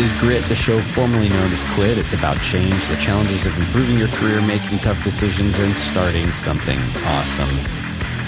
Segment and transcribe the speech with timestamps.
[0.00, 1.98] is Grit, the show formerly known as Quit.
[1.98, 6.78] It's about change, the challenges of improving your career, making tough decisions, and starting something
[7.04, 7.54] awesome.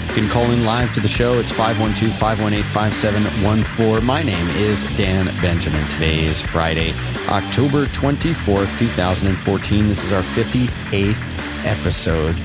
[0.09, 1.39] You can call in live to the show.
[1.39, 4.05] It's 512 518 5714.
[4.05, 5.87] My name is Dan Benjamin.
[5.89, 6.93] Today is Friday,
[7.29, 9.87] October 24th, 2014.
[9.87, 12.35] This is our 58th episode.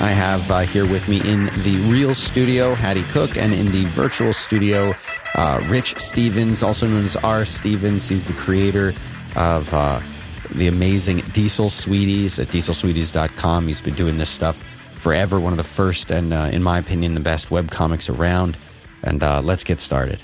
[0.00, 3.84] I have uh, here with me in the real studio Hattie Cook and in the
[3.84, 4.94] virtual studio
[5.34, 7.44] uh, Rich Stevens, also known as R.
[7.44, 8.08] Stevens.
[8.08, 8.94] He's the creator
[9.36, 10.00] of uh,
[10.50, 13.66] the amazing Diesel Sweeties at dieselsweeties.com.
[13.66, 14.62] He's been doing this stuff
[14.94, 18.56] forever, one of the first and, uh, in my opinion, the best web comics around.
[19.02, 20.22] And uh, let's get started.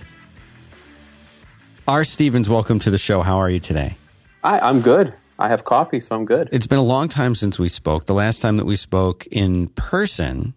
[1.87, 2.05] R.
[2.05, 3.23] Stevens, welcome to the show.
[3.23, 3.97] How are you today?
[4.45, 5.15] I, I'm good.
[5.39, 6.49] I have coffee, so I'm good.
[6.53, 8.07] It's been a long time since we spoke.
[8.07, 10.55] The last time that we spoke in person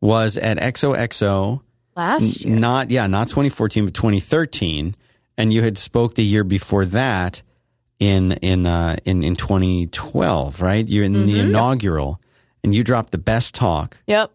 [0.00, 1.60] was at XOXO
[1.98, 2.56] last year.
[2.56, 4.94] Not yeah, not 2014, but 2013.
[5.36, 7.42] And you had spoke the year before that
[7.98, 10.88] in in uh, in in 2012, right?
[10.88, 11.26] You're in mm-hmm.
[11.26, 12.20] the inaugural,
[12.64, 13.98] and you dropped the best talk.
[14.06, 14.32] Yep.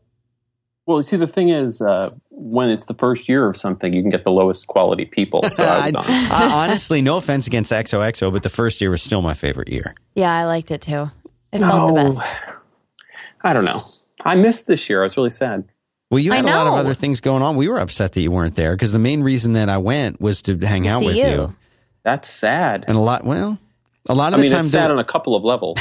[0.85, 4.01] Well, you see, the thing is, uh, when it's the first year of something, you
[4.01, 5.41] can get the lowest quality people.
[5.53, 5.91] So I.
[5.95, 9.95] I, honestly, no offense against XOXO, but the first year was still my favorite year.
[10.15, 11.09] Yeah, I liked it too.
[11.53, 12.35] It felt the best.
[13.43, 13.85] I don't know.
[14.25, 15.01] I missed this year.
[15.01, 15.65] I was really sad.
[16.13, 17.55] Well, you had a lot of other things going on.
[17.55, 20.43] We were upset that you weren't there because the main reason that I went was
[20.43, 21.23] to hang out See with you.
[21.25, 21.55] you.
[22.03, 22.85] That's sad.
[22.87, 23.57] And a lot, well,
[24.07, 25.79] a lot of I the mean, time, it's sad on a couple of levels.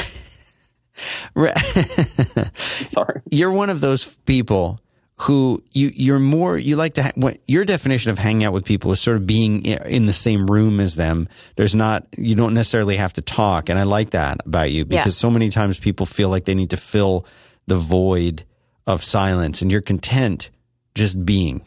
[2.85, 3.21] Sorry.
[3.31, 4.79] you're one of those people
[5.21, 8.65] who you you're more you like to ha- what your definition of hanging out with
[8.65, 11.27] people is sort of being in the same room as them.
[11.55, 15.01] There's not you don't necessarily have to talk, and I like that about you Yeah.
[15.03, 17.25] because so many times people feel like they need to fill
[17.67, 18.43] the void
[18.87, 20.49] of silence, and you're content
[20.95, 21.65] just being.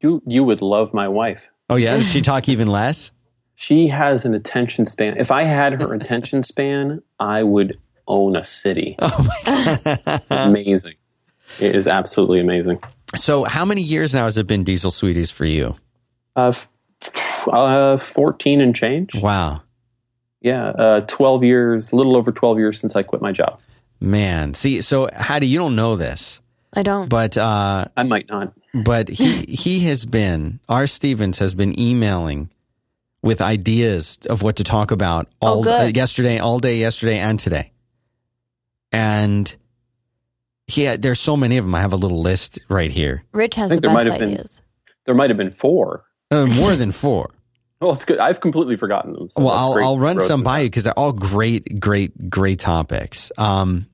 [0.00, 1.48] You you would love my wife.
[1.70, 3.10] Oh yeah, does she talk even less?
[3.56, 5.16] She has an attention span.
[5.16, 7.78] If I had her attention span, I would
[8.08, 8.96] own a city.
[9.46, 10.94] Oh amazing.
[11.60, 12.80] It is absolutely amazing.
[13.14, 15.76] so how many years now has it been Diesel Sweeties for you?
[16.36, 16.68] Uh, f-
[17.46, 19.14] uh, 14 and change.
[19.14, 19.62] Wow,
[20.40, 23.60] Yeah, uh, 12 years, a little over 12 years since I quit my job.
[24.04, 24.54] Man.
[24.54, 26.40] See, so Hattie, you don't know this,
[26.72, 27.08] I don't.
[27.08, 28.52] but uh, I might not.
[28.84, 30.86] but he he has been R.
[30.86, 32.50] Stevens has been emailing
[33.22, 37.40] with ideas of what to talk about all Oh, uh, yesterday, all day yesterday, and
[37.40, 37.72] today.
[38.92, 39.54] And
[40.66, 41.74] he had, there's so many of them.
[41.74, 44.10] I have a little list right here, Rich has I think the there might best
[44.12, 44.60] have been- ideas.
[45.06, 46.04] There might have been four.
[46.30, 47.30] uh, more than four.
[47.80, 48.18] Oh, it's good.
[48.18, 49.28] I've completely forgotten them.
[49.28, 53.30] so well, I'll I'll run some by you because they're all great, great, great topics.
[53.36, 53.86] Um,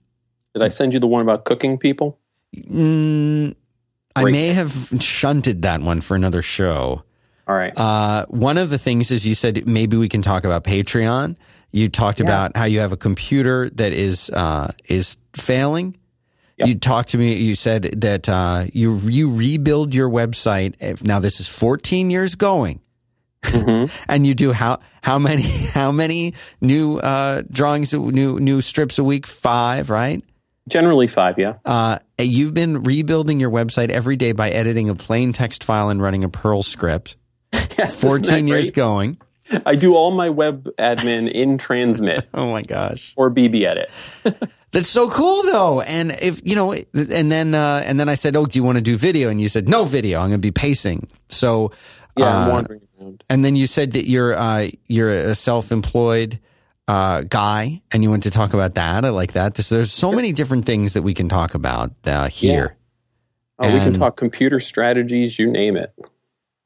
[0.54, 2.18] Did I send you the one about cooking people?
[2.56, 3.54] mm,
[4.16, 7.04] I may have shunted that one for another show.
[7.46, 7.72] All right.
[7.76, 11.36] Uh, one of the things is you said maybe we can talk about Patreon.
[11.72, 12.26] You talked Yeah.
[12.26, 15.96] about how you have a computer that is uh, is failing.
[16.58, 16.68] Yep.
[16.68, 17.34] You talked to me.
[17.36, 20.74] You said that uh, you you rebuild your website.
[21.04, 22.80] Now this is 14 years going,
[23.42, 23.90] Mhm.
[24.08, 25.42] and you do how how many
[25.74, 29.26] how many new uh, drawings, new new strips a week?
[29.26, 30.22] Five, right?
[30.70, 31.54] Generally five, yeah.
[31.64, 36.00] Uh, you've been rebuilding your website every day by editing a plain text file and
[36.00, 37.16] running a Perl script.
[37.78, 39.18] Yes, isn't 14 that years going.
[39.66, 43.14] I do all my web admin in Transmit Oh my gosh.
[43.16, 43.86] or BBEdit.
[44.72, 45.80] That's so cool though.
[45.80, 48.76] And if you know and then uh and then I said, "Oh, do you want
[48.76, 50.20] to do video?" and you said, "No video.
[50.20, 51.72] I'm going to be pacing." So
[52.16, 53.24] Yeah, I'm uh, wandering around.
[53.30, 56.38] and then you said that you're uh you're a self-employed
[56.90, 59.04] uh guy and you want to talk about that.
[59.04, 59.54] I like that.
[59.54, 62.76] There's, there's so many different things that we can talk about uh, here.
[63.60, 65.92] Oh, we can talk computer strategies, you name it.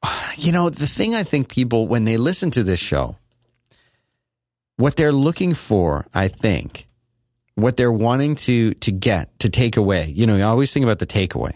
[0.37, 3.15] You know, the thing I think people when they listen to this show
[4.77, 6.87] what they're looking for, I think,
[7.55, 10.11] what they're wanting to to get, to take away.
[10.13, 11.53] You know, you always think about the takeaway.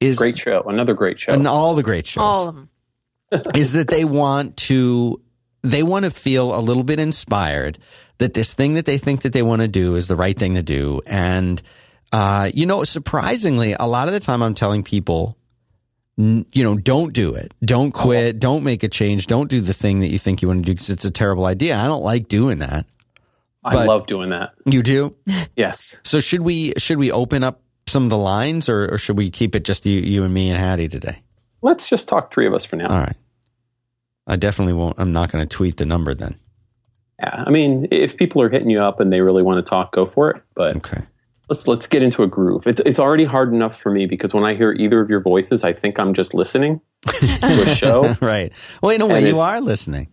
[0.00, 0.62] Is Great show.
[0.62, 1.32] Another great show.
[1.32, 2.22] and all the great shows.
[2.22, 2.68] All of them.
[3.54, 5.20] is that they want to
[5.64, 7.78] they want to feel a little bit inspired
[8.18, 10.54] that this thing that they think that they want to do is the right thing
[10.54, 11.00] to do.
[11.06, 11.60] And
[12.12, 15.36] uh, you know surprisingly a lot of the time i'm telling people
[16.16, 17.52] you know don't do it.
[17.64, 18.38] Don't quit.
[18.38, 19.26] Don't make a change.
[19.26, 21.44] Don't do the thing that you think you want to do because it's a terrible
[21.44, 21.76] idea.
[21.76, 22.86] I don't like doing that.
[23.64, 24.52] I love doing that.
[24.64, 25.16] you do?
[25.56, 25.98] Yes.
[26.04, 29.30] so should we should we open up some of the lines or, or should we
[29.30, 31.22] keep it just you, you and me and hattie today?
[31.62, 32.90] Let's just talk three of us for now.
[32.90, 33.16] all right
[34.26, 36.34] i definitely won't i'm not going to tweet the number then
[37.20, 37.44] Yeah.
[37.46, 40.04] I mean, if people are hitting you up and they really want to talk, go
[40.04, 40.42] for it.
[40.54, 41.02] But okay
[41.50, 42.66] let's let's get into a groove.
[42.66, 45.62] It's it's already hard enough for me because when I hear either of your voices,
[45.62, 48.16] I think I'm just listening to a show.
[48.20, 48.50] right.
[48.82, 50.08] Well, in a way, And you are listening.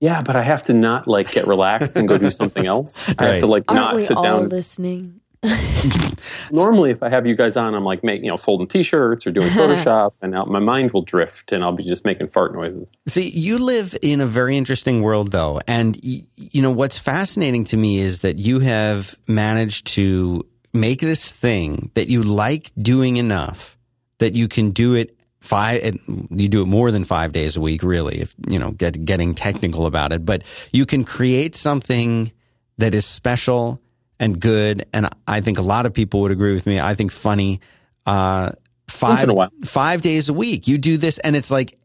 [0.00, 3.08] Yeah, but I have to not like get relaxed and go do something else.
[3.08, 3.30] I Right.
[3.34, 4.48] have to like Aren't not we sit all down.
[4.48, 5.17] listening?
[6.50, 9.30] Normally, if I have you guys on, I'm like, make you know, folding t-shirts or
[9.30, 12.90] doing Photoshop, and now my mind will drift, and I'll be just making fart noises.
[13.06, 15.60] See, you live in a very interesting world, though.
[15.66, 21.00] And, y- you know, what's fascinating to me is that you have managed to make
[21.00, 23.76] this thing that you like doing enough
[24.18, 25.96] that you can do it five,
[26.30, 29.34] you do it more than five days a week, really, if, you know, get, getting
[29.34, 30.24] technical about it.
[30.24, 30.42] But
[30.72, 32.32] you can create something
[32.78, 33.80] that is special
[34.20, 34.86] and good.
[34.92, 36.80] And I think a lot of people would agree with me.
[36.80, 37.60] I think funny,
[38.06, 38.52] uh,
[38.88, 39.50] five, in a while.
[39.64, 40.66] five days a week.
[40.68, 41.78] You do this and it's like,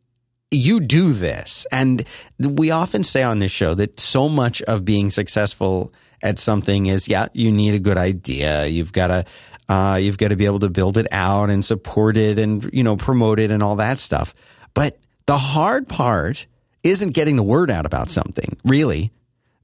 [0.52, 1.66] you do this.
[1.72, 2.04] And
[2.40, 7.08] we often say on this show that so much of being successful at something is,
[7.08, 8.68] yeah, you need a good idea.
[8.68, 9.26] You've got to,
[9.68, 12.84] uh, you've got to be able to build it out and support it and, you
[12.84, 14.36] know, promote it and all that stuff.
[14.74, 16.46] But the hard part
[16.84, 19.12] isn't getting the word out about something, really.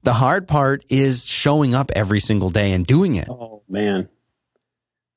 [0.02, 3.28] The hard part is showing up every single day and doing it.
[3.28, 4.08] Oh man,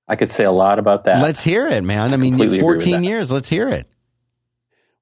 [0.08, 1.22] I could say a lot about that.
[1.22, 2.14] Let's hear it, man.
[2.14, 3.32] I mean, agree with 14 years.
[3.32, 3.88] Let's hear it.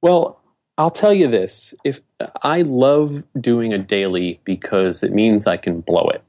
[0.02, 0.40] Well,
[0.78, 2.00] I'll tell you this: if
[2.44, 6.24] I love doing a daily because it means I can blow it,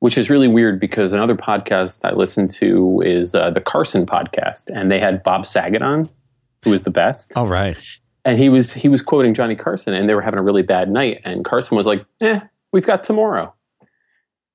[0.00, 4.64] which is really weird because another podcast I listen to is uh, the Carson podcast,
[4.68, 6.10] and they had Bob Saget on,
[6.64, 7.78] who was the best, All right.
[8.24, 10.90] and he was he was quoting Johnny Carson, and they were having a really bad
[10.90, 12.40] night, and Carson was like, "Eh,
[12.72, 13.54] we've got tomorrow,"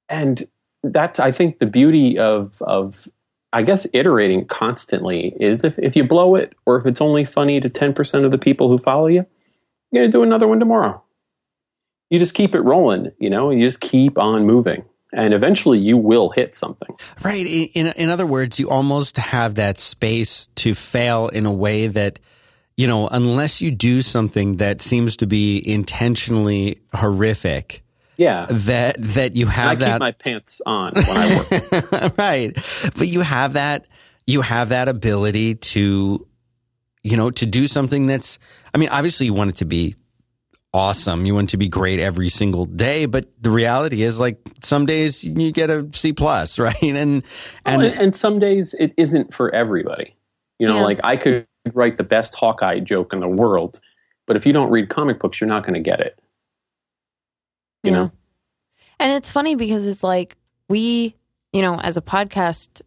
[0.09, 0.45] and
[0.83, 3.07] that's I think the beauty of of
[3.53, 7.59] I guess iterating constantly is if, if you blow it or if it's only funny
[7.59, 9.27] to 10% of the people who follow you,
[9.91, 11.03] you're going to do another one tomorrow.
[12.09, 14.85] You just keep it rolling, you know, you just keep on moving.
[15.13, 16.95] And eventually you will hit something.
[17.23, 17.45] Right.
[17.45, 21.85] In, in in other words, you almost have that space to fail in a way
[21.85, 22.17] that,
[22.75, 27.82] you know, unless you do something that seems to be intentionally horrific,
[28.17, 28.45] Yeah.
[28.49, 32.17] that that you I have keep that my pants on when I work.
[32.17, 32.55] right.
[32.95, 33.87] But you have that
[34.27, 36.27] you have that ability to
[37.05, 38.39] you know, to do something that's
[38.73, 39.95] I mean, obviously you want it to be
[40.73, 41.25] awesome.
[41.25, 44.85] You want it to be great every single day, but the reality is like some
[44.85, 46.75] days you get a C plus, right?
[46.81, 47.23] And and,
[47.65, 50.15] and and some days it isn't for everybody.
[50.59, 50.83] You know, Yeah.
[50.83, 53.79] like I could write the best Hawkeye joke in the world,
[54.27, 56.17] but if you don't read comic books, you're not going to get it.
[57.83, 58.11] You know?
[58.99, 60.37] And it's funny because it's like
[60.69, 61.15] we,
[61.51, 62.81] you know, as a podcast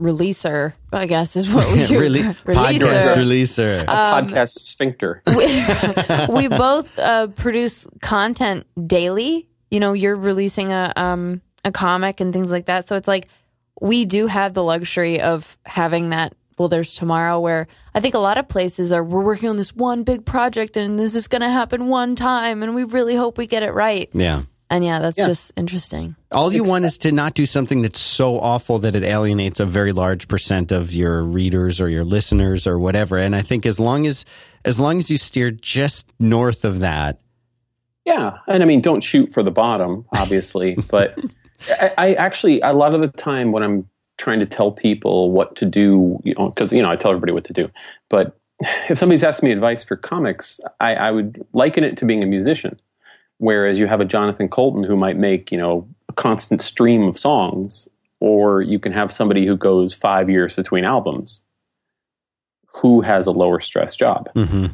[0.00, 3.84] releaser, I guess is what we really podcast releaser.
[3.86, 5.22] A Um, podcast sphincter.
[5.26, 9.48] we, we both uh, produce content daily.
[9.70, 12.86] You know, you're releasing a um a comic and things like that.
[12.86, 13.28] So it's like
[13.80, 16.34] we do have the luxury of having that.
[16.58, 19.74] Well, there's tomorrow where I think a lot of places are we're working on this
[19.74, 23.36] one big project and this is going to happen one time and we really hope
[23.38, 24.08] we get it right.
[24.12, 24.42] yeah.
[24.68, 25.26] And yeah, that's Yeah.
[25.28, 26.16] just interesting.
[26.32, 29.64] All you want is to not do something that's so awful that it alienates a
[29.64, 33.16] very large percent of your readers or your listeners or whatever.
[33.16, 34.24] And I think as long as
[34.64, 37.20] as long as you steer just north of that,
[38.04, 41.16] Yeah, and I mean, don't shoot for the bottom, obviously, but
[41.70, 45.56] I, I actually a lot of the time when I'm trying to tell people what
[45.56, 47.70] to do, you know, because you know I tell everybody what to do,
[48.08, 48.38] but
[48.88, 52.26] if somebody's asking me advice for comics, I, I would liken it to being a
[52.26, 52.80] musician.
[53.38, 57.18] Whereas you have a Jonathan Coulton who might make you know a constant stream of
[57.18, 57.88] songs,
[58.20, 61.42] or you can have somebody who goes five years between albums,
[62.66, 64.30] who has a lower stress job.
[64.34, 64.66] mm-hmm.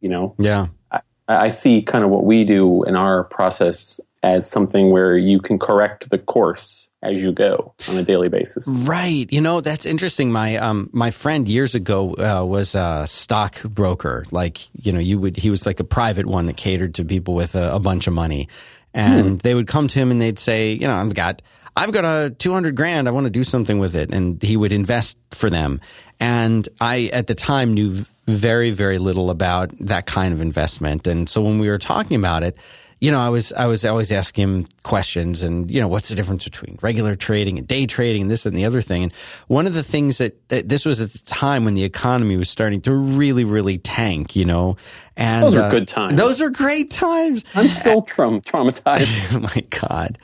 [0.00, 4.48] You know, yeah, I I see kind of what we do in our process as
[4.48, 8.66] something where you can correct the course as you go on a daily basis.
[8.68, 9.30] right.
[9.32, 10.30] You know that's interesting.
[10.30, 14.24] My um my friend years ago uh, was a stock broker.
[14.30, 17.34] Like you know, you would he was like a private one that catered to people
[17.34, 18.48] with a, a bunch of money,
[18.94, 21.42] and they would come to him and they'd say, you know, I've got
[21.76, 23.08] I've got a 200 grand.
[23.08, 24.12] I want to do something with it.
[24.12, 25.80] And he would invest for them.
[26.20, 31.06] And I, at the time, knew very, very little about that kind of investment.
[31.06, 32.56] And so when we were talking about it,
[33.02, 36.14] you know, I was, I was always asking him questions and, you know, what's the
[36.14, 39.02] difference between regular trading and day trading and this and the other thing.
[39.02, 39.12] And
[39.48, 42.48] one of the things that, that this was at the time when the economy was
[42.48, 44.76] starting to really, really tank, you know,
[45.16, 46.14] and Those are uh, good times.
[46.14, 47.44] Those are great times.
[47.56, 49.32] I'm still traum- traumatized.
[49.34, 50.18] oh my god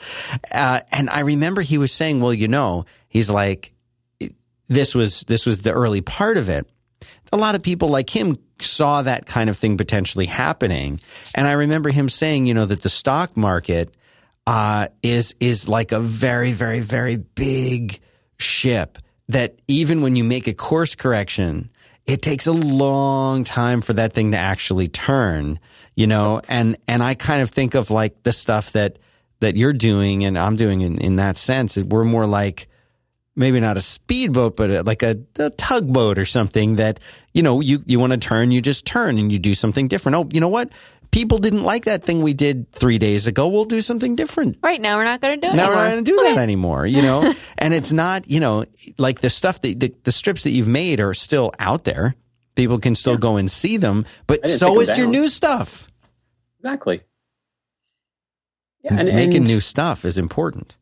[0.52, 3.74] uh, and i remember he was saying well you know he's like
[4.68, 6.66] this was this was the early part of it
[7.32, 11.00] a lot of people like him saw that kind of thing potentially happening
[11.34, 13.94] and i remember him saying you know that the stock market
[14.46, 18.00] uh, is is like a very very very big
[18.38, 21.70] ship that even when you make a course correction
[22.08, 25.60] it takes a long time for that thing to actually turn,
[25.94, 28.98] you know, and, and I kind of think of like the stuff that,
[29.40, 31.76] that you're doing and I'm doing in, in that sense.
[31.76, 32.67] We're more like,
[33.38, 37.00] maybe not a speedboat, but like a, a, tugboat or something that,
[37.32, 40.16] you know, you, you want to turn, you just turn and you do something different.
[40.16, 40.72] Oh, you know what?
[41.10, 43.48] People didn't like that thing we did three days ago.
[43.48, 44.58] We'll do something different.
[44.62, 45.56] Right now, we're not going to do it.
[45.56, 45.76] Now anymore.
[45.76, 46.34] we're not going to do Okay.
[46.34, 47.34] that anymore, you know?
[47.58, 48.66] and it's not, you know,
[48.98, 52.14] like the stuff that the, the strips that you've made are still out there.
[52.56, 55.88] People can still go and see them, but so take is them your new stuff.
[56.58, 57.02] Exactly.
[58.82, 60.74] Yeah, and, Making and new stuff is important.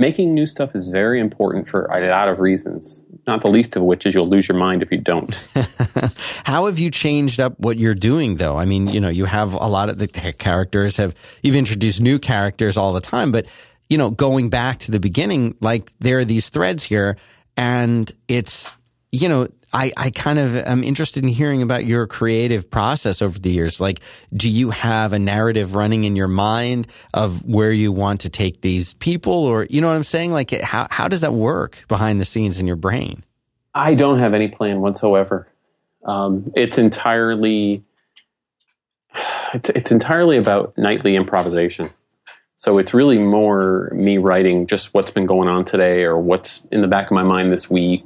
[0.00, 3.04] Making new stuff is very important for a lot of reasons.
[3.26, 5.34] Not the least of which is you'll lose your mind if you don't.
[6.44, 8.56] How have you changed up what you're doing though?
[8.56, 12.18] I mean, you know, you have a lot of the characters have, you've introduced new
[12.18, 13.44] characters all the time, but
[13.90, 17.18] you know, going back to the beginning, like there are these threads here
[17.58, 18.76] and it's,
[19.12, 23.38] you know, I, I kind of am interested in hearing about your creative process over
[23.38, 23.80] the years.
[23.80, 24.00] Like,
[24.34, 28.62] do you have a narrative running in your mind of where you want to take
[28.62, 30.32] these people or, you know what I'm saying?
[30.32, 33.24] Like, how, how does that work behind the scenes in your brain?
[33.74, 35.46] I don't have any plan whatsoever.
[36.04, 37.84] Um, it's entirely
[39.54, 41.90] it's, it's entirely about nightly improvisation.
[42.56, 46.82] So it's really more me writing just what's been going on today or what's in
[46.82, 48.04] the back of my mind this week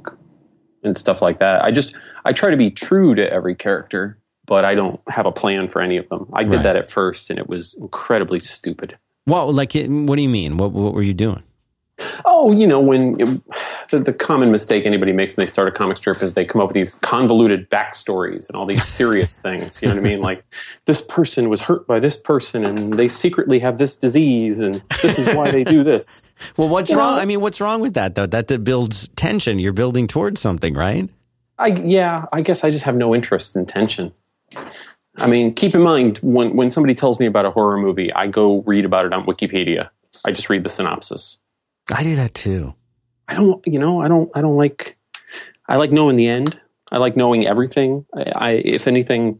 [0.85, 1.63] and stuff like that.
[1.63, 5.31] I just I try to be true to every character, but I don't have a
[5.31, 6.27] plan for any of them.
[6.33, 6.63] I did Right.
[6.63, 8.97] that at first and it was incredibly stupid.
[9.27, 10.57] Well, like, it, what do you mean?
[10.57, 11.41] What, what were you doing?
[12.25, 13.13] Oh, you know, when
[13.89, 16.59] the, the common mistake anybody makes when they start a comic strip is they come
[16.61, 19.81] up with these convoluted backstories and all these serious things.
[19.81, 20.19] You know what I mean?
[20.21, 20.43] Like,
[20.85, 25.17] this person was hurt by this person and they secretly have this disease and this
[25.17, 26.27] is why they do this.
[26.57, 27.19] Well, what's You know- wrong?
[27.19, 28.25] I mean, what's wrong with that though?
[28.25, 29.57] That, that builds tension.
[29.57, 31.09] You're building towards something, right?
[31.57, 34.11] I, yeah, I guess I just have no interest in tension.
[35.17, 38.27] I mean, keep in mind when, when somebody tells me about a horror movie, I
[38.27, 39.89] go read about it on Wikipedia.
[40.25, 41.37] I just read the synopsis.
[41.91, 42.73] I do that too.
[43.27, 44.97] I don't, you know, I don't, I don't like,
[45.67, 46.59] I like knowing the end.
[46.91, 48.05] I like knowing everything.
[48.15, 49.39] I, I if anything,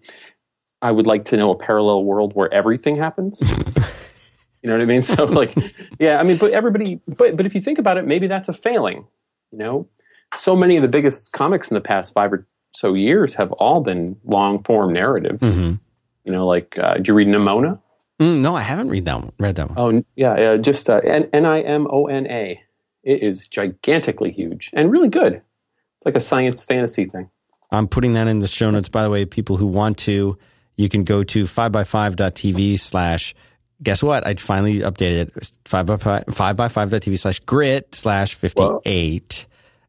[0.82, 3.40] I would like to know a parallel world where everything happens.
[4.62, 5.04] you know what I mean?
[5.04, 5.56] So like,
[6.00, 8.54] yeah, I mean, but everybody, but, but if you think about it, maybe that's a
[8.54, 9.06] failing,
[9.52, 9.88] you know?
[10.36, 13.82] So many of the biggest comics in the past five or so years have all
[13.82, 15.42] been long form narratives.
[15.42, 15.80] Mhm.
[16.25, 17.80] You know, like, uh, did you read Nimona?
[18.20, 19.32] Mm, no, I haven't read that one.
[19.40, 19.78] Read that one.
[19.78, 22.62] Oh, yeah, uh, just uh, N N I M O N A.
[23.04, 25.34] It is gigantically huge and really good.
[25.36, 27.30] It's like a science fantasy thing.
[27.72, 28.90] I'm putting that in the show notes.
[28.90, 30.38] By the way, people who want to,
[30.78, 33.36] you can go to 5by5.tv slash,
[33.84, 34.26] guess what?
[34.26, 35.52] I finally updated it.
[35.66, 39.46] 5by5, 5by5.tv slash grit slash 58.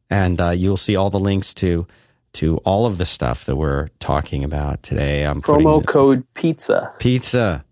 [0.09, 1.87] And uh, you'll see all the links to
[2.33, 5.23] to all of the stuff that we're talking about today.
[5.23, 6.93] I'm Promo the- code pizza.
[6.99, 7.63] pizza.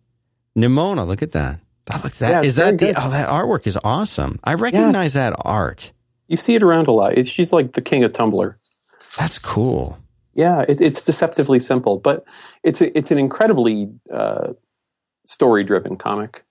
[0.57, 1.59] Nimona, look at that.
[1.85, 4.39] That look that Yeah, is that the oh that artwork is awesome.
[4.43, 5.91] I recognize that art.
[6.27, 7.17] You see it around a lot.
[7.17, 8.55] It's, she's like the king of Tumblr.
[9.17, 9.99] That's cool.
[10.33, 12.27] Yeah, it, it's deceptively simple, but
[12.63, 14.53] it's a, it's an incredibly uh,
[15.25, 16.43] story driven comic,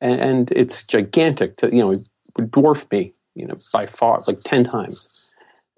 [0.00, 1.58] and, and it's gigantic.
[1.58, 2.00] To you know, it
[2.36, 5.08] would dwarf me, you know, by far, like ten times.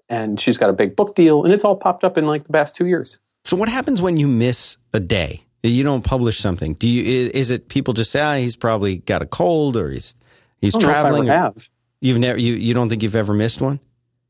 [0.09, 2.53] And she's got a big book deal, and it's all popped up in like the
[2.53, 3.17] past two years.
[3.43, 5.43] So what happens when you miss a day?
[5.63, 6.73] You don't publish something.
[6.73, 9.91] Do you is, is it people just say ah, he's probably got a cold or
[9.91, 10.15] he's
[10.59, 11.29] he's I don't know if I traveling?
[11.29, 13.79] ever have You've never you, you don't think you've ever missed one?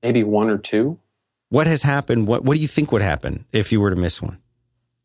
[0.04, 1.00] maybe one or two.
[1.50, 2.28] What has happened?
[2.28, 4.40] What what do you think would happen if you were to miss one?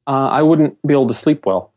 [0.06, 1.73] Uh, I wouldn't be able to sleep well.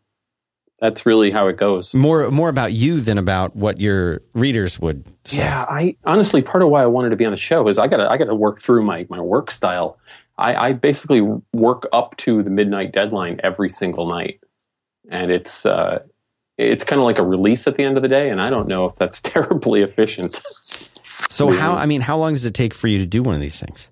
[0.80, 1.94] That's really how it goes.
[1.94, 5.40] More more about you than about what your readers would say.
[5.40, 7.88] Yeah, I honestly part of why I wanted to be on the show is I
[7.88, 9.98] got to I got to work through my my work style.
[10.40, 11.22] I, I basically
[11.54, 14.40] work up to the midnight deadline every single night,
[15.10, 16.00] and it's uh,
[16.58, 18.30] it's kind of like a release at the end of the day.
[18.30, 20.42] And I don't know if that's terribly efficient.
[21.30, 23.42] So how I mean, how long does it take for you to do one of
[23.42, 23.90] these things?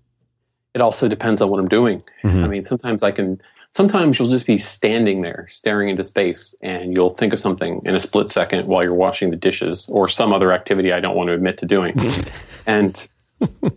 [0.73, 2.01] It also depends on what I'm doing.
[2.23, 2.43] Mhm.
[2.43, 3.41] I mean, sometimes I can.
[3.71, 7.93] Sometimes you'll just be standing there staring into space, and you'll think of something in
[7.93, 11.27] a split second while you're washing the dishes or some other activity I don't want
[11.27, 11.99] to admit to doing.
[12.65, 13.05] and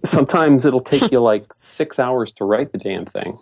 [0.05, 3.39] sometimes it'll take you like six hours to write the damn thing.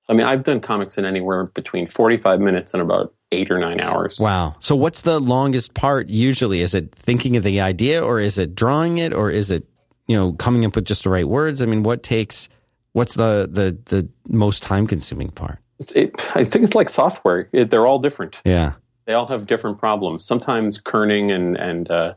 [0.00, 3.58] So I mean, I've done comics in anywhere between forty-five minutes and about eight or
[3.58, 4.18] nine hours.
[4.20, 4.56] Wow.
[4.60, 6.60] So what's the longest part usually?
[6.60, 9.66] Is it thinking of the idea or is it drawing it or is it,
[10.06, 11.62] you know, coming up with just the right words?
[11.62, 12.48] I mean, what takes
[12.92, 15.60] what's the the the most time consuming part?
[15.94, 18.40] It, I think it's like software; it, they're all different.
[18.44, 18.74] Yeah.
[19.06, 20.24] they all have different problems.
[20.24, 22.14] Sometimes kerning and and uh,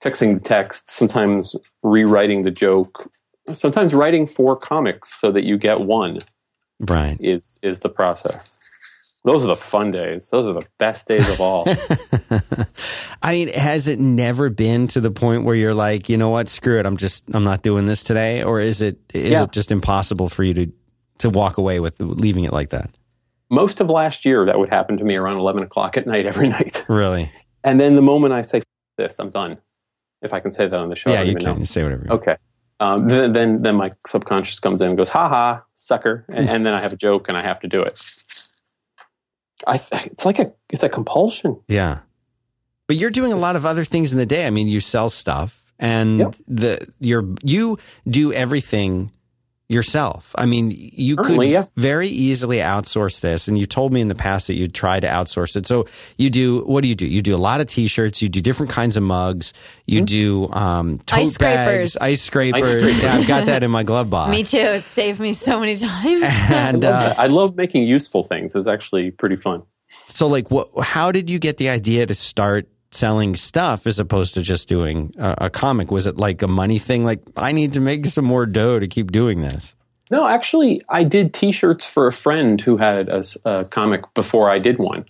[0.00, 0.90] fixing the text.
[0.90, 3.10] Sometimes rewriting the joke.
[3.52, 6.18] Sometimes writing four comics so that you get one.
[6.80, 7.16] Right.
[7.20, 8.58] is is the process.
[9.24, 10.28] Those are the fun days.
[10.30, 11.64] Those are the best days of all.
[13.22, 16.46] I mean, has it never been to the point where you're like, you know what,
[16.48, 19.44] screw it, I'm just, I'm not doing this today, or is it, is Yeah.
[19.44, 20.72] it just impossible for you to,
[21.18, 22.90] to walk away with leaving it like that?
[23.50, 26.48] Most of last year, that would happen to me around eleven o'clock at night every
[26.58, 26.84] night.
[26.88, 27.30] Really?
[27.62, 28.60] And then the moment I say
[28.98, 29.56] this, I'm done.
[30.24, 31.64] If I can say that on the show, yeah, you can know.
[31.64, 32.06] Say whatever.
[32.06, 32.36] you Okay.
[32.80, 36.66] Um, then, then, then my subconscious comes in and goes, "Ha ha, sucker," and, and
[36.66, 38.00] then I have a joke and I have to do it.
[39.66, 41.60] I, th- it's like a, it's a compulsion.
[41.68, 42.00] Yeah.
[42.86, 44.46] But you're doing a lot of other things in the day.
[44.46, 46.34] I mean, you sell stuff and Yep.
[46.48, 47.78] the you're you
[48.08, 49.10] do everything
[49.68, 50.34] yourself.
[50.36, 51.64] I mean, you could yeah.
[51.74, 55.06] very easily outsource this and you told me in the past that you'd try to
[55.06, 55.66] outsource it.
[55.66, 55.86] So
[56.18, 57.06] you do what do you do?
[57.06, 59.52] You do a lot of t-shirts, you do different kinds of mugs,
[59.86, 60.04] you Mm-hmm.
[60.04, 61.96] do um tote Ice bags, scrapers.
[61.96, 62.70] ice scrapers.
[62.70, 63.02] scrapers.
[63.02, 64.30] Yeah, I've got that in my glove box.
[64.30, 64.58] Me too.
[64.58, 66.22] It's saved me so many times.
[66.50, 67.22] And I love, uh.
[67.22, 68.54] I love making useful things.
[68.54, 69.62] It's actually pretty fun.
[70.08, 70.68] So, like, what?
[70.82, 75.14] How did you get the idea to start selling stuff as opposed to just doing
[75.18, 75.90] a, a comic?
[75.90, 77.04] Was it like a money thing?
[77.04, 79.74] Like, I need to make some more dough to keep doing this.
[80.10, 84.78] No, actually, I did T-shirts for a friend who had a comic before I did
[84.78, 85.06] one,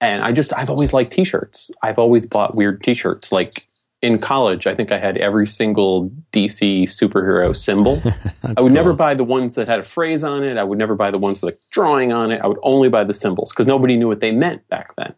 [0.00, 1.70] and I just I've always liked T-shirts.
[1.82, 3.30] I've always bought weird T-shirts.
[3.30, 3.66] Like
[4.00, 8.02] in college, I think I had every single DC superhero symbol.
[8.56, 10.56] I would never buy the ones that had a phrase on it.
[10.56, 12.40] I would never buy the ones with a drawing on it.
[12.42, 15.14] I would only buy the symbols because nobody knew what they meant back then,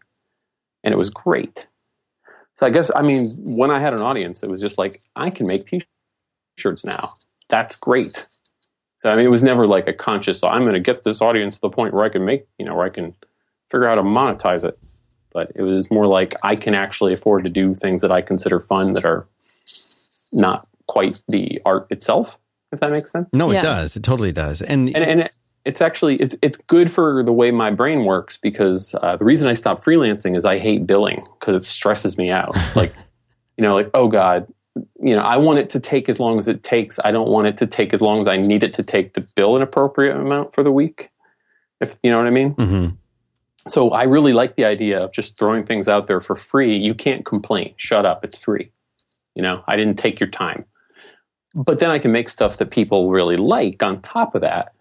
[0.83, 1.69] and it was great.
[2.55, 5.31] So I guess I mean when I had an audience, it was just like I
[5.31, 7.15] can make T-shirts now.
[7.49, 8.27] That's great.
[8.97, 10.43] So I mean, it was never like a conscious.
[10.43, 12.75] I'm going to get this audience to the point where I can make, you know,
[12.75, 13.15] where I can
[13.71, 14.79] figure out how to monetize it.
[15.33, 18.61] But it was more like I can actually afford to do things that I consider
[18.61, 19.27] fun that are
[20.33, 22.39] not quite the art itself.
[22.73, 23.33] If that makes sense.
[23.33, 23.95] No, it does.
[23.95, 24.62] It totally does.
[24.62, 25.33] And, And and it,
[25.64, 29.48] it's actually it's it's good for the way my brain works because uh, the reason
[29.48, 32.55] I stopped freelancing is I hate billing because it stresses me out.
[32.77, 32.94] like,
[33.57, 34.46] you know, like oh god,
[35.00, 36.98] you know, I want it to take as long as it takes.
[37.05, 39.22] I don't want it to take as long as I need it to take to
[39.35, 41.11] bill an appropriate amount for the week.
[41.81, 42.55] If you know what I mean.
[42.55, 42.96] Mhm.
[43.66, 46.77] So I really like the idea of just throwing things out there for free.
[46.77, 47.72] You can't complain.
[47.77, 48.22] Shut up.
[48.22, 48.70] It's free.
[49.35, 50.66] You know, I didn't take your time.
[51.55, 54.72] But then I can make stuff that people really like on top of that.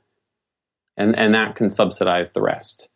[0.98, 2.90] And and that can subsidize the rest.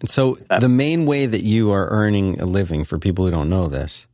[0.00, 3.50] And so the main way that you are earning a living for people who don't
[3.50, 4.06] know this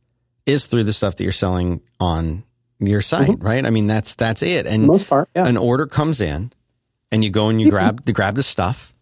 [0.45, 2.43] is through the stuff that you're selling on
[2.79, 3.45] your site, mm-hmm.
[3.45, 3.65] right?
[3.65, 4.65] I mean, that's that's it.
[4.65, 5.47] And most part, yeah.
[5.47, 6.51] an order comes in
[7.11, 8.93] and you go and you grab you grab the stuff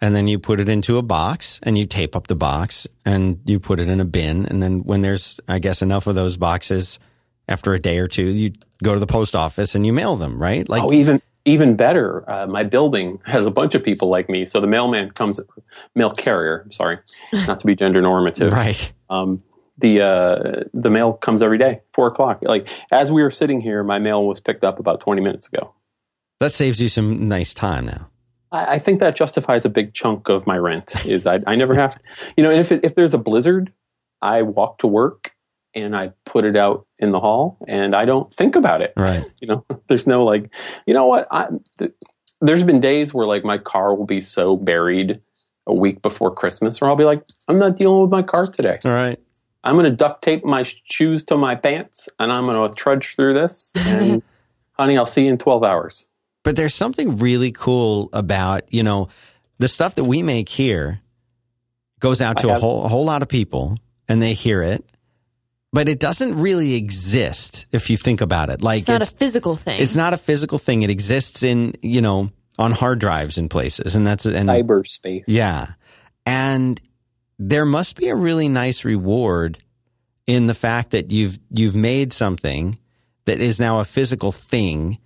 [0.00, 3.40] and then you put it into a box and you tape up the box and
[3.44, 6.36] you put it in a bin and then when there's i guess enough of those
[6.36, 6.98] boxes
[7.48, 10.40] after a day or two you go to the post office and you mail them
[10.40, 12.28] right like oh, even even better.
[12.30, 14.44] Uh, my building has a bunch of people like me.
[14.46, 15.40] So the mailman comes,
[15.94, 16.66] mail carrier.
[16.70, 16.98] Sorry,
[17.32, 18.52] not to be gender normative.
[18.52, 19.42] right um,
[19.78, 22.40] the uh, the mail comes every day, four o'clock.
[22.42, 25.74] Like as we were sitting here, my mail was picked up about twenty minutes ago.
[26.38, 28.10] that saves you some nice time now
[28.52, 31.06] I, I think that justifies a big chunk of my rent.
[31.06, 32.00] Is I, I never have, to,
[32.36, 33.72] you know, if it, if there's a blizzard,
[34.22, 35.32] I walk to work
[35.74, 38.92] and I put it out in the hall, and I don't think about it.
[38.96, 40.52] right You know, there's no like,
[40.86, 41.28] you know what?
[41.30, 41.92] I, th-
[42.40, 45.20] there's been days where like my car will be so buried
[45.66, 48.78] a week before Christmas, where I'll be like, I'm not dealing with my car today.
[48.84, 49.18] all right
[49.62, 53.14] I'm going to duct tape my shoes to my pants and I'm going to trudge
[53.14, 53.72] through this.
[53.76, 54.22] And
[54.72, 56.06] honey, I'll see you in 12 hours.
[56.44, 59.08] but there's something really cool about you know
[59.58, 61.02] the stuff that we make here
[61.98, 63.76] goes out to a whole a whole lot of people
[64.08, 64.82] and they hear it
[65.72, 69.56] but it doesn't really exist if you think about it like it's not a physical
[69.56, 69.80] thing.
[69.80, 70.82] It's not a physical thing.
[70.82, 73.94] It exists in, you know, on hard drives in places.
[73.96, 75.24] And that's, and Cyberspace.
[75.26, 75.72] yeah.
[76.26, 76.80] And
[77.38, 79.58] there must be a really nice reward
[80.26, 82.78] in the fact that you've, you've made something
[83.24, 84.98] that is now a physical thing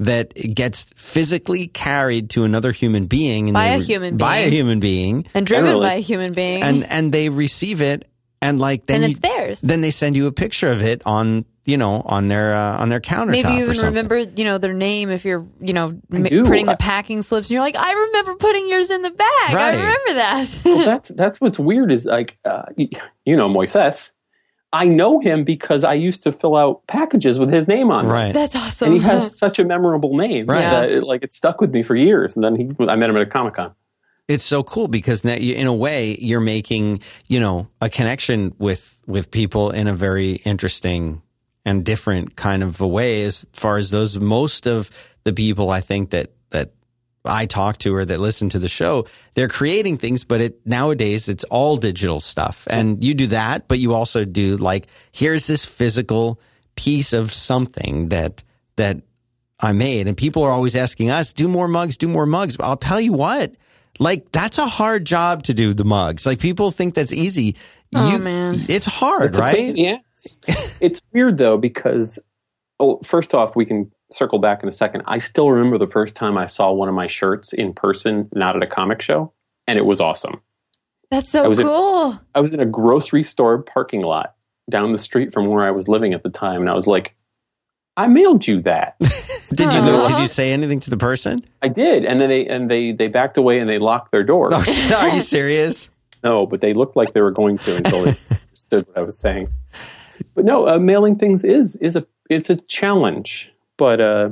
[0.00, 4.42] that gets physically carried to another human being and By they a human by a
[4.44, 4.52] being.
[4.52, 5.86] human being and driven Generally.
[5.86, 6.62] by a human being.
[6.62, 8.08] and, and they receive it
[8.42, 9.60] and like then and you, it's theirs.
[9.60, 12.88] then they send you a picture of it on, you know, on their, uh, on
[12.88, 13.88] their countertop Maybe you even something.
[13.94, 16.44] remember, you know, their name if you're, you know, m- do.
[16.44, 17.48] printing I- the packing slips.
[17.48, 19.54] And you're like, I remember putting yours in the bag.
[19.54, 19.74] Right.
[19.74, 20.60] I remember that.
[20.64, 24.12] well, that's, that's what's weird is like, uh, you know, Moises.
[24.70, 28.12] I know him because I used to fill out packages with his name on them.
[28.14, 28.34] Right.
[28.34, 28.92] That's awesome.
[28.92, 30.60] And he has such a memorable name Right.
[30.60, 32.36] that it, like it stuck with me for years.
[32.36, 33.74] And then he, I met him at a Comic Con.
[34.28, 38.54] It's so cool because now you, in a way you're making you know a connection
[38.58, 41.22] with with people in a very interesting
[41.64, 44.90] and different kind of a way as far as those most of
[45.24, 46.72] the people I think that that
[47.24, 51.28] I talk to or that listen to the show, they're creating things, but it nowadays
[51.28, 52.66] it's all digital stuff.
[52.70, 56.40] And you do that, but you also do like here's this physical
[56.76, 58.42] piece of something that
[58.76, 59.02] that
[59.60, 60.06] I made.
[60.06, 62.56] And people are always asking us, do more mugs, do more mugs.
[62.56, 63.56] But I'll tell you what,
[63.98, 66.26] like that's a hard job to do the mugs.
[66.26, 67.56] Like people think that's easy.
[67.94, 68.56] Oh, you, man.
[68.68, 69.54] It's hard, It's right?
[69.56, 70.38] pain- Yes.
[70.80, 72.18] it's weird though because
[72.80, 75.02] oh, first off, we can circle back in a second.
[75.06, 78.56] I still remember the first time I saw one of my shirts in person, not
[78.56, 79.32] at a comic show,
[79.66, 80.40] and it was awesome.
[81.10, 82.20] That's I so was in- cool.
[82.34, 84.34] I was in a grocery store parking lot
[84.70, 87.14] down the street from where I was living at the time, and I was like,
[87.98, 88.96] I mailed you that.
[89.50, 91.44] Did you did you say anything to the person?
[91.62, 94.50] I did, and then they and they they backed away and they locked their door.
[94.52, 95.88] Oh, are you serious?
[96.22, 99.18] No, but they looked like they were going to until they understood what I was
[99.18, 99.48] saying.
[100.34, 103.52] But no, uh, mailing things is is a it's a challenge.
[103.78, 104.30] But uh,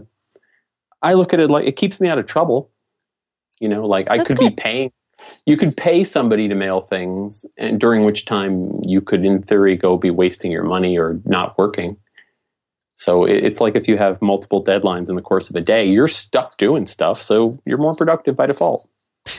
[1.03, 2.71] I look at it like it keeps me out of trouble.
[3.59, 4.51] You know, like I That's could good.
[4.51, 4.93] be paying.
[5.47, 9.77] You could pay somebody to mail things, and during which time you could, in theory,
[9.77, 11.97] go be wasting your money or not working.
[12.97, 16.09] So it's like if you have multiple deadlines in the course of a day, you're
[16.09, 17.21] stuck doing stuff.
[17.23, 18.89] So you're more productive by default.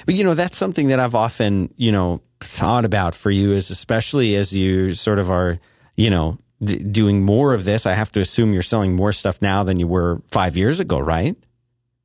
[0.06, 3.72] But you know, that's something that I've often, you know, thought about for you is
[3.72, 5.60] especially as you sort of are,
[5.96, 7.88] you know, d- doing more of this.
[7.88, 11.00] I have to assume you're selling more stuff now than you were five years ago,
[11.00, 11.36] right?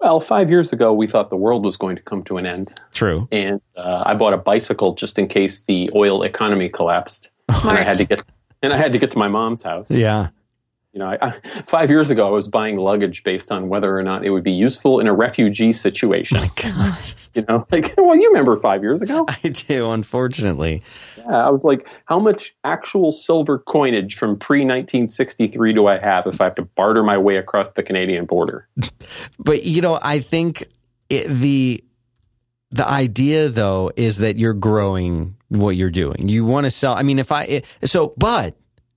[0.01, 2.73] Well, five years ago, we thought the world was going to come to an end.
[2.93, 3.29] True.
[3.31, 7.83] and uh, I bought a bicycle just in case the oil economy collapsed, and I
[7.83, 8.25] had to get
[8.63, 9.91] and I had to get to my mom's house.
[9.91, 10.31] Yeah.
[10.93, 14.03] You know, I, I, five years ago, I was buying luggage based on whether or
[14.03, 16.37] not it would be useful in a refugee situation.
[16.39, 19.25] Oh gosh, you know, like well, you remember five years ago?
[19.27, 19.91] I do.
[19.91, 20.83] Unfortunately,
[21.17, 26.27] Yeah, I was like, how much actual silver coinage from pre 1963 do I have
[26.27, 28.69] if I have to barter my way across the Canadian border?
[29.39, 30.67] but you know, I think
[31.09, 31.83] it, the
[32.71, 36.29] the idea though is that you're growing what you're doing.
[36.29, 36.95] You want to sell.
[36.95, 38.57] I mean, if I it- so, but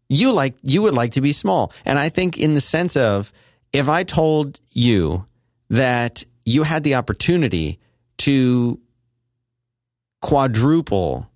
[0.10, 3.32] you like you would like to be small, and I think in the sense of
[3.74, 5.26] if I told you
[5.70, 7.80] that you had the opportunity
[8.20, 8.80] to
[10.22, 11.30] quadruple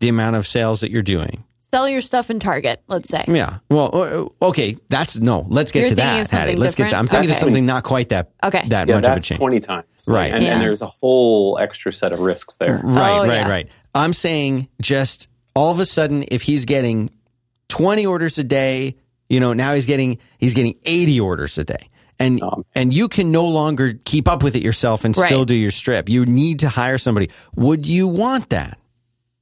[0.00, 1.44] the amount of sales that you're doing.
[1.70, 3.24] Sell your stuff in Target, let's say.
[3.28, 3.58] Yeah.
[3.68, 4.76] Well, okay.
[4.88, 5.46] That's no.
[5.48, 6.56] Let's get You're to that, Hattie.
[6.56, 6.90] Let's get.
[6.90, 6.94] That.
[6.98, 8.66] I'm thinking of something not quite that Okay.
[8.68, 9.38] that Yeah, much of a change.
[9.38, 9.86] 20 times.
[10.06, 10.32] Right.
[10.34, 10.54] And, Yeah.
[10.54, 12.80] and there's a whole extra set of risks there.
[12.82, 13.48] Right, Oh, right, yeah.
[13.48, 13.68] right.
[13.94, 17.10] I'm saying just all of a sudden, if he's getting
[17.70, 18.96] 20 orders a day,
[19.28, 23.08] you know, now he's getting he's getting 80 orders a day, and Um, and you
[23.08, 25.26] can no longer keep up with it yourself and Right.
[25.26, 26.08] still do your strip.
[26.08, 27.30] You need to hire somebody.
[27.56, 28.78] Would you want that?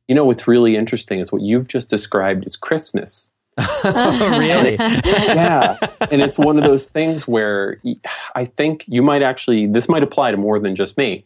[0.06, 3.28] You know what's really interesting is what you've just described is Christmas.
[3.58, 4.76] oh, really?
[5.04, 5.76] yeah
[6.12, 7.80] and it's one of those things where
[8.36, 11.24] I think you might actually this might apply to more than just me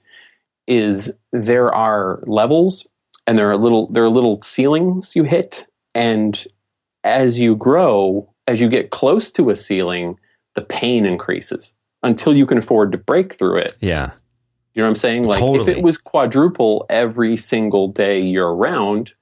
[0.66, 2.86] is there are levels
[3.26, 6.46] and there are little there are little ceilings you hit and
[7.04, 10.18] as you grow as you get close to a ceiling
[10.54, 14.12] the pain increases until you can afford to break through it yeah.
[14.74, 19.12] you know what i'm saying like if it was quadruple every single day year round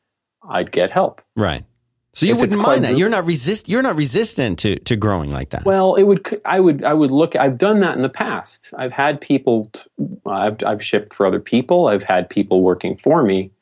[0.50, 1.64] i'd get help Right.
[2.12, 2.98] So you If wouldn't mind that.
[2.98, 3.68] You're not resist.
[3.68, 5.64] You're not resistant to to growing like that.
[5.64, 6.40] Well, it would.
[6.44, 6.82] I would.
[6.82, 7.36] I would look.
[7.36, 8.74] I've done that in the past.
[8.76, 9.70] I've had people.
[9.72, 9.82] t-
[10.26, 11.86] I've I've shipped for other people.
[11.86, 13.52] I've had people working for me,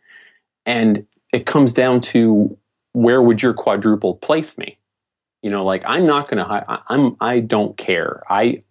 [0.65, 2.57] and it comes down to
[2.99, 4.79] where would your quadruple place me?
[5.43, 6.67] You know, like I'm not going to hire.
[6.89, 7.17] I'm.
[7.21, 8.23] I don't care.
[8.29, 8.65] I.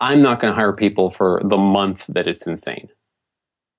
[0.00, 2.88] I'm not going to hire people for the month that it's insane.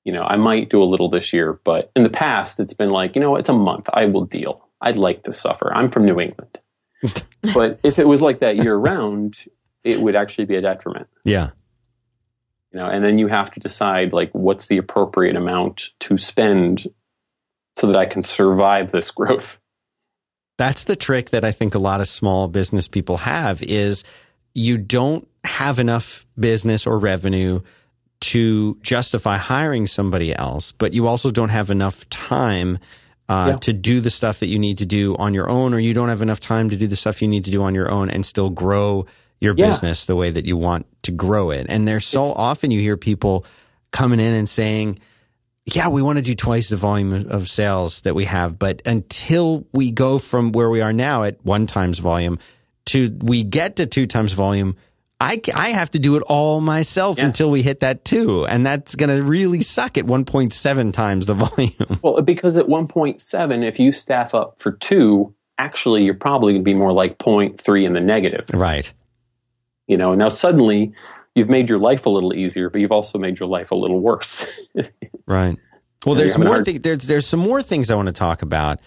[0.03, 2.91] You know, I might do a little this year, but in the past, it's been
[2.91, 3.87] like, you know, it's a month.
[3.93, 4.67] I will deal.
[4.81, 5.73] I'd like to suffer.
[5.73, 6.59] I'm from New England.
[7.53, 9.45] but if it was like that year round,
[9.83, 11.07] it would actually be a detriment.
[11.23, 11.51] yeah.
[12.73, 16.87] You know, and then you have to decide like what's the appropriate amount to spend
[17.75, 19.59] so that I can survive this growth.
[20.61, 24.03] That's the trick that I think a lot of small business people have is
[24.53, 27.61] you don't have enough business or revenue
[28.19, 32.77] to justify hiring somebody else, but you also don't have enough time
[33.27, 33.55] uh, Yeah.
[33.57, 36.09] to do the stuff that you need to do on your own, or you don't
[36.09, 38.23] have enough time to do the stuff you need to do on your own and
[38.23, 39.07] still grow
[39.39, 39.65] your Yeah.
[39.69, 41.65] business the way that you want to grow it.
[41.69, 43.45] And there's so It's- often you hear people
[43.91, 44.99] coming in and saying,
[45.75, 49.65] yeah, we want to do twice the volume of sales that we have, but until
[49.73, 52.39] we go from where we are now at one times volume
[52.87, 54.75] to we get to two times volume,
[55.19, 57.25] I, I have to do it all myself Yes.
[57.27, 58.45] until we hit that two.
[58.47, 61.99] And that's going to really suck at 1.7 times the volume.
[62.01, 66.65] Well, because at 1.7, if you staff up for two, actually you're probably going to
[66.65, 68.45] be more like 0.3 in the negative.
[68.53, 68.91] right.
[69.87, 70.93] You know, now suddenly
[71.35, 73.99] you've made your life a little easier, but you've also made your life a little
[73.99, 74.45] worse.
[75.25, 75.57] right.
[76.05, 76.55] Well, there's you're having a more.
[76.55, 78.79] hard- there's there's some more things I want to talk about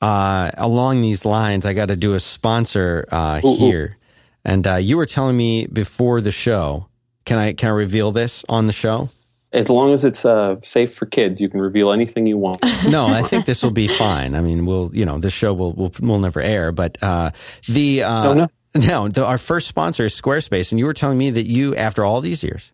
[0.00, 1.66] uh, along these lines.
[1.66, 3.56] I got to do a sponsor uh, Ooh, ooh.
[3.56, 3.96] here,
[4.44, 6.88] and uh, you were telling me before the show.
[7.24, 9.10] Can I can I reveal this on the show?
[9.52, 12.58] as long as it's uh, safe for kids, you can reveal anything you want.
[12.88, 14.34] No, I think this will be fine.
[14.34, 17.30] I mean, we'll you know this show will will will never air, but uh,
[17.68, 18.48] the uh, No, no.
[18.74, 22.04] No, the, our first sponsor is Squarespace, and you were telling me that you, after
[22.04, 22.72] all these years,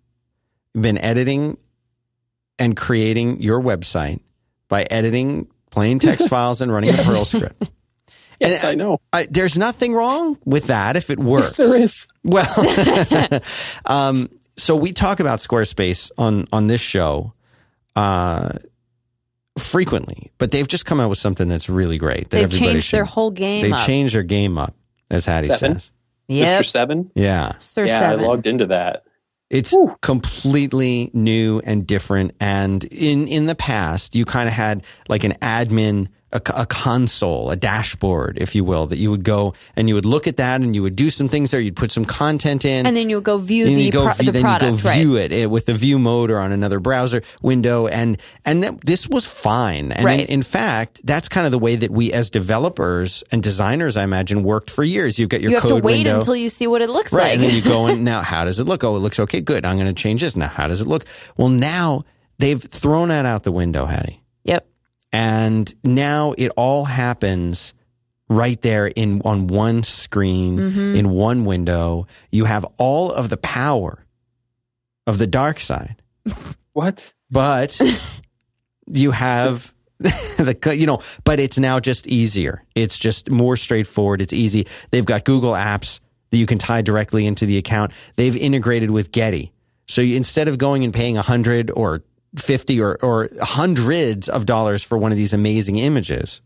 [0.75, 1.57] you've been editing
[2.59, 4.21] and creating your website
[4.69, 7.65] by editing plain text files and running a Perl script.
[8.41, 8.99] Yes, And, I know.
[9.13, 11.57] I, there's nothing wrong with that if it works.
[11.57, 12.07] Yes, there is.
[12.25, 13.43] Well,
[13.87, 17.33] um, so we talk about Squarespace on on this show
[17.95, 18.51] uh,
[19.57, 22.31] frequently, but they've just come out with something that's really great.
[22.31, 23.87] That They've everybody changed should, their whole game They up.
[23.87, 24.75] changed their game up,
[25.15, 25.79] as Hattie Seven?
[25.79, 25.91] says.
[26.29, 26.61] Yep.
[26.61, 26.65] Mr.
[26.65, 27.11] Seven.
[27.15, 28.21] Yeah, Sir yeah, Seven.
[28.21, 29.05] I logged into that.
[29.51, 32.33] it's completely new and different.
[32.41, 36.09] And in in the past, you kind of had like an admin.
[36.35, 40.05] A, a console, a dashboard, if you will, that you would go and you would
[40.05, 41.61] look at that and you would do some things there.
[41.61, 44.25] You'd put some content in, and then you would go view the, go, pro- view-
[44.27, 44.99] the then product, you go right?
[44.99, 48.81] view it eh, with the view mode or on another browser window, and and that,
[48.85, 49.93] this was fine.
[49.93, 50.21] And Right.
[50.21, 54.03] in, in fact, that's kind of the way that we as developers and designers, I
[54.03, 55.19] imagine, worked for years.
[55.21, 56.17] You've got your You have to wait window.
[56.17, 57.23] until you see what it looks Right.
[57.25, 57.35] like.
[57.35, 58.83] And then you go and now how does it look?
[58.83, 59.41] Oh, it looks okay.
[59.41, 59.65] Good.
[59.65, 60.35] I'm going to change this.
[60.35, 61.05] Now, how does it look?
[61.37, 62.05] Well, now
[62.39, 64.21] they've thrown that out the window, Hattie.
[65.15, 67.73] And now it all happens
[68.29, 70.97] right there in on one screen Mm-hmm.
[70.97, 72.07] in one window.
[72.33, 74.05] You have all of the power
[75.07, 76.03] of the dark side,
[76.73, 77.15] What?
[77.31, 77.81] but
[78.89, 82.65] you have the you know, but it's now just easier.
[82.75, 84.21] It's just more straightforward.
[84.21, 84.67] It's easy.
[84.91, 86.01] They've got Google Apps
[86.31, 87.93] that you can tie directly into the account.
[88.17, 89.53] They've integrated with Getty.
[89.87, 92.03] So you, instead of going and paying a hundred or
[92.37, 96.41] fifty or or hundreds of dollars for one of these amazing images,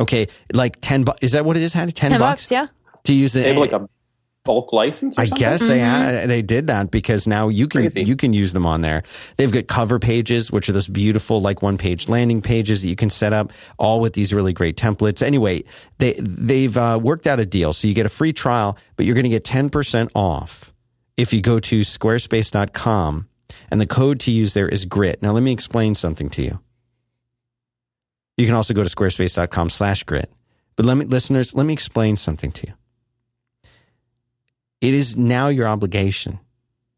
[0.00, 1.22] okay, like ten bucks.
[1.22, 1.72] Is that what it is?
[1.72, 1.92] Hattie?
[1.92, 2.66] Ten, Ten bucks, bucks, yeah.
[3.04, 3.42] to use it.
[3.44, 3.88] They like a
[4.46, 5.18] bulk license?
[5.18, 5.40] Or I something?
[5.40, 8.04] guess they ha- they did that because now you can Crazy.
[8.04, 9.02] you can use them on there.
[9.36, 12.96] They've got cover pages, which are those beautiful like one page landing pages that you
[12.96, 15.20] can set up, all with these really great templates.
[15.20, 15.64] Anyway,
[15.98, 19.14] they they've uh, worked out a deal, so you get a free trial, but you're
[19.16, 20.72] going to get ten percent off
[21.16, 23.28] if you go to squarespace.com,
[23.70, 25.22] and the code to use there is grit.
[25.22, 26.60] Now let me explain something to you.
[28.36, 30.30] You can also go to squarespace.com/grit.
[30.76, 32.74] But let me listeners, let me explain something to you
[34.82, 36.38] it is now your obligation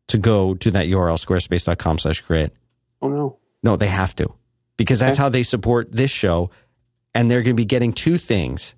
[0.08, 2.52] to go to that URL, squarespace.com slash grit.
[3.00, 3.38] Oh, no.
[3.62, 4.34] No, they have to
[4.76, 5.22] because that's Okay.
[5.22, 6.50] how they support this show.
[7.14, 8.74] And they're going to be getting two things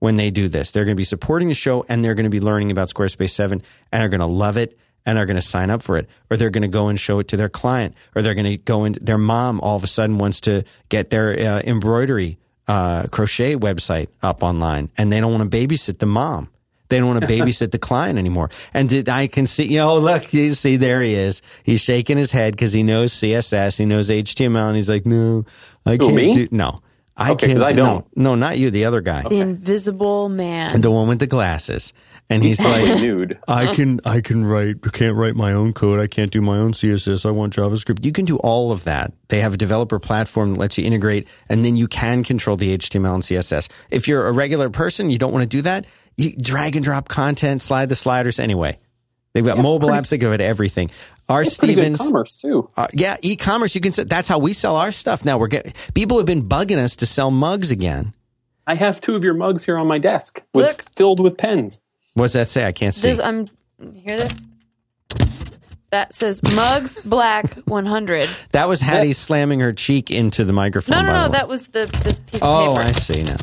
[0.00, 0.70] when they do this.
[0.70, 3.30] They're going to be supporting the show and they're going to be learning about Squarespace
[3.30, 6.08] 7 and are going to love it and are going to sign up for it.
[6.30, 8.56] Or they're going to go and show it to their client or they're going to
[8.56, 12.38] go and their mom all of a sudden wants to get their uh, embroidery
[12.68, 16.48] uh, crochet website up online and they don't want to babysit the mom.
[16.88, 18.50] They don't want to babysit the client anymore.
[18.74, 21.40] And did, I can see, you know, look, you see, there he is.
[21.64, 25.44] He's shaking his head because he knows CSS, he knows HTML, and he's like, no,
[25.86, 26.34] I can't me?
[26.34, 26.82] do, no,
[27.16, 27.64] I Okay, 'cause can't.
[27.64, 28.06] I do- don't.
[28.16, 30.80] No, no, not you, the other guy, The invisible man.
[30.80, 31.92] the one with the glasses.
[32.30, 33.38] And he's Totally like, nude.
[33.46, 36.00] I can I can write can't write my own code.
[36.00, 37.26] I can't do my own CSS.
[37.26, 38.04] I want JavaScript.
[38.04, 39.12] You can do all of that.
[39.28, 42.78] They have a developer platform that lets you integrate and then you can control the
[42.78, 43.68] HTML and CSS.
[43.90, 45.84] If you're a regular person, you don't want to do that,
[46.16, 48.78] you drag and drop content, slide the sliders anyway.
[49.34, 50.90] They've got mobile apps that give it everything.
[51.28, 52.68] Our Pretty Stevens commerce, too.
[52.76, 53.74] uh, yeah, e-commerce.
[53.74, 53.92] You can.
[54.06, 55.38] That's how we sell our stuff now.
[55.38, 58.12] We're getting people have been bugging us to sell mugs again.
[58.66, 60.84] I have two of your mugs here on my desk with Look.
[60.94, 61.80] filled with pens.
[62.14, 62.66] What's that say?
[62.66, 63.08] I can't see.
[63.08, 63.48] This, I'm
[63.94, 64.42] hear this.
[65.90, 68.28] That says Mugs Black 100.
[68.52, 70.96] that was Hattie slamming her cheek into the microphone.
[70.96, 71.32] No, no, by the no.
[71.32, 71.38] way.
[71.38, 72.88] That was the this piece Oh, of paper.
[72.88, 73.36] I see now.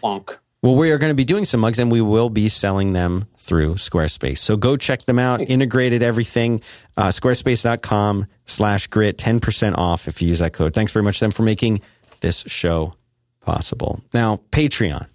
[0.00, 0.38] Plonk.
[0.62, 3.26] Well, we are going to be doing some mugs and we will be selling them
[3.36, 4.38] through Squarespace.
[4.38, 5.40] So go check them out.
[5.40, 5.50] Nice.
[5.50, 6.62] Integrated everything.
[6.96, 9.18] Uh, squarespace.com slash grit.
[9.18, 10.72] 10% off if you use that code.
[10.72, 11.82] Thanks very much to them for making
[12.20, 12.94] this show
[13.42, 14.00] possible.
[14.14, 15.06] Now, Patreon.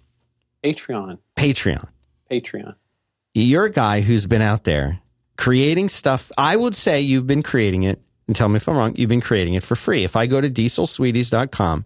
[0.62, 1.18] Patreon.
[1.34, 1.88] Patreon.
[2.30, 2.74] Patreon.
[3.34, 5.00] You're a guy who's been out there
[5.36, 6.30] creating stuff.
[6.36, 9.20] I would say you've been creating it, and tell me if I'm wrong, you've been
[9.20, 10.04] creating it for free.
[10.04, 11.84] If I go to dieselsweeties.com,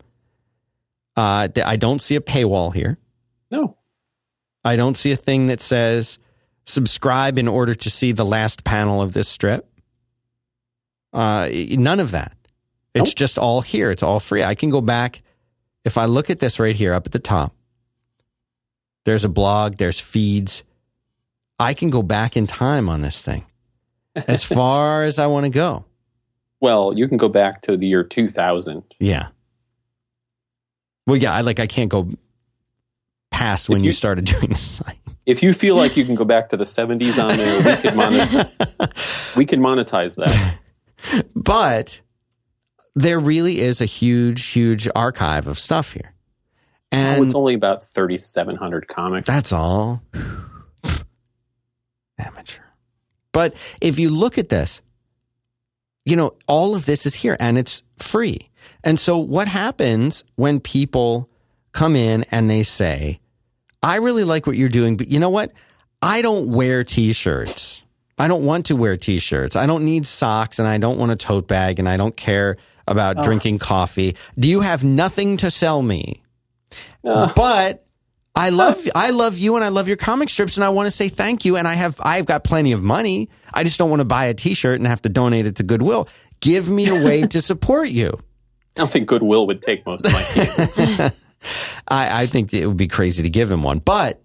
[1.16, 2.98] uh, I don't see a paywall here.
[3.50, 3.76] No.
[4.64, 6.18] I don't see a thing that says
[6.66, 9.68] subscribe in order to see the last panel of this strip.
[11.12, 12.33] Uh, none of that.
[12.94, 13.16] It's Nope.
[13.16, 13.90] just all here.
[13.90, 14.42] It's all free.
[14.42, 15.22] I can go back.
[15.85, 17.54] If I look at this right here up at the top,
[19.04, 20.64] there's a blog, there's feeds.
[21.58, 23.44] I can go back in time on this thing
[24.14, 25.84] as far as I want to go.
[26.60, 28.82] Well, you can go back to the year 2000.
[28.98, 29.28] Yeah.
[31.06, 32.08] Well, yeah, I like I can't go
[33.30, 34.96] past when you, you- started doing the site.
[35.26, 37.94] If you feel like you can go back to the 70s on there, we could
[37.94, 40.58] monetize, we could monetize that.
[41.34, 41.98] But
[42.94, 46.12] there really is a huge, huge archive of stuff here.
[46.92, 49.26] And oh, it's only about 3,700 comics.
[49.26, 50.02] That's all.
[52.18, 52.62] Amateur.
[53.33, 54.81] But if you look at this,
[56.05, 58.50] you know, all of this is here and it's free.
[58.83, 61.29] And so what happens when people
[61.72, 63.20] come in and they say,
[63.83, 65.53] I really like what you're doing, but you know what?
[66.00, 67.83] I don't wear t-shirts.
[68.18, 69.57] I don't want to wear t-shirts.
[69.57, 72.57] I don't need socks and I don't want a tote bag and I don't care
[72.87, 74.14] about drinking coffee.
[74.38, 76.22] Do you have nothing to sell me?
[77.07, 77.84] Uh, but
[78.37, 80.90] I love I love you and I love your comic strips and I want to
[80.90, 83.29] say thank you and I have I've got plenty of money.
[83.53, 86.09] I just don't want to buy a t-shirt and have to donate it to Goodwill.
[86.40, 88.18] Give me a way to support you.
[88.77, 91.12] I don't think Goodwill would take most of my.
[91.88, 94.20] I, I think it would be crazy to give him one, but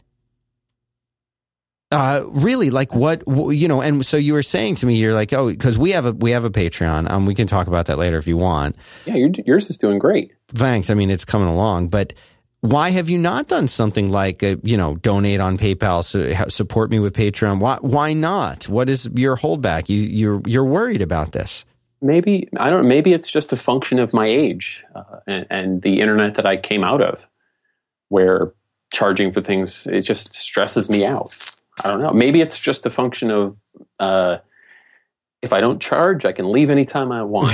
[1.91, 5.33] uh, really, like what you know, and so you were saying to me, you're like,
[5.33, 7.09] oh, because we have a we have a Patreon.
[7.09, 8.75] Um, we can talk about that later if you want.
[9.05, 10.31] yeah, yours is doing great.
[10.49, 10.89] Thanks.
[10.89, 12.13] I mean, it's coming along, but
[12.61, 16.89] why have you not done something like, uh, you know, donate on PayPal, so, support
[16.89, 17.59] me with Patreon?
[17.59, 18.67] Why, why not?
[18.67, 19.87] What is your holdback?
[19.87, 21.63] You, you're, you're worried about this.
[22.01, 22.87] Maybe I don't.
[22.87, 26.55] Maybe it's just a function of my age uh, and, and the internet that I
[26.55, 27.27] came out of,
[28.07, 28.53] where
[28.89, 31.35] charging for things it just stresses me out.
[31.83, 32.11] I don't know.
[32.11, 33.57] Maybe it's just a function of
[33.99, 34.37] uh,
[35.41, 37.51] if I don't charge, I can leave anytime I want,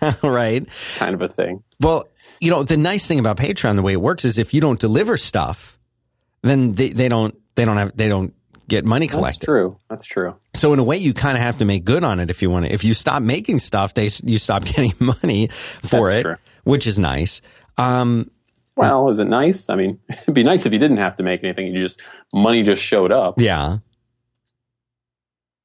[0.22, 0.66] right.
[0.96, 1.62] kind of a thing.
[1.80, 2.08] Well,
[2.40, 4.80] you know, the nice thing about Patreon, the way it works is if you don't
[4.80, 5.78] deliver stuff,
[6.42, 8.34] then they, they don't, they don't have, they don't
[8.66, 9.40] get money collected.
[9.40, 9.76] That's true.
[9.90, 10.36] That's true.
[10.54, 12.48] So in a way, you kind of have to make good on it if you
[12.50, 12.72] want to.
[12.72, 15.48] If you stop making stuff, they you stop getting money
[15.82, 16.36] for That's it, true.
[16.64, 17.42] which is nice.
[17.76, 18.30] Um,
[18.76, 19.68] Well, is it nice?
[19.68, 21.66] I mean, it'd be nice if you didn't have to make anything.
[21.74, 22.00] You just
[22.32, 23.34] money just showed up.
[23.38, 23.78] yeah,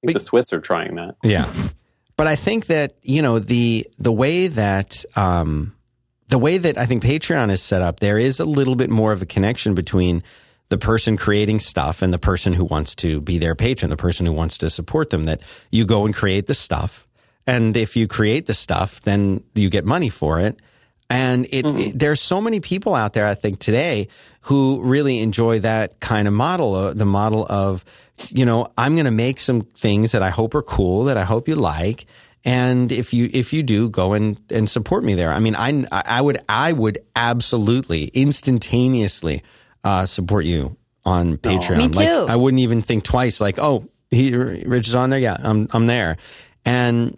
[0.03, 1.15] I think the Swiss are trying that.
[1.23, 1.51] yeah.
[2.17, 5.74] But I think that you know the the way that um,
[6.27, 9.11] the way that I think Patreon is set up, there is a little bit more
[9.11, 10.23] of a connection between
[10.69, 14.25] the person creating stuff and the person who wants to be their patron, the person
[14.25, 15.25] who wants to support them.
[15.25, 17.07] That you go and create the stuff,
[17.45, 20.59] and if you create the stuff, then you get money for it.
[21.07, 24.07] And it, it- there's so many people out there, I think, today
[24.41, 27.85] who really enjoy that kind of model, uh, the model of,
[28.29, 31.23] you know, I'm going to make some things that I hope are cool, that I
[31.23, 32.07] hope you like.
[32.45, 35.31] And if you if you do, go and, and support me there.
[35.31, 39.41] I mean, I I would I would absolutely instantaneously
[39.84, 41.77] uh, support you on Patreon.
[41.77, 42.25] Me Like too.
[42.29, 43.41] I wouldn't even think twice.
[43.41, 45.19] Like, oh, he Rich is on there.
[45.19, 46.17] Yeah, I'm I'm there.
[46.65, 47.17] And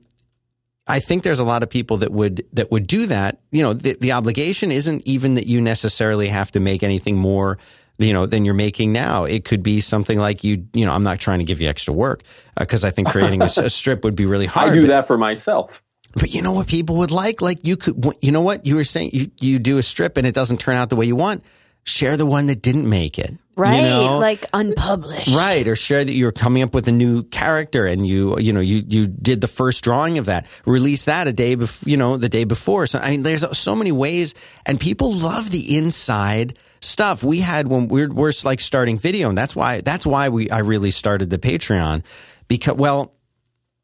[0.87, 3.39] I think there's a lot of people that would that would do that.
[3.51, 7.57] You know, the, the obligation isn't even that you necessarily have to make anything more,
[7.97, 9.23] you know, than you're making now.
[9.23, 11.93] It could be something like you, you know, I'm not trying to give you extra
[11.93, 12.23] work
[12.55, 14.71] uh, because I think creating a strip would be really hard.
[14.71, 15.83] I do but, that for myself.
[16.13, 17.41] but you know what people would like?
[17.41, 19.11] Like you could, you know what you were saying?
[19.13, 21.43] You you do a strip and it doesn't turn out the way you want.
[21.87, 23.31] Share the one that didn't make it.
[23.31, 23.81] you Right.
[23.81, 24.19] know?
[24.19, 25.33] Like unpublished.
[25.33, 28.59] Right, or share that you're coming up with a new character and you you know
[28.59, 30.45] you you did the first drawing of that.
[30.65, 32.85] Release that a day before, you know, the day before.
[32.87, 37.23] So I mean there's so many ways and people love the inside stuff.
[37.23, 40.59] We had when we're we're like starting video and that's why that's why we I
[40.59, 42.03] really started the Patreon
[42.49, 43.13] because well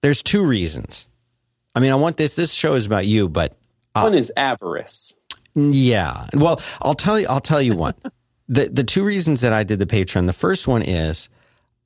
[0.01, 1.07] there's two reasons.
[1.73, 3.57] I mean, I want this this show is about you, but
[3.95, 5.15] uh, One is avarice.
[5.55, 6.27] Yeah.
[6.33, 7.27] Well, I'll tell you.
[7.29, 7.93] I'll tell you one.
[8.47, 10.25] the The two reasons that I did the Patreon.
[10.25, 11.29] The first one is,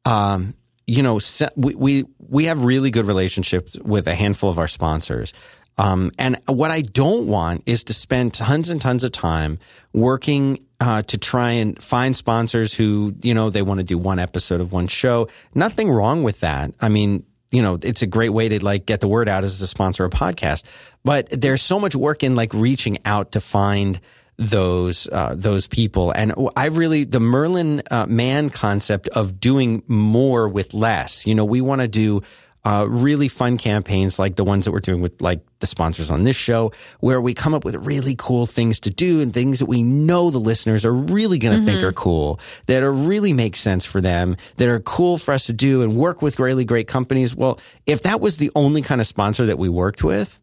[0.06, 0.54] um,
[0.86, 1.20] you know,
[1.56, 5.34] we we we have really good relationships with a handful of our sponsors.
[5.78, 9.60] Um, and what I don't want is to spend tons and tons of time
[9.94, 14.18] working uh, to try and find sponsors who, you know, they want to do one
[14.18, 15.28] episode of one show.
[15.54, 16.72] Nothing wrong with that.
[16.80, 19.60] I mean, you know, it's a great way to like get the word out as
[19.60, 20.64] to sponsor a podcast.
[21.04, 24.00] But there's so much work in like reaching out to find
[24.38, 30.48] those uh, those people, and I really the Merlin uh, Mann concept of doing more
[30.48, 31.26] with less.
[31.26, 32.22] You know, we want to do.
[32.66, 36.24] Uh, really fun campaigns like the ones that we're doing with like the sponsors on
[36.24, 39.68] this show, where we come up with really cool things to do and things that
[39.68, 43.56] we know the listeners are really going to think are cool, that are really make
[43.56, 46.90] sense for them, that are cool for us to do and work with really great
[46.90, 47.34] companies.
[47.34, 50.38] Well, if that was the only kind of sponsor that we worked with,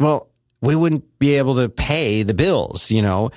[0.00, 0.30] well,
[0.62, 3.30] we wouldn't be able to pay the bills, you know.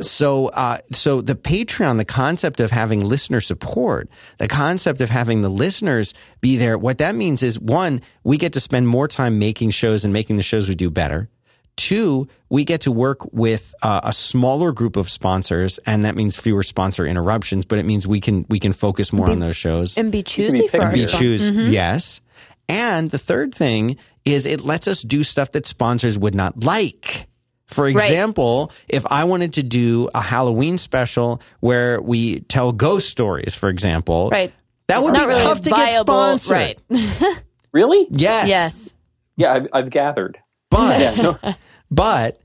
[0.00, 5.42] So, uh, so the Patreon, the concept of having listener support, the concept of having
[5.42, 9.38] the listeners be there, what that means is one, we get to spend more time
[9.38, 11.28] making shows and making the shows we do better.
[11.76, 16.36] Two, we get to work with uh, a smaller group of sponsors, and that means
[16.36, 17.64] fewer sponsor interruptions.
[17.64, 20.68] But it means we can we can focus more on those shows and be choosy
[20.68, 21.18] for our be sponsors.
[21.18, 21.50] choose.
[21.50, 22.20] Yes,
[22.68, 27.26] and the third thing is it lets us do stuff that sponsors would not like.
[27.74, 33.54] For example, if I wanted to do a Halloween special where we tell ghost stories,
[33.54, 34.52] for example, Right.
[34.88, 36.76] that would Not be really tough to get viable, sponsored.
[36.90, 37.38] Right.
[37.72, 38.06] Really?
[38.10, 38.46] Yes.
[38.48, 38.94] yes.
[39.36, 40.38] Yeah, I've, I've gathered.
[40.70, 41.38] But Yeah, no,
[41.90, 42.40] but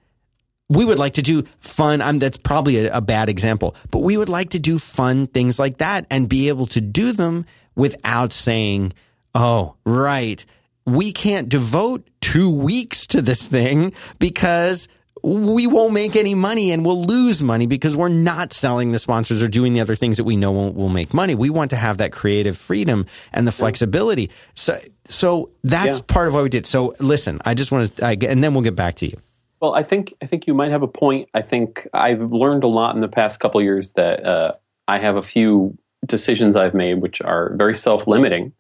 [0.70, 2.02] we would like to do fun.
[2.02, 5.60] I'm, that's probably a, a bad example, but we would like to do fun things
[5.60, 8.94] like that and be able to do them without saying,
[9.36, 10.44] "Oh, right,
[10.86, 14.88] we can't devote two weeks to this thing because."
[15.24, 19.44] We won't make any money and we'll lose money because we're not selling the sponsors
[19.44, 21.36] or doing the other things that we know will, will make money.
[21.36, 24.30] We want to have that creative freedom and the flexibility.
[24.56, 26.04] So, so that's Yeah.
[26.08, 26.66] part of what we did.
[26.66, 29.18] So listen, I just want to, I, and then we'll get back to you.
[29.62, 31.28] Well, I think I think you might have a point.
[31.34, 34.54] I think I've learned a lot in the past couple of years that uh,
[34.88, 38.54] I have a few decisions I've made which are very self-limiting,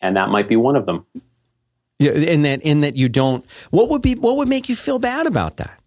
[0.00, 1.06] and that might be one of them.
[2.00, 3.44] Yeah, in that in that you don't.
[3.70, 5.78] What would be what would make you feel bad about that?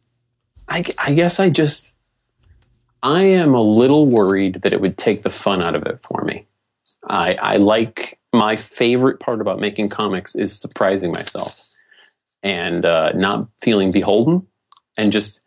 [0.70, 1.95] I, I guess I just
[3.01, 6.24] I am a little worried that it would take the fun out of it for
[6.24, 6.45] me.
[7.09, 11.68] I, I like my favorite part about making comics is surprising myself
[12.43, 14.45] and uh, not feeling beholden
[14.95, 15.41] and just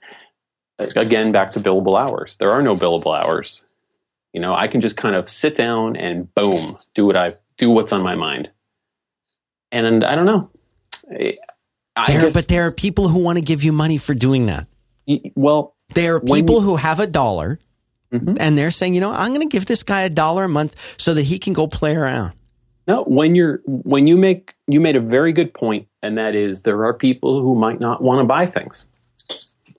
[0.79, 2.37] again back to billable hours.
[2.39, 3.63] There are no billable hours.
[4.33, 7.71] You know, I can just kind of sit down and boom, do what I do
[7.71, 8.51] what's on my mind.
[9.73, 10.51] And, I don't know.
[11.11, 11.37] I,
[11.97, 14.47] I There, guess, but there are people who want to give you money for doing
[14.47, 14.67] that.
[15.35, 17.59] well, There are people you- who have a dollar,
[18.13, 18.37] Mhm.
[18.41, 20.75] and they're saying, you know, I'm going to give this guy a dollar a month
[20.97, 22.33] so that he can go play around.
[22.89, 26.63] No, when you're when you make you made a very good point, and that is
[26.63, 28.85] there are people who might not want to buy things.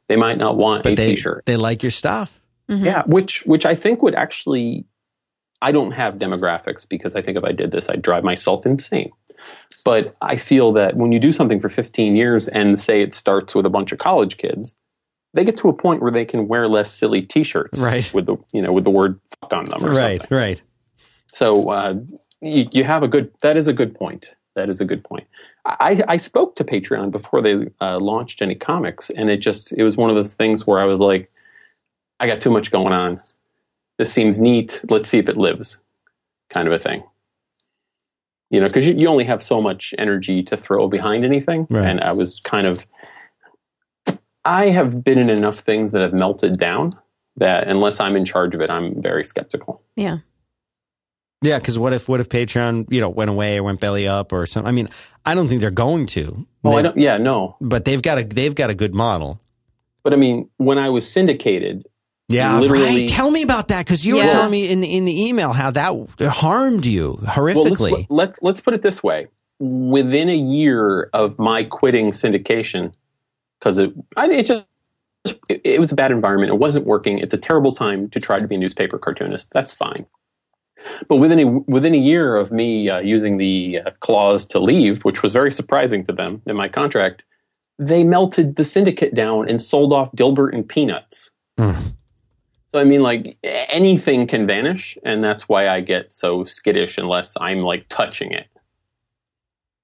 [0.10, 2.40] They might not want But a they shirt they like your stuff.
[2.68, 4.84] Yeah, which which I think would actually
[5.62, 9.12] I don't have demographics because I think if I did this I'd drive myself insane.
[9.86, 13.56] But I feel that when you do something for 15 years and say it starts
[13.56, 14.76] with a bunch of college kids,
[15.34, 18.12] they get to a point where they can wear less silly t-shirts Right.
[18.14, 20.28] with the you know with the word fuck on them or something.
[20.38, 20.62] right.
[21.32, 21.96] So uh,
[22.42, 23.32] you, you have a good.
[23.42, 24.36] That is a good point.
[24.56, 25.28] That is a good point.
[25.66, 29.84] I, I spoke to Patreon before they uh, launched any comics, and it just it
[29.84, 31.30] was one of those things where I was like,
[32.20, 33.22] I got too much going on.
[33.98, 34.84] This seems neat.
[34.90, 35.80] Let's see if it lives,
[36.50, 37.04] kind of a thing.
[38.50, 41.90] You know, because you, you only have so much energy to throw behind anything, Right.
[41.90, 42.86] and I was kind of.
[44.46, 46.92] I have been in enough things that have melted down
[47.36, 49.82] that unless I'm in charge of it, I'm very skeptical.
[49.96, 50.20] Yeah.
[51.44, 54.32] Yeah, because what if what if Patreon you know went away or went belly up
[54.34, 54.68] or something?
[54.68, 54.90] I mean,
[55.26, 56.48] I don't think they're going to.
[56.64, 56.98] Oh, I They've- don't.
[56.98, 57.58] Yeah, no.
[57.62, 59.40] But they've got a they've got a good model.
[60.04, 61.86] But I mean, when I was syndicated,
[62.30, 63.08] Yeah, Literally- right.
[63.08, 65.72] Tell me about that because you were telling me in the, in the email how
[65.72, 67.92] that harmed you well, horrifically.
[67.92, 69.28] let's, let's let's put it this way:
[69.60, 72.94] within a year of my quitting syndication,
[73.60, 74.66] because it, I it just
[75.50, 76.52] it, it was a bad environment.
[76.52, 77.20] It wasn't working.
[77.20, 79.50] It's a terrible time to try to be a newspaper cartoonist.
[79.54, 80.06] That's fine.
[81.08, 85.04] But within a within a year of me uh, using the uh, clause to leave,
[85.04, 87.24] which was very surprising to them in my contract,
[87.80, 91.32] they melted the syndicate down and sold off Dilbert and Peanuts.
[91.58, 91.96] Mm.
[92.74, 97.36] So I mean, like anything can vanish, and that's why I get so skittish unless
[97.40, 98.48] I'm like touching it.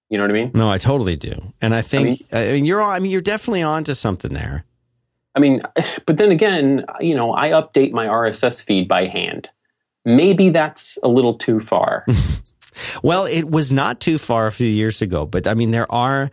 [0.09, 0.51] You know what I mean?
[0.53, 2.93] no, I totally do, and I think I mean, you're on.
[2.93, 4.65] I mean, you're definitely on to something there.
[5.36, 5.61] I mean,
[6.05, 9.49] but then again, you know, I update my RSS feed by hand.
[10.05, 12.05] Maybe that's a little too far.
[13.01, 16.31] Well, it was not too far a few years ago, but I mean, there are.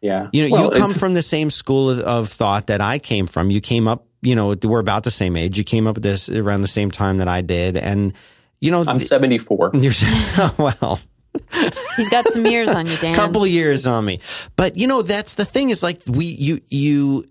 [0.00, 2.98] Yeah, You know, Well, you come from the same school of, of thought that I
[2.98, 3.50] came from.
[3.50, 4.04] You came up.
[4.22, 5.58] You know, we're about the same age.
[5.58, 8.14] You came up with this around the same time that I did, and
[8.60, 9.70] you know, I'm 74.
[9.74, 11.00] you're oh, well.
[11.96, 13.14] He's got some years on you, Dan.
[13.14, 14.20] couple years on me.
[14.56, 17.24] But you know, that's the thing is like we you you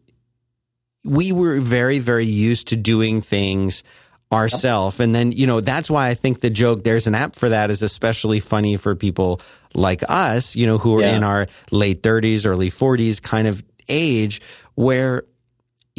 [1.03, 3.83] we were very very used to doing things
[4.31, 7.49] ourselves and then you know that's why i think the joke there's an app for
[7.49, 9.41] that is especially funny for people
[9.73, 11.15] like us you know who are Yeah.
[11.17, 14.39] in our late 30s early 40s kind of age
[14.75, 15.23] where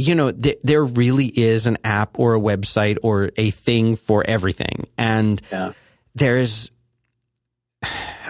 [0.03, 4.25] you know th- there really is an app or a website or a thing for
[4.27, 5.73] everything and Yeah.
[6.15, 6.71] there's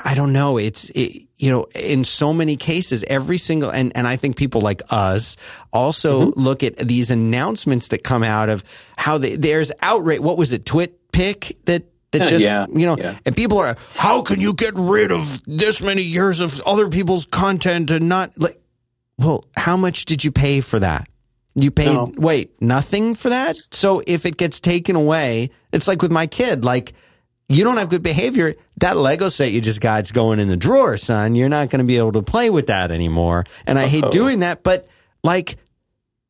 [0.04, 0.58] I, don't know.
[0.58, 4.60] It's it, you know, in so many cases, every single and and I think people
[4.60, 5.36] like us
[5.72, 6.40] also Mm-hmm.
[6.40, 8.64] look at these announcements that come out of
[8.96, 10.20] how they, there's outrage.
[10.20, 10.64] What was it?
[10.64, 11.84] TwitPic that.
[12.12, 13.16] That Uh, just yeah, you know, yeah.
[13.24, 17.24] and people are, how can you get rid of this many years of other people's
[17.24, 18.60] content and not like,
[19.16, 21.08] well, how much did you pay for that?
[21.54, 22.10] You paid No.
[22.16, 23.56] wait, nothing for that?
[23.70, 26.92] So if it gets taken away, it's like with my kid, like
[27.48, 30.96] you don't have good behavior, that Lego set you just got's going in the drawer,
[30.96, 31.34] son.
[31.34, 33.44] You're not going to be able to play with that anymore.
[33.66, 34.10] And I hate Uh-oh.
[34.10, 34.88] doing that, but
[35.22, 35.56] like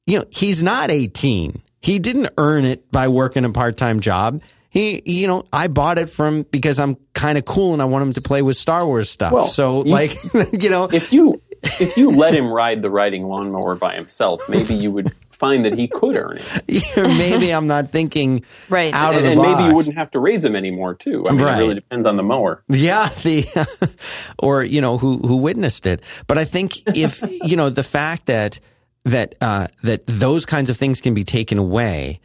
[0.06, 1.62] you know, he's not 18.
[1.80, 4.42] He didn't earn it by working a part-time job.
[4.70, 8.02] He, you know, I bought it from because I'm kind of cool and I want
[8.06, 9.32] him to play with Star Wars stuff.
[9.32, 10.16] Well, so, you- like,
[10.52, 14.74] you know, If you if you let him ride the riding lawnmower by himself, maybe
[14.74, 16.38] you would find that he could earn
[16.68, 18.94] it, maybe I'm not thinking Right.
[18.94, 19.58] out of and, the and box.
[19.58, 21.24] maybe you wouldn't have to raise him anymore too.
[21.28, 21.56] I mean, Right.
[21.56, 22.62] it really depends on the mower.
[22.68, 23.44] Yeah, the
[24.38, 26.02] or you know who who witnessed it.
[26.28, 28.60] But I think if you know the fact that
[29.04, 32.20] that uh, that those kinds of things can be taken away,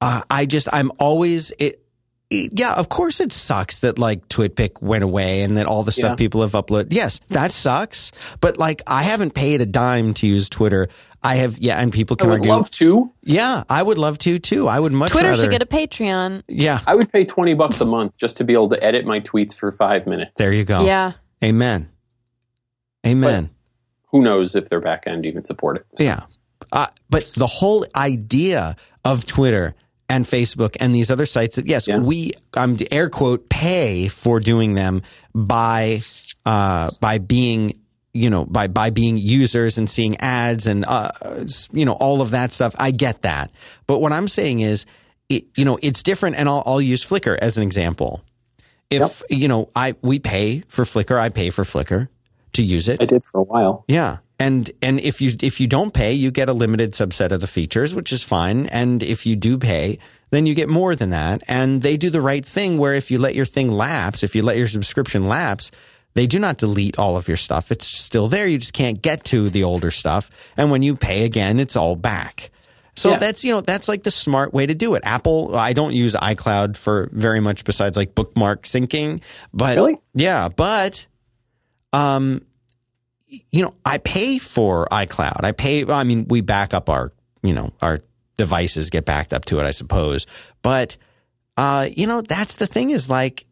[0.00, 1.83] uh, I just I'm always it.
[2.34, 5.92] It- Yeah, of course it sucks that like TwitPic went away and that all the
[5.92, 6.16] stuff Yeah.
[6.16, 6.88] people have uploaded.
[6.92, 8.12] Yes, that sucks.
[8.40, 10.88] But like I haven't paid a dime to use Twitter.
[11.22, 12.50] I have yeah, and people I can would argue.
[12.50, 13.10] love to.
[13.22, 14.68] yeah, I would love to too.
[14.68, 15.42] I would much Twitter rather.
[15.44, 16.42] should get a Patreon.
[16.48, 19.20] yeah, I would pay twenty bucks a month just to be able to edit my
[19.20, 20.32] tweets for five minutes.
[20.36, 20.84] there you go.
[20.84, 21.12] Yeah.
[21.42, 21.88] Amen.
[23.06, 23.50] Amen.
[24.10, 25.86] Who knows if their back end even support it?
[25.98, 26.24] Yeah.
[26.72, 29.74] Uh, but the whole idea of Twitter
[30.08, 31.98] and Facebook and these other sites that, yes, Yeah.
[31.98, 35.02] we, I'm um, air quote, pay for doing them
[35.34, 36.00] by,
[36.44, 37.78] uh, by being,
[38.12, 41.10] you know, by, by being users and seeing ads and, uh,
[41.72, 42.74] you know, all of that stuff.
[42.78, 43.50] I get that.
[43.86, 44.86] But what I'm saying is,
[45.28, 46.36] it, you know, it's different.
[46.36, 48.22] And I'll, I'll use Flickr as an example.
[48.90, 52.08] If, you know, I, we pay for Flickr, I pay for Flickr
[52.52, 53.00] to use it.
[53.00, 53.84] I did for a while.
[53.88, 54.18] Yeah.
[54.38, 57.46] And and if you if you don't pay, you get a limited subset of the
[57.46, 58.66] features, which is fine.
[58.66, 59.98] And if you do pay,
[60.30, 61.42] then you get more than that.
[61.46, 64.42] And they do the right thing where if you let your thing lapse, if you
[64.42, 65.70] let your subscription lapse,
[66.14, 67.70] they do not delete all of your stuff.
[67.70, 68.46] It's still there.
[68.48, 70.30] You just can't get to the older stuff.
[70.56, 72.50] And when you pay again, it's all back.
[72.96, 73.18] So Yeah.
[73.18, 75.02] that's you know that's like the smart way to do it.
[75.04, 79.20] Apple, I don't use iCloud for very much besides like bookmark syncing,
[79.52, 79.96] but Really?
[80.14, 81.06] yeah, but
[81.92, 82.40] um
[83.50, 85.44] you know, I pay for iCloud.
[85.44, 87.12] I pay I mean, we back up our,
[87.42, 88.00] you know, our
[88.36, 90.26] devices get backed up to it, I suppose.
[90.62, 90.96] But
[91.56, 93.46] uh, you know, that's the thing is like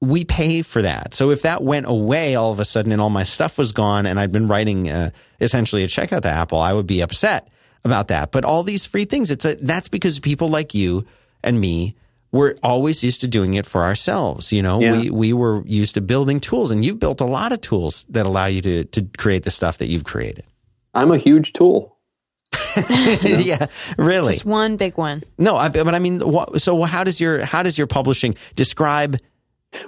[0.00, 1.14] we pay for that.
[1.14, 4.06] So if that went away all of a sudden and all my stuff was gone
[4.06, 5.10] and I'd been writing uh,
[5.40, 7.48] essentially a check out to Apple, I would be upset
[7.84, 8.30] about that.
[8.30, 11.06] But all these free things, it's a, that's because people like you
[11.42, 11.96] and me
[12.30, 14.52] we're always used to doing it for ourselves.
[14.52, 14.92] You know, Yeah.
[14.92, 18.26] we, we were used to building tools and you've built a lot of tools that
[18.26, 20.44] allow you to, to create the stuff that you've created.
[20.94, 21.96] I'm a huge tool.
[23.22, 23.66] yeah,
[23.96, 24.34] really.
[24.34, 25.22] Just one big one.
[25.38, 29.16] No, I, but I mean, what, so how does your, how does your publishing describe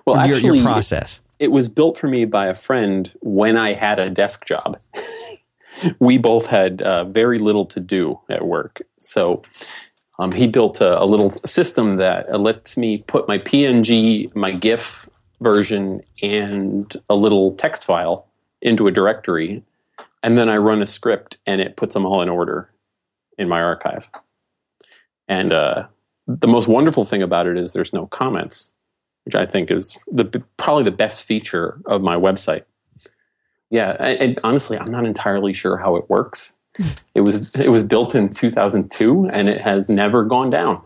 [0.06, 1.20] Well, your, actually, your process?
[1.38, 4.78] it was built for me by a friend when I had a desk job.
[5.98, 8.82] we both had uh, very little to do at work.
[8.98, 9.42] So
[10.20, 14.52] um, he built a, a little system that uh, lets me put my PNG, my
[14.52, 15.08] GIF
[15.40, 18.26] version, and a little text file
[18.60, 19.62] into a directory.
[20.22, 22.70] And then I run a script and it puts them all in order
[23.38, 24.10] in my archive.
[25.28, 25.86] And uh,
[26.26, 28.72] the most wonderful thing about it is there's no comments
[29.24, 30.24] which I think is the
[30.56, 32.64] probably the best feature of my website.
[33.70, 36.56] Yeah, and, and honestly, I'm not entirely sure how it works.
[37.14, 40.82] It was it was built in 2002, and it has never gone down.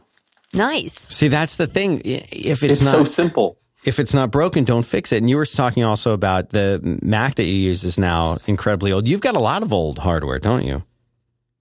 [0.52, 1.06] Nice.
[1.08, 2.00] See, that's the thing.
[2.04, 3.58] If it's, It's, not, so simple.
[3.84, 5.16] if it's not broken, don't fix it.
[5.18, 9.08] And you were talking also about the Mac that you use is now incredibly old.
[9.08, 10.84] You've got a lot of old hardware, don't you?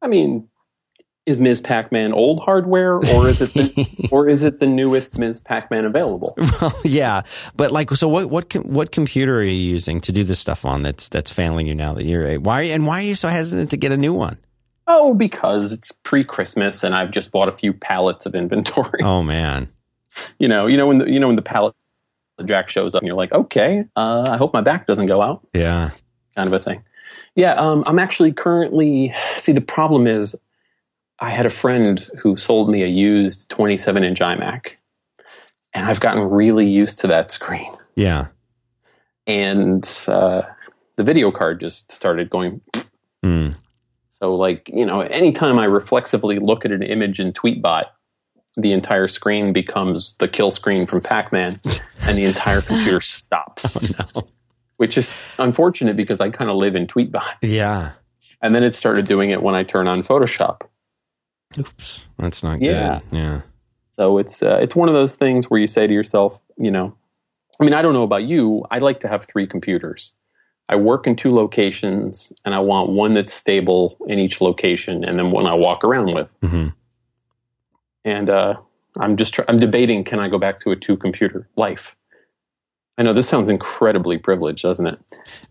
[0.01, 0.47] I mean,
[1.25, 1.61] is Ms.
[1.61, 5.39] Pac-Man old hardware, or is it the, or is it the newest Ms.
[5.39, 6.35] Pac-Man available?
[6.61, 7.21] Well, yeah,
[7.55, 8.29] but like, so what?
[8.29, 8.53] What?
[8.65, 10.83] What computer are you using to do this stuff on?
[10.83, 12.61] That's that's failing you now that you're why?
[12.63, 14.37] And why are you so hesitant to get a new one?
[14.87, 18.99] Oh, because it's pre-Christmas, and I've just bought a few pallets of inventory.
[19.01, 19.69] Oh man,
[20.39, 21.73] you know, you know when the, you know when the pallet
[22.45, 25.45] jack shows up, and you're like, okay, uh, I hope my back doesn't go out.
[25.53, 25.91] yeah,
[26.35, 26.83] kind of a thing.
[27.35, 29.13] Yeah, um, I'm actually currently.
[29.37, 30.35] See, the problem is,
[31.19, 34.73] I had a friend who sold me a used 27 inch iMac,
[35.73, 37.71] and I've gotten really used to that screen.
[37.95, 38.27] yeah.
[39.25, 40.41] And uh,
[40.97, 42.59] the video card just started going.
[43.23, 43.55] Mm.
[44.19, 47.85] So, like, you know, anytime I reflexively look at an image in Tweetbot,
[48.57, 51.59] the entire screen becomes the kill screen from Pac Man,
[52.01, 53.97] and the entire computer stops.
[53.97, 54.27] No.
[54.77, 57.35] which is unfortunate because I kind of live in Tweetbot.
[57.41, 57.93] Yeah.
[58.41, 60.63] And then it started doing it when I turn on Photoshop.
[61.59, 62.07] Oops.
[62.17, 62.99] That's not Yeah.
[63.09, 63.17] good.
[63.17, 63.41] Yeah.
[63.95, 66.95] So it's uh, it's one of those things where you say to yourself, you know,
[67.59, 68.65] I mean, I don't know about you.
[68.71, 70.13] I like to have three computers.
[70.69, 75.19] I work in two locations, and I want one that's stable in each location, and
[75.19, 76.27] then one I walk around with.
[76.41, 76.67] hmm
[78.05, 78.55] And uh,
[78.99, 81.95] I'm just try- I'm debating: can I go back to a two computer life?
[82.97, 84.99] I know this sounds incredibly privileged, doesn't it?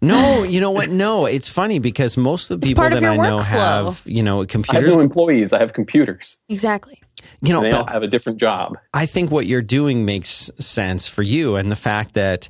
[0.00, 0.90] No, you know what?
[0.90, 3.42] No, it's funny because most of the people that I know workflow.
[3.42, 4.94] have, you know, I have computers.
[4.94, 5.52] no employees.
[5.52, 6.36] I have computers.
[6.48, 7.02] Exactly.
[7.40, 8.78] You know, And they all have a different job.
[8.94, 12.48] I think what you're doing makes sense for you, and the fact that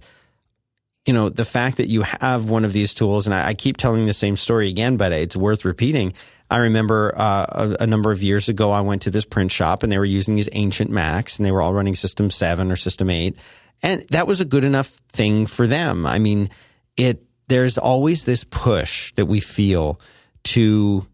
[1.07, 3.79] you know the fact that you have one of these tools, and I, I keep
[3.79, 6.13] telling the same story again, but it's worth repeating.
[6.51, 9.83] I remember uh, a, a number of years ago, I went to this print shop,
[9.83, 12.77] and they were using these ancient Macs, and they were all running System Seven or
[12.77, 13.37] System Eight,
[13.83, 16.07] and that was a good enough thing for them.
[16.07, 16.51] I mean,
[16.97, 17.23] it.
[17.49, 20.01] There's always this push that we feel
[20.45, 21.07] to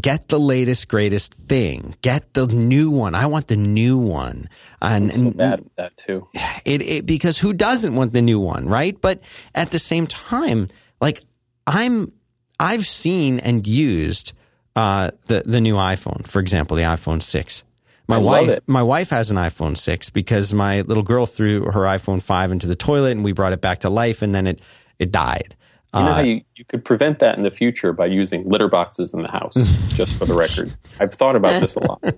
[0.00, 4.48] get the latest greatest thing get the new one i want the new one
[4.80, 6.28] and, I'm so and bad at that too.
[6.64, 9.20] it, it because who doesn't want the new one right but
[9.54, 10.68] at the same time
[11.00, 11.22] like
[11.66, 12.12] i'm
[12.60, 14.32] i've seen and used
[14.76, 17.64] uh the the new iphone for example the iphone 6
[18.08, 18.64] my wife it.
[18.66, 22.66] my wife has an iphone 6 because my little girl threw her iphone 5 into
[22.66, 24.60] the toilet and we brought it back to life and then it
[24.98, 25.54] it died
[25.94, 28.68] You know Uh, how you, you could prevent that in the future by using litter
[28.68, 29.54] boxes in the house,
[29.94, 30.72] just for the record.
[31.00, 32.02] I've thought about this a lot.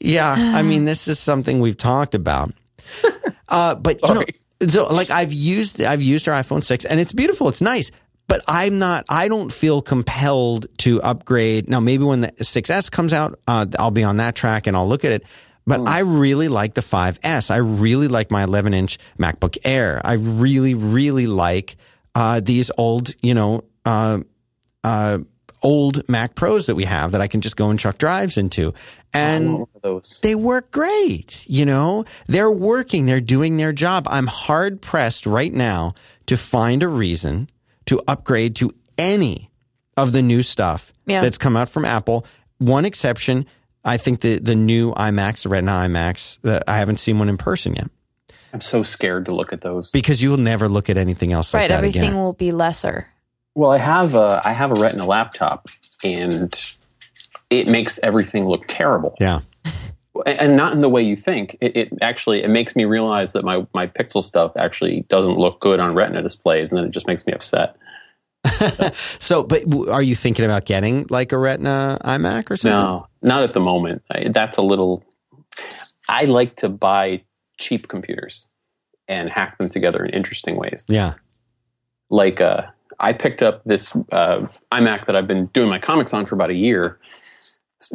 [0.00, 2.52] Yeah, I mean, this is something we've talked about.
[3.48, 4.24] Uh, but you know,
[4.68, 7.90] so like I've used I've used our iPhone six, and it's beautiful, it's nice.
[8.30, 9.06] But I'm not.
[9.08, 11.80] I don't feel compelled to upgrade now.
[11.80, 15.04] Maybe when the 6S comes out, uh, I'll be on that track and I'll look
[15.04, 15.24] at it.
[15.66, 17.50] But I really like the 5S.
[17.50, 20.00] I really like my 11 inch MacBook Air.
[20.04, 21.74] I really, really like
[22.14, 24.20] uh, these old, you know, uh,
[24.84, 25.18] uh,
[25.64, 28.74] old Mac Pros that we have that I can just go and chuck drives into.
[29.12, 30.20] And want one of those.
[30.22, 31.44] they work great.
[31.48, 34.06] You know, they're working, they're doing their job.
[34.08, 35.94] I'm hard pressed right now
[36.26, 37.48] to find a reason
[37.90, 39.50] to upgrade to any
[39.96, 41.20] of the new stuff Yeah.
[41.20, 42.24] that's come out from Apple.
[42.58, 43.46] One exception,
[43.84, 47.36] I think the the new iMacs, the Retina iMacs, that I haven't seen one in
[47.36, 47.88] person yet
[48.52, 49.90] I'm so scared to look at those.
[49.92, 51.68] because you'll never look at anything else like right.
[51.68, 52.16] that Everything again.
[52.18, 53.06] will be lesser.
[53.54, 55.68] Well, I have a I have a Retina laptop,
[56.04, 56.52] and
[57.50, 59.40] it makes everything look terrible, Yeah.
[60.26, 61.56] And not in the way you think.
[61.60, 65.60] It, it actually it makes me realize that my my Pixel stuff actually doesn't look
[65.60, 67.76] good on Retina displays, and then it just makes me upset.
[69.18, 72.78] So, but are you thinking about getting like a Retina iMac or something?
[72.78, 74.02] No, not at the moment.
[74.10, 75.04] I, that's a little.
[76.08, 77.22] I like to buy
[77.58, 78.46] cheap computers
[79.08, 80.84] and hack them together in interesting ways.
[80.88, 81.14] Yeah.
[82.08, 82.62] like uh,
[82.98, 86.50] I picked up this uh, iMac that I've been doing my comics on for about
[86.50, 86.98] a year,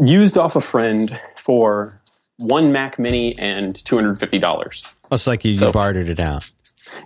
[0.02, 2.02] used off a friend for
[2.38, 4.84] one Mac Mini and two hundred fifty dollars.
[5.12, 6.50] It's like you, you bartered it out.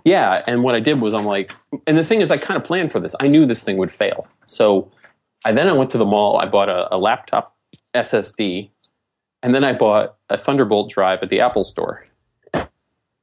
[0.04, 1.52] Yeah, and what I did was I'm like,
[1.86, 3.14] and the thing is, I kind of planned for this.
[3.20, 4.90] I knew this thing would fail, so
[5.44, 6.38] I then I went to the mall.
[6.38, 7.56] I bought a, a laptop
[7.94, 8.70] SSD,
[9.42, 12.04] and then I bought a Thunderbolt drive at the Apple Store,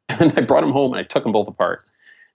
[0.10, 1.84] and I brought them home and I took them both apart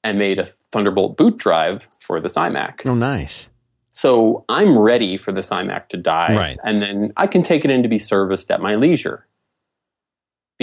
[0.05, 2.81] and made a Thunderbolt boot drive for this iMac.
[2.87, 3.49] Oh, nice.
[3.93, 6.59] So I'm ready for this iMac to die, Right.
[6.65, 9.27] and then I can take it in to be serviced at my leisure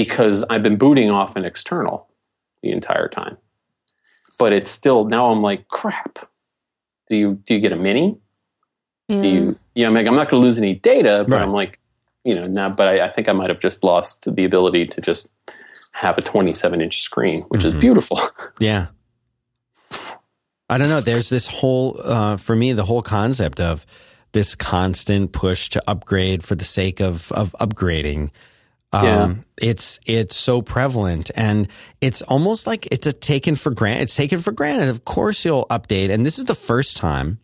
[0.04, 2.08] because I've been booting off an external
[2.64, 3.38] the entire time.
[4.38, 6.20] But it's still now I'm like crap.
[7.10, 8.18] Do you do you get a mini?
[9.10, 9.22] Yeah.
[9.22, 11.42] Do you you know I'm like I'm not going to lose any data, but Right.
[11.44, 11.80] I'm like
[12.24, 12.70] you know now.
[12.70, 15.28] But I, I think I might have just lost the ability to just
[15.92, 17.66] have a 27 inch screen, which Mhm.
[17.66, 18.20] is beautiful.
[18.60, 18.88] Yeah.
[20.70, 21.02] I don't know.
[21.02, 23.86] There's this whole, uh, for me, the whole concept of
[24.34, 28.30] this constant push to upgrade for the sake of of upgrading.
[28.92, 29.34] Um, Yeah.
[29.62, 31.68] It's it's so prevalent, and
[32.00, 34.04] it's almost like it's a taken for granted.
[34.04, 34.88] It's taken for granted.
[34.88, 37.40] Of course, you'll update, and this is the first time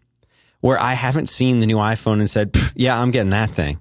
[0.61, 3.79] where I haven't seen the new iPhone and said, "Yeah, I'm getting that thing."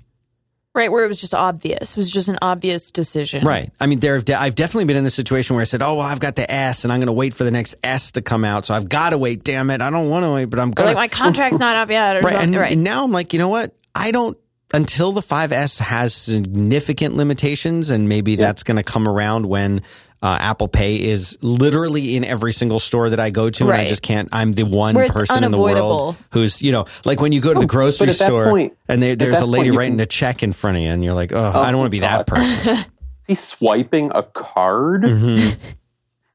[0.75, 1.93] right where it was just obvious.
[1.93, 3.45] It was just an obvious decision.
[3.45, 3.71] Right.
[3.79, 4.17] I mean, there.
[4.17, 6.35] have de- I've definitely been in the situation where I said, "Oh, well, I've got
[6.35, 8.75] the S, and I'm going to wait for the next S to come out, so
[8.75, 9.45] I've got to wait.
[9.45, 11.91] Damn it, I don't want to wait, but I'm going like my contract's not up
[11.91, 12.17] yet.
[12.17, 12.33] Or right.
[12.33, 12.49] something.
[12.55, 12.73] And, right.
[12.73, 13.73] and now I'm like, you know what?
[13.95, 14.37] I don't
[14.75, 19.83] until the 5S has significant limitations, and maybe that's going to come around when.
[20.23, 23.85] Uh, Apple Pay is literally in every single store that I go to, and I
[23.85, 24.31] just can't.
[24.33, 27.53] I'm the one Where person in the world who's, you know, like when you go
[27.53, 30.01] to the grocery at that store point- and they, there's a lady point writing can-
[30.01, 32.01] a check in front of you, and you're like, oh, I don't want to be
[32.01, 32.27] that God.
[32.27, 32.79] person.
[33.27, 35.03] He's swiping a card.
[35.03, 35.59] Mhm.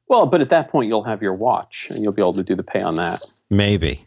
[0.08, 2.56] Well, but at that point, you'll have your watch, and you'll be able to do
[2.56, 3.24] the pay on that.
[3.50, 4.06] Maybe.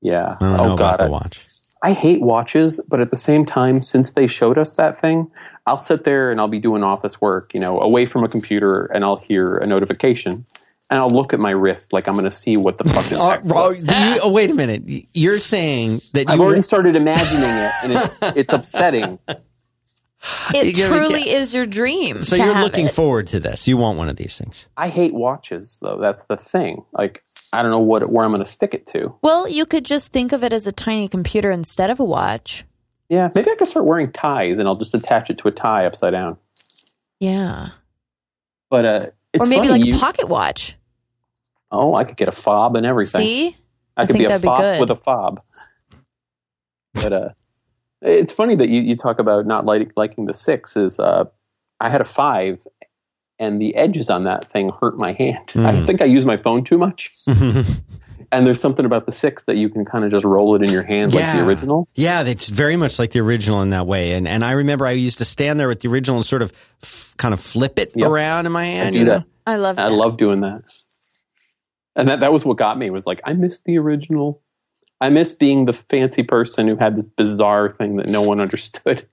[0.00, 0.38] Yeah.
[0.40, 1.44] I don't oh know about God, the I- watch.
[1.84, 5.30] I hate watches, but at the same time, since they showed us that thing,
[5.66, 8.86] I'll sit there and I'll be doing office work, you know, away from a computer,
[8.86, 10.46] and I'll hear a notification,
[10.90, 13.12] and I'll look at my wrist like I'm going to see what the fuck is
[13.12, 13.50] Oh, next.
[13.52, 13.82] oh, was.
[13.84, 14.82] you- oh, wait a minute.
[15.12, 19.18] You're saying that I've you already started imagining it, and it's, it's upsetting.
[20.54, 22.22] It You truly get- is your dream.
[22.22, 22.92] so to you're have looking it.
[22.92, 23.68] forward to this.
[23.68, 24.66] You want one of these things.
[24.76, 25.98] I hate watches, though.
[26.00, 26.84] That's the thing.
[26.92, 27.22] Like,
[27.54, 29.14] I don't know what where I'm going to stick it to.
[29.22, 32.64] Well, you could just think of it as a tiny computer instead of a watch.
[33.08, 35.86] Yeah, maybe I could start wearing ties, and I'll just attach it to a tie
[35.86, 36.36] upside down.
[37.20, 37.68] Yeah.
[38.70, 40.76] But uh, it's or maybe funny, like you- a pocket watch.
[41.70, 43.20] Oh, I could get a fob and everything.
[43.20, 43.56] See?
[43.96, 45.40] I I could be a that'd be with a fob.
[46.92, 47.28] But uh,
[48.00, 50.76] it's funny that you, you talk about not liking, liking the six.
[50.76, 51.24] Is uh,
[51.80, 52.66] I had a five,
[53.38, 55.52] and the edges on that thing hurt my hand.
[55.54, 55.86] I Mm.
[55.86, 57.12] think I use my phone too much.
[58.32, 60.70] And there's something about the six that you can kind of just roll it in
[60.72, 61.86] your hand like the original.
[61.94, 64.12] Yeah, it's very much like the original in that way.
[64.12, 66.50] And and I remember I used to stand there with the original and sort of
[66.82, 68.08] f- kind of flip it Yep.
[68.08, 68.94] around in my hand.
[68.94, 69.22] do you know?
[69.46, 70.62] I love I love doing that.
[71.94, 74.40] And that, that was what got me was like, I miss the original.
[75.00, 79.06] I miss being the fancy person who had this bizarre thing that no one understood.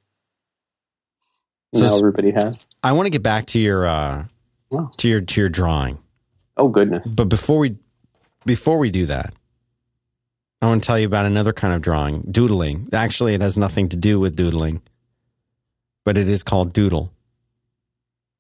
[1.74, 2.68] So now everybody has.
[2.84, 4.26] I want to get back to your uh,
[4.70, 4.92] Wow.
[4.98, 6.00] to your to your drawing,
[6.58, 7.08] Oh goodness.
[7.08, 7.78] but before we
[8.46, 9.34] before we do that,
[10.62, 12.90] I want to tell you about another kind of drawing, doodling.
[12.94, 14.82] Actually, it has nothing to do with doodling,
[16.06, 17.12] but it is called doodle.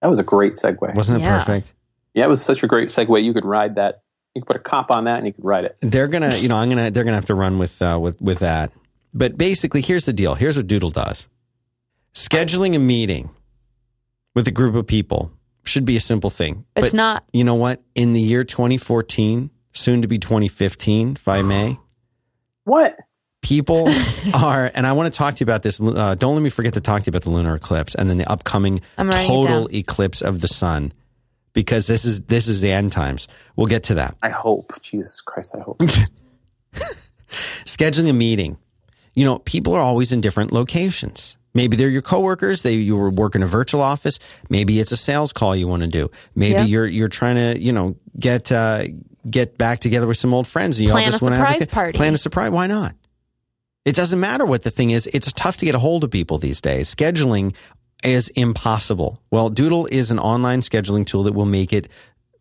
[0.01, 0.95] That was a great segue.
[0.95, 1.37] Wasn't it Yeah.
[1.39, 1.73] perfect?
[2.13, 3.23] Yeah, it was such a great segue.
[3.23, 4.01] You could ride that.
[4.35, 5.77] You could put a cop on that and you could ride it.
[5.81, 8.39] They're gonna, you know, I'm gonna, they're gonna have to run with uh, with with
[8.39, 8.71] that.
[9.13, 10.35] But basically, here's the deal.
[10.35, 11.27] Here's what Doodle does:
[12.13, 13.29] scheduling a meeting
[14.35, 15.31] with a group of people
[15.63, 16.65] should be a simple thing.
[16.75, 17.23] It's but not.
[17.33, 17.81] you know what?
[17.95, 21.77] In the year 2014, soon to be 2015, if I may,
[22.63, 22.97] What?
[23.41, 23.87] people
[24.33, 25.79] are, and I want to talk to you about this.
[25.81, 28.17] Uh, don't let me forget to talk to you about the lunar eclipse and then
[28.17, 30.93] the upcoming I'm writing it total eclipse of the sun,
[31.53, 33.27] because this is this is the end times.
[33.55, 34.15] We'll get to that.
[34.21, 34.81] I hope.
[34.81, 35.79] Jesus Christ, I hope.
[37.65, 38.57] scheduling a meeting.
[39.13, 41.35] You know, people are always in different locations.
[41.53, 42.63] Maybe they're your coworkers.
[42.63, 44.19] They you were working a virtual office.
[44.49, 46.09] Maybe it's a sales call you want to do.
[46.35, 46.63] Maybe Yeah.
[46.63, 48.85] you're you're trying to you know get uh,
[49.29, 50.77] get back together with some old friends.
[50.77, 51.97] And you Plan all just a want to have surprise party.
[51.97, 52.51] Plan a surprise.
[52.51, 52.95] Why not?
[53.83, 55.07] It doesn't matter what the thing is.
[55.07, 56.93] It's tough to get a hold of people these days.
[56.93, 57.55] Scheduling
[58.03, 59.21] is impossible.
[59.31, 61.87] Well, Doodle is an online scheduling tool that will make it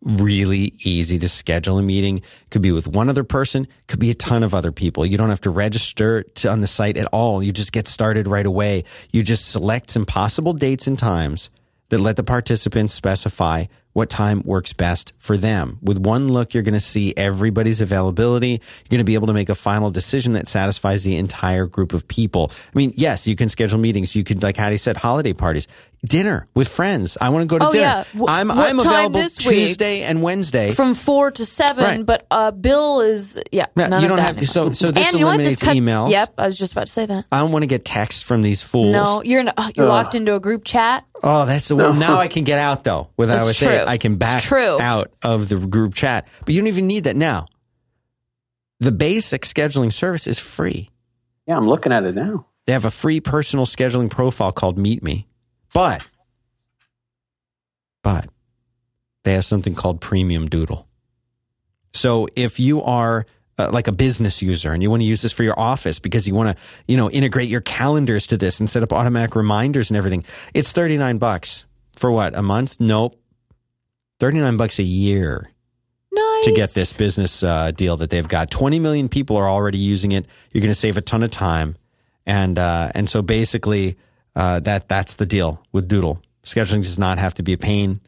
[0.01, 2.21] really easy to schedule a meeting.
[2.49, 5.05] Could be with one other person, could be a ton of other people.
[5.05, 7.41] You don't have to register to, on the site at all.
[7.43, 8.83] You just get started right away.
[9.11, 11.49] You just select some possible dates and times
[11.89, 15.77] that let the participants specify what time works best for them.
[15.81, 18.51] With one look, you're going to see everybody's availability.
[18.51, 21.91] You're going to be able to make a final decision that satisfies the entire group
[21.91, 22.51] of people.
[22.73, 24.15] I mean, yes, you can schedule meetings.
[24.15, 25.67] You could, like Hattie said, holiday parties,
[26.03, 27.15] dinner with friends.
[27.21, 27.81] I want to go to Oh, dinner.
[27.83, 28.03] yeah.
[28.19, 29.55] Wh- I'm, what I'm time available this week?
[29.67, 30.71] Tuesday and Wednesday.
[30.71, 32.05] From four to seven, Right.
[32.05, 33.67] but uh, Bill is yeah.
[33.75, 34.39] Yeah, none you don't that have to.
[34.59, 34.73] anymore.
[34.73, 36.11] So, so this and you eliminates This cut- emails.
[36.11, 37.25] Yep, I was just about to say that.
[37.31, 38.93] I don't want to get texts from these fools.
[38.93, 39.89] No, you're in, uh, you're Ugh.
[39.91, 41.05] locked into a group chat.
[41.23, 41.99] Oh, that's the one.
[41.99, 43.09] Now I can get out though.
[43.15, 43.85] Without That's I would say true.
[43.87, 46.27] I can back out of the group chat.
[46.45, 47.45] But you don't even need that now.
[48.79, 50.89] The basic scheduling service is free.
[51.45, 52.47] Yeah, I'm looking at it now.
[52.65, 55.27] They have a free personal scheduling profile called Meet Me.
[55.73, 56.05] But
[58.03, 58.27] but
[59.23, 60.87] they have something called Premium Doodle.
[61.93, 63.25] So if you are
[63.59, 66.27] uh, like a business user and you want to use this for your office because
[66.27, 69.89] you want to, you know, integrate your calendars to this and set up automatic reminders
[69.89, 71.65] and everything, it's 39 bucks
[71.95, 72.35] for what?
[72.35, 72.77] A month?
[72.79, 73.17] Nope.
[74.19, 75.51] 39 bucks a year
[76.11, 78.51] Nice to get this business uh, deal that they've got.
[78.51, 80.25] 20 million people are already using it.
[80.51, 81.75] You're going to save a ton of time,
[82.25, 83.97] and uh, and so basically
[84.35, 86.21] uh, that that's the deal with Doodle.
[86.43, 88.01] Scheduling does not have to be a pain,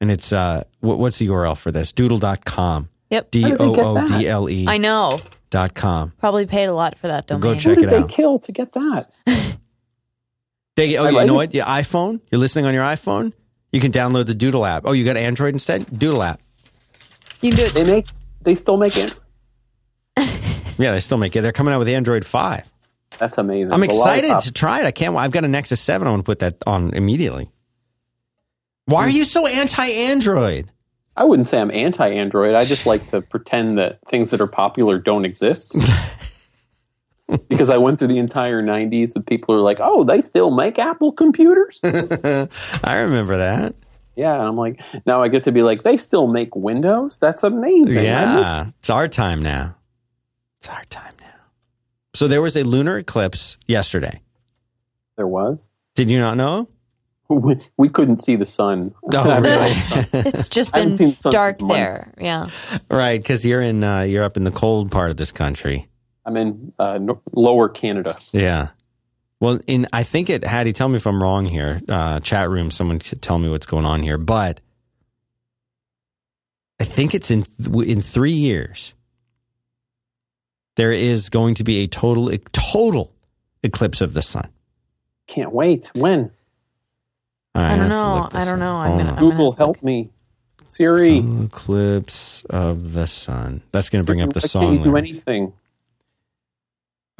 [0.00, 1.92] and it's uh, what, what's the URL for this?
[1.92, 2.88] Doodle.com.
[3.10, 3.30] Yep.
[3.30, 4.08] D How did they O get O that?
[4.08, 5.18] D L E I know.
[5.50, 6.12] dot com.
[6.18, 7.40] Probably paid a lot for that domain.
[7.40, 8.08] Go Who check did it they out.
[8.08, 9.10] kill to get that?
[10.76, 11.36] They, oh, I you like know it.
[11.36, 11.54] what?
[11.54, 12.20] Your iPhone.
[12.32, 13.32] You're listening on your iPhone.
[13.70, 14.82] You can download the Doodle app.
[14.86, 15.86] Oh, you got Android instead?
[15.96, 16.40] Doodle app.
[17.40, 17.74] You can do it.
[17.74, 18.06] They make.
[18.42, 19.14] They still make it.
[20.76, 21.42] Yeah, they still make it.
[21.42, 22.64] They're coming out with Android five.
[23.18, 23.72] That's amazing.
[23.72, 24.86] I'm excited to try it.
[24.86, 25.16] I can't.
[25.16, 26.08] I've got a Nexus Seven.
[26.08, 27.50] I want to put that on immediately.
[28.86, 29.16] Why are hmm.
[29.16, 30.70] you so anti-Android?
[31.16, 32.54] I wouldn't say I'm anti-Android.
[32.54, 35.76] I just like to pretend that things that are popular don't exist.
[37.48, 40.50] because I went through the entire '90s with people who are like, "Oh, they still
[40.50, 43.74] make Apple computers." I remember that.
[44.16, 47.18] Yeah, and I'm like, now I get to be like, they still make windows.
[47.18, 48.04] That's amazing.
[48.04, 49.74] Yeah, it's our time now.
[50.60, 51.23] It's our time now.
[52.14, 54.20] So there was a lunar eclipse yesterday.
[55.16, 55.68] there was.
[55.94, 56.68] Did you not know?
[57.28, 58.94] We, we couldn't see the sun.
[59.14, 59.72] Oh, really?
[60.12, 60.96] It's just been
[61.30, 61.74] dark since Monday.
[61.74, 62.14] there.
[62.20, 62.50] Yeah.
[62.90, 65.88] right, because you're in uh, you're up in the cold part of this country.
[66.26, 68.18] I'm in uh, no, lower Canada.
[68.32, 68.68] Yeah.
[69.40, 71.80] Well, in I think it Hattie, tell me if I'm wrong here.
[71.88, 74.60] Uh, chat room, someone tell me what's going on here, but
[76.80, 77.46] I think it's in
[77.84, 78.93] in three years.
[80.76, 83.12] There is going to be a total total
[83.62, 84.48] eclipse of the sun.
[85.26, 85.90] Can't wait.
[85.94, 86.30] When?
[87.54, 88.28] I have don't know.
[88.32, 88.58] I don't up.
[88.58, 88.76] know.
[88.76, 89.18] I'm gonna- on.
[89.18, 90.10] I'm Google, have to help me.
[90.66, 91.20] Siri.
[91.20, 93.62] Total eclipse of the sun.
[93.70, 94.62] That's going to bring up the Why song.
[94.62, 95.52] Can't you do anything?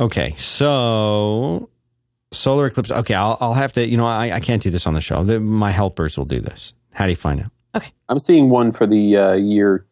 [0.00, 1.68] Okay, so
[2.32, 2.90] solar eclipse.
[2.90, 3.86] Okay, I'll, I'll have to.
[3.86, 5.22] You know, I, I can't do this on the show.
[5.22, 6.74] The, my helpers will do this.
[6.92, 7.50] How do you find out?
[7.76, 9.86] Okay, I'm seeing one for the uh, year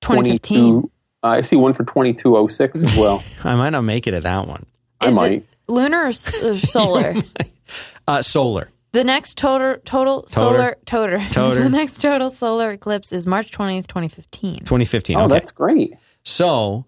[0.00, 0.90] 2015.
[1.22, 1.26] 22.
[1.34, 3.22] Uh, I see one for 2206 as well.
[3.44, 4.66] I might not make it at that one.
[5.00, 5.32] I Is might.
[5.32, 7.14] it lunar or, s- or solar?
[8.08, 8.68] Uh, solar.
[8.90, 11.62] the next total total solar total Toter.
[11.62, 14.56] the next total solar eclipse is March 20th, 2015.
[14.56, 15.16] 2015.
[15.16, 15.28] Oh, okay.
[15.34, 15.94] that's great.
[16.24, 16.84] So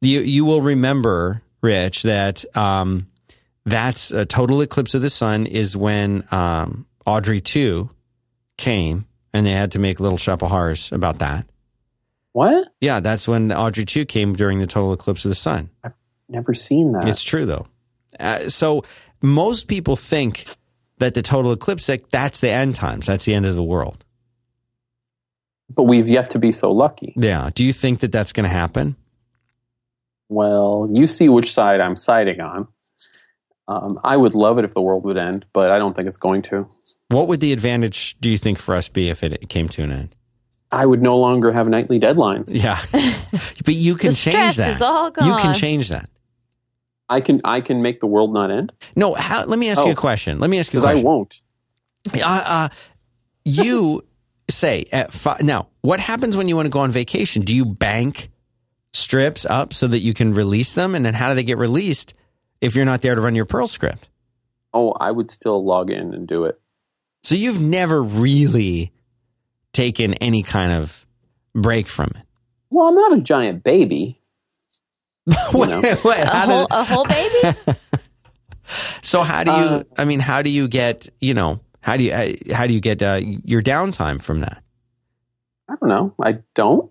[0.00, 3.06] you you will remember, Rich, that um,
[3.64, 7.90] that's a total eclipse of the sun is when um, Audrey two
[8.58, 11.46] came and they had to make little shapahars about that.
[12.32, 12.68] What?
[12.80, 15.70] Yeah, that's when Audrey two came during the total eclipse of the sun.
[15.82, 15.92] I've
[16.28, 17.08] never seen that.
[17.08, 17.66] It's true though.
[18.18, 18.84] Uh, so
[19.22, 20.44] most people think
[20.98, 23.06] that the total eclipse like that's the end times.
[23.06, 24.04] That's the end of the world.
[25.70, 27.14] but we've yet to be so lucky.
[27.16, 27.50] Yeah.
[27.54, 28.96] Do you think that that's going to happen?
[30.28, 32.68] Well, you see which side I'm siding on.
[33.66, 36.16] Um, I would love it if the world would end, but I don't think it's
[36.16, 36.68] going to.
[37.08, 39.90] What would the advantage do you think for us be if it came to an
[39.92, 40.16] end?
[40.72, 42.50] I would no longer have nightly deadlines.
[42.52, 42.80] Yeah.
[43.64, 44.70] but you can the change stress that.
[44.70, 45.28] is all gone.
[45.28, 46.08] You can change that.
[47.08, 49.88] I can I can make the world not end No, how, let me ask you
[49.88, 49.92] Oh.
[49.92, 50.38] a question.
[50.38, 51.40] Let me ask you a because I won't.
[52.14, 52.68] Uh, uh,
[53.44, 54.04] you
[54.50, 57.42] say at fi- now, what happens when you want to go on vacation?
[57.42, 58.30] Do you bank
[58.92, 62.14] strips up so that you can release them, and then how do they get released
[62.60, 64.08] if you're not there to run your Perl script?
[64.72, 66.60] Oh, I would still log in and do it.
[67.24, 68.92] So you've never really
[69.72, 71.06] taken any kind of
[71.54, 72.22] break from it.
[72.70, 74.20] Well, I'm not a giant baby.
[75.52, 75.80] You know.
[75.82, 77.56] Wait, wait, a whole, does- a whole baby?
[79.02, 79.56] so how do you?
[79.56, 81.08] Uh, I mean, how do you get?
[81.20, 82.12] You know, how do you?
[82.12, 84.62] uh, How do you get uh, your downtime from that?
[85.68, 86.14] I don't know.
[86.20, 86.90] I don't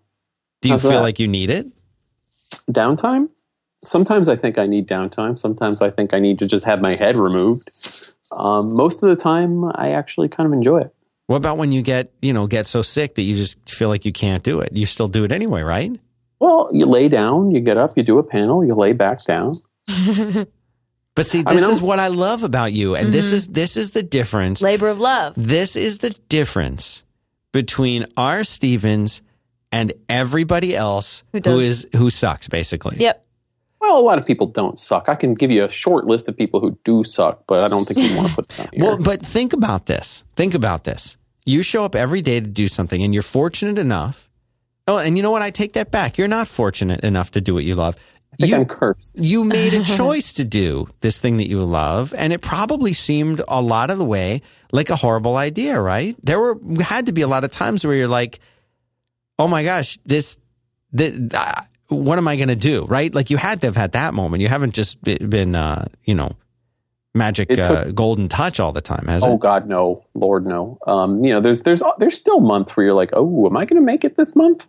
[0.61, 1.01] Do you How's feel that?
[1.01, 1.67] like you need it?
[2.71, 3.29] downtime.
[3.83, 5.37] Sometimes I think I need downtime.
[5.39, 7.69] Sometimes I think I need to just have my head removed.
[8.31, 10.93] Um, most of the time, I actually kind of enjoy it.
[11.29, 14.03] What about when you get, you know, get so sick that you just feel like
[14.03, 14.75] you can't do it?
[14.75, 15.91] You still do it anyway, right?
[16.39, 19.61] Well, you lay down, you get up, you do a panel, you lay back down.
[21.15, 23.35] But see, I this mean, is I'm- what I love about you, and this mm-hmm.
[23.35, 24.61] is this is the difference.
[24.61, 25.33] Labor of love.
[25.35, 27.03] This is the difference
[27.51, 29.21] between our Stevens
[29.69, 32.97] and everybody else Who who does- is who sucks, basically.
[32.99, 33.25] Yep.
[33.81, 35.09] Well, a lot of people don't suck.
[35.09, 37.85] I can give you a short list of people who do suck, but I don't
[37.85, 38.81] think you want to put them here.
[38.81, 40.23] Well, but think about this.
[40.37, 41.17] Think about this.
[41.49, 44.29] You show up every day to do something, and you're fortunate enough.
[44.87, 45.41] Oh, and you know what?
[45.41, 46.17] I take that back.
[46.17, 47.95] You're not fortunate enough to do what you love.
[48.37, 49.17] You, I'm cursed.
[49.17, 53.41] you made a choice to do this thing that you love, and it probably seemed
[53.47, 56.15] a lot of the way like a horrible idea, right?
[56.23, 58.39] There were had to be a lot of times where you're like,
[59.39, 60.37] "Oh my gosh, this,
[60.91, 63.13] this uh, what am I going to do?" Right?
[63.13, 64.41] Like you had to have had that moment.
[64.41, 66.35] You haven't just been, uh, you know,
[67.15, 69.33] magic took- uh, golden touch all the time, has Oh it?
[69.33, 70.77] Oh God, no, Lord, no.
[70.87, 73.81] Um, you know, there's there's there's still months where you're like, oh, am I going
[73.81, 74.65] to make it this month?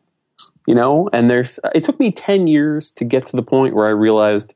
[0.66, 3.86] You know, and there's it took me ten years to get to the point where
[3.86, 4.54] I realized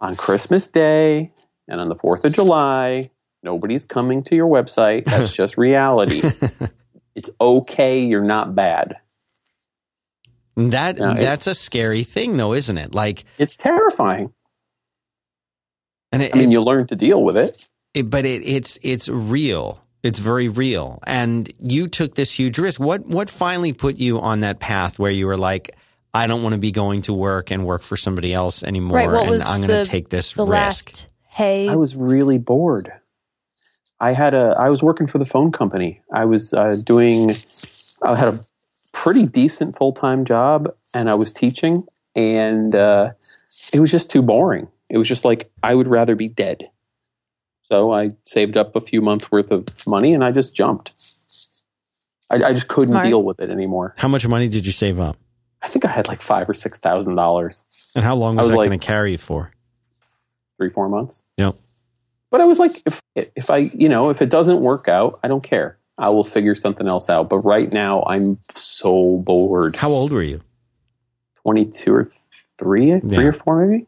[0.00, 1.32] on Christmas Day
[1.68, 3.10] and on the Fourth of July,
[3.42, 5.04] nobody's coming to your website.
[5.04, 6.22] That's just reality.
[7.14, 8.00] it's okay.
[8.00, 8.96] You're not bad.
[10.56, 12.94] That No, it- that's a scary thing, though, isn't it?
[12.94, 14.32] Like, It's terrifying.
[16.12, 17.66] And it, I mean, it- you learn to deal with it.
[17.94, 19.80] it- but it, it's it's real.
[20.02, 22.80] It's very real, and you took this huge risk.
[22.80, 25.76] What what finally put you on that path where you were like,
[26.12, 29.08] I don't want to be going to work and work for somebody else anymore, Right,
[29.10, 30.50] what and was I'm going the- to take this The risk.
[30.52, 32.92] last hey I was really bored.
[34.00, 34.56] I had a.
[34.58, 36.02] I was working for the phone company.
[36.12, 37.36] I was uh, doing.
[38.02, 38.44] I had a
[38.90, 41.84] pretty decent full time job, and I was teaching,
[42.16, 43.10] and uh,
[43.72, 44.66] it was just too boring.
[44.92, 46.68] It was just like I would rather be dead.
[47.64, 50.92] So I saved up a few months worth of money, and I just jumped.
[52.30, 53.06] I, I just couldn't Mark?
[53.06, 53.94] deal with it anymore.
[53.96, 55.16] How much money did you save up?
[55.62, 57.64] I think I had like five or six thousand dollars,
[57.94, 59.52] And how long was, was that like- going to carry you for?
[60.58, 61.22] three four months.
[61.38, 61.56] Yep.
[62.30, 65.28] But I was like, if if I you know if it doesn't work out, I
[65.28, 65.78] don't care.
[65.98, 67.28] I will figure something else out.
[67.30, 69.76] But right now, I'm so bored.
[69.76, 70.40] How old were you?
[71.42, 72.10] Twenty two or
[72.58, 73.28] three, three Yeah.
[73.28, 73.86] or four, maybe.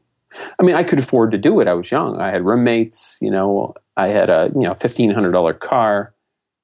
[0.59, 1.69] I mean, I could afford to do it.
[1.69, 2.21] I was young.
[2.21, 3.19] I had roommates.
[3.21, 6.15] You know, I had a you know fifteen hundred dollar car.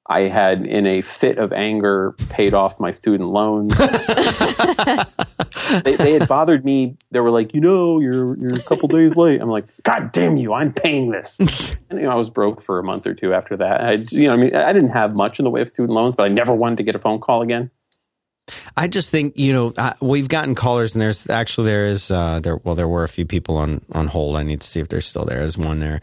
[0.07, 3.77] I had, in a fit of anger, paid off my student loans.
[5.83, 6.97] they, they had bothered me.
[7.11, 9.39] They were like, you know, you're you're a couple days late.
[9.39, 10.53] I'm like, God damn you!
[10.53, 11.39] I'm paying this.
[11.89, 13.81] and you know, I was broke for a month or two after that.
[13.81, 16.15] I, you know, I mean, I didn't have much in the way of student loans,
[16.15, 17.71] but I never wanted to get a phone call again.
[18.75, 22.39] I just think you know uh, we've gotten callers, and there's actually there is uh,
[22.39, 24.35] there well there were a few people on on hold.
[24.35, 25.39] I need to see if they're still there.
[25.39, 26.01] There's one there.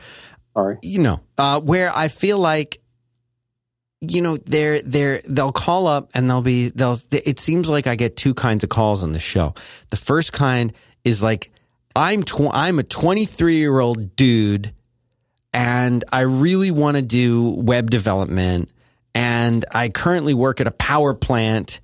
[0.55, 0.79] Sorry.
[0.83, 2.81] you know, uh, where I feel like,
[4.01, 6.99] you know, they're they're they'll call up and they'll be they'll.
[7.13, 9.55] It seems like I get two kinds of calls on the show.
[9.91, 10.73] The first kind
[11.05, 11.53] is like,
[11.95, 14.73] I'm tw- I'm a 23 year old dude,
[15.53, 18.71] and I really want to do web development,
[19.15, 21.79] and I currently work at a power plant.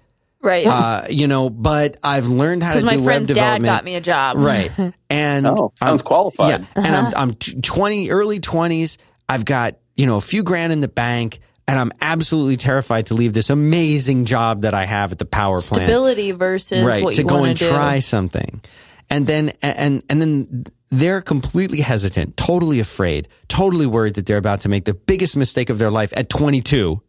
[0.44, 0.66] Right.
[0.66, 3.62] Uh, you know, but I've learned how to do Because do my web friend's dad
[3.62, 4.36] got me a job.
[4.36, 4.70] Right.
[5.08, 6.60] And Oh, sounds I'm- qualified.
[6.60, 6.66] Yeah.
[6.76, 8.98] And I'm I'm 20 early 20s.
[9.28, 13.14] I've got, you know, a few grand in the bank and I'm absolutely terrified to
[13.14, 15.84] leave this amazing job that I have at the power plant.
[15.84, 17.68] Stability versus right, what to you go and do.
[17.68, 18.60] try something.
[19.08, 24.60] And then and and then they're completely hesitant, totally afraid, totally worried that they're about
[24.62, 27.00] to make the biggest mistake of their life at 22,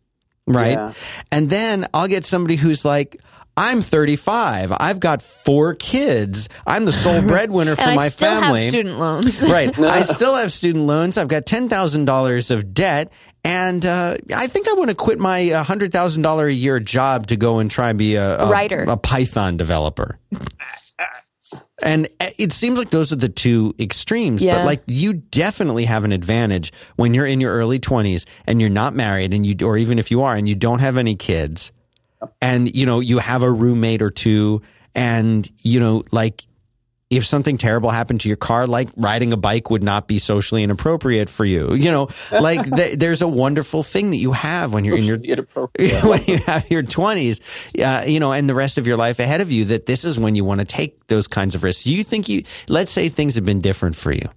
[0.47, 0.71] right?
[0.71, 0.93] Yeah.
[1.31, 3.17] And then I'll get somebody who's like
[3.57, 4.73] I'm 35.
[4.77, 6.49] I've got four kids.
[6.67, 8.63] I'm the sole breadwinner for and my I still family.
[8.63, 9.41] have student loans.
[9.49, 9.77] right.
[9.79, 11.17] I still have student loans.
[11.17, 13.11] I've got ten thousand dollars of debt,
[13.43, 16.79] and uh, I think I want to quit my uh, hundred thousand dollar a year
[16.81, 18.83] job to go and try and be a, a Writer.
[18.87, 20.19] a Python developer.
[21.83, 26.13] And it seems like those are the two extremes, but like you definitely have an
[26.13, 29.99] advantage when you're in your early 20s and you're not married and you or even
[29.99, 31.71] if you are and you don't have any kids
[32.41, 34.61] and you know you have a roommate or two
[34.93, 36.45] and you know like
[37.11, 40.63] if something terrible happened to your car like riding a bike would not be socially
[40.63, 42.09] inappropriate for you you know?
[42.31, 46.03] Like th- there's a wonderful thing that you have when you're in your Inappropriate.
[46.03, 47.39] when you have your 20s
[47.79, 50.17] uh, you know and the rest of your life ahead of you that this is
[50.17, 51.83] when you want to take those kinds of risks.
[51.83, 54.27] Do you think you let's say things have been different for you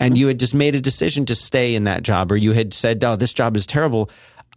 [0.00, 2.74] and you had just made a decision to stay in that job or you had
[2.74, 4.10] said oh this job is terrible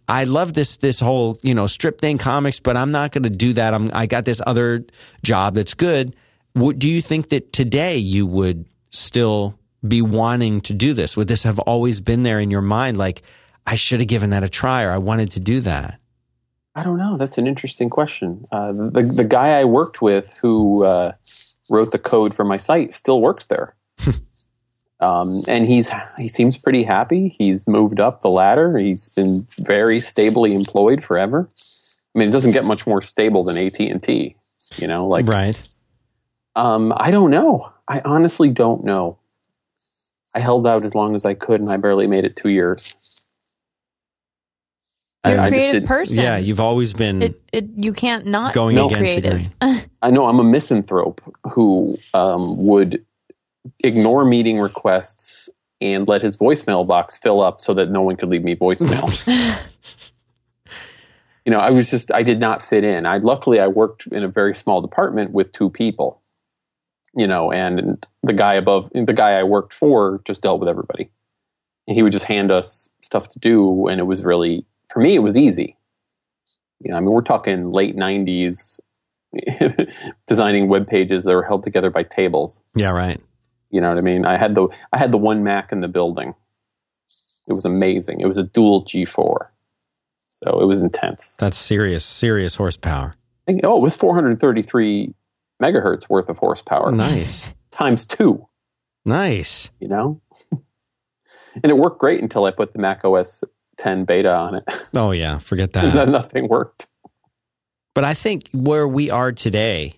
[0.08, 3.30] I love this this whole you know strip thing comics, but I'm not going to
[3.30, 3.74] do that.
[3.74, 4.84] I'm I got this other
[5.22, 6.16] job that's good.
[6.54, 11.16] Would, do you think that today you would still be wanting to do this?
[11.16, 12.96] Would this have always been there in your mind?
[12.96, 13.22] Like
[13.66, 16.00] I should have given that a try, or I wanted to do that.
[16.74, 17.16] I don't know.
[17.16, 18.46] That's an interesting question.
[18.50, 21.12] Uh, the the guy I worked with who uh,
[21.68, 23.74] wrote the code for my site still works there,
[25.00, 27.34] um, and he's he seems pretty happy.
[27.38, 28.78] He's moved up the ladder.
[28.78, 31.48] He's been very stably employed forever.
[32.14, 34.36] I mean, it doesn't get much more stable than AT and T.
[34.76, 35.68] You know, like right.
[36.56, 37.72] um, I don't know.
[37.86, 39.18] I honestly don't know.
[40.34, 42.94] I held out as long as I could, and I barely made it two years.
[45.24, 46.16] You're I a just creative person.
[46.16, 49.58] Yeah, you've always been it, it, you can't not going be against the creative.
[49.60, 49.90] grain.
[50.02, 51.20] I know I'm a misanthrope
[51.52, 53.04] who um, would
[53.80, 55.48] ignore meeting requests
[55.80, 59.08] and let his voicemail box fill up so that no one could leave me voicemail.
[61.44, 63.06] you know, I was just I did not fit in.
[63.06, 66.20] I luckily I worked in a very small department with two people.
[67.14, 71.10] You know, and the guy above the guy I worked for just dealt with everybody.
[71.86, 75.14] And he would just hand us stuff to do and it was really for me
[75.14, 75.76] it was easy.
[76.80, 78.80] You know, I mean we're talking late 90s
[80.26, 82.60] designing web pages that were held together by tables.
[82.74, 83.20] Yeah, right.
[83.70, 84.24] You know what I mean?
[84.24, 86.34] I had the I had the one Mac in the building.
[87.46, 88.20] It was amazing.
[88.20, 89.48] It was a dual G4,
[90.42, 91.36] so it was intense.
[91.38, 93.14] That's serious, serious horsepower.
[93.46, 95.14] Think- oh, it was 433
[95.62, 98.46] megahertz worth of horsepower Nice, times two.
[99.04, 99.70] nice.
[99.80, 100.20] You know,
[100.52, 103.42] and it worked great until I put the Mac OS
[103.78, 104.64] 10 beta on it.
[104.96, 106.08] Oh yeah, forget and that.
[106.08, 106.86] nothing worked.
[107.94, 109.94] But I think where we are today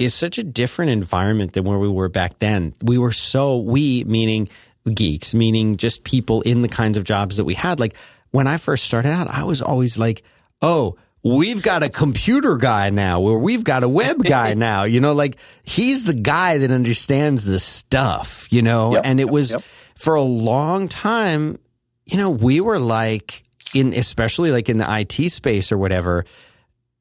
[0.00, 2.74] is such a different environment than where we were back then.
[2.82, 4.48] We were so, we meaning
[4.92, 7.78] geeks, meaning just people in the kinds of jobs that we had.
[7.78, 7.94] Like
[8.30, 10.22] when I first started out, I was always like,
[10.62, 14.84] oh, we've got a computer guy now, or we've got a web guy now.
[14.84, 18.94] You know, like he's the guy that understands the stuff, you know?
[18.94, 19.62] Yep, and it yep, was yep.
[19.96, 21.58] for a long time,
[22.06, 23.42] you know, we were like,
[23.74, 26.24] in especially like in the IT space or whatever,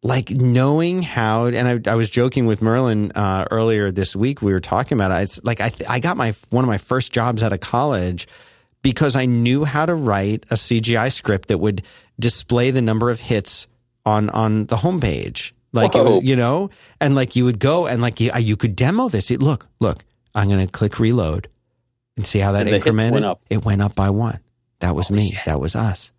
[0.02, 4.41] like knowing how, and I, I was joking with Merlin uh, earlier this week.
[4.41, 5.24] We were talking about it.
[5.24, 8.28] It's like I, I got my one of my first jobs out of college
[8.82, 11.84] because I knew how to write a CGI script that would
[12.20, 13.68] display the number of hits
[14.06, 15.52] on on the homepage.
[15.72, 19.30] Like you know, and like you would go and like you, you could demo this.
[19.30, 21.47] It, look, look, I'm going to click reload
[22.18, 23.12] and see how that incremented.
[23.12, 23.41] went up.
[23.52, 24.39] It went up by one.
[24.80, 25.38] That was me.
[25.45, 26.12] That was us.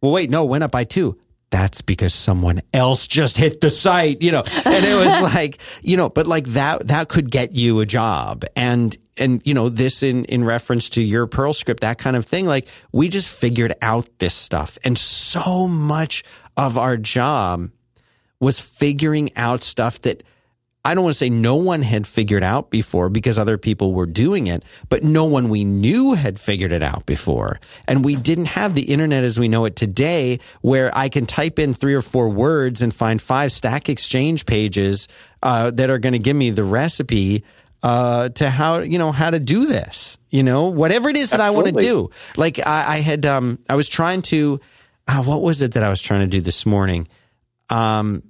[0.00, 1.18] Well, wait, no, it went up by two.
[1.50, 4.42] That's because someone else just hit the site, you know.
[4.64, 8.44] And it was like, you know, but like that that could get you a job.
[8.54, 12.26] And and you know, this in in reference to your Perl script, that kind of
[12.26, 12.46] thing.
[12.46, 14.78] Like we just figured out this stuff.
[14.84, 16.22] And so much
[16.56, 17.70] of our job
[18.40, 20.22] was figuring out stuff that
[20.88, 24.06] I don't want to say no one had figured out before because other people were
[24.06, 27.60] doing it, but no one we knew had figured it out before.
[27.86, 31.58] And we didn't have the internet as we know it today, where I can type
[31.58, 35.08] in three or four words and find five Stack Exchange pages
[35.42, 37.44] uh, that are going to give me the recipe
[37.82, 40.16] uh, to how you know how to do this.
[40.30, 42.08] You know, whatever it is that I want to do.
[42.38, 44.58] Like I, I had, um, I was trying to.
[45.06, 47.08] Uh, what was it that I was trying to do this morning?
[47.68, 48.22] Um,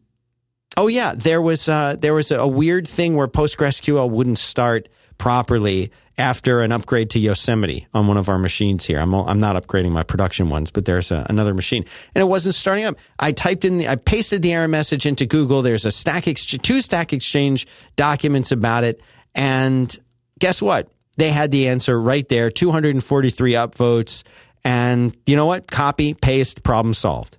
[0.79, 5.91] Oh yeah, there was uh, there was a weird thing where PostgreSQL wouldn't start properly
[6.16, 9.01] after an upgrade to Yosemite on one of our machines here.
[9.01, 12.55] I'm I'm not upgrading my production ones, but there's a, another machine and it wasn't
[12.55, 12.97] starting up.
[13.18, 15.62] I typed in the, I pasted the error message into Google.
[15.62, 17.66] There's a Stack Exchange, two Stack Exchange
[17.97, 19.01] documents about it,
[19.35, 19.93] and
[20.39, 20.93] guess what?
[21.16, 22.53] They had the answer right there.
[22.53, 24.22] 243 upvotes,
[24.62, 25.68] and you know what?
[25.68, 27.37] Copy, paste, problem solved.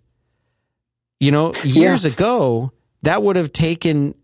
[1.21, 2.73] You know, years ago,
[3.03, 4.15] that would have taken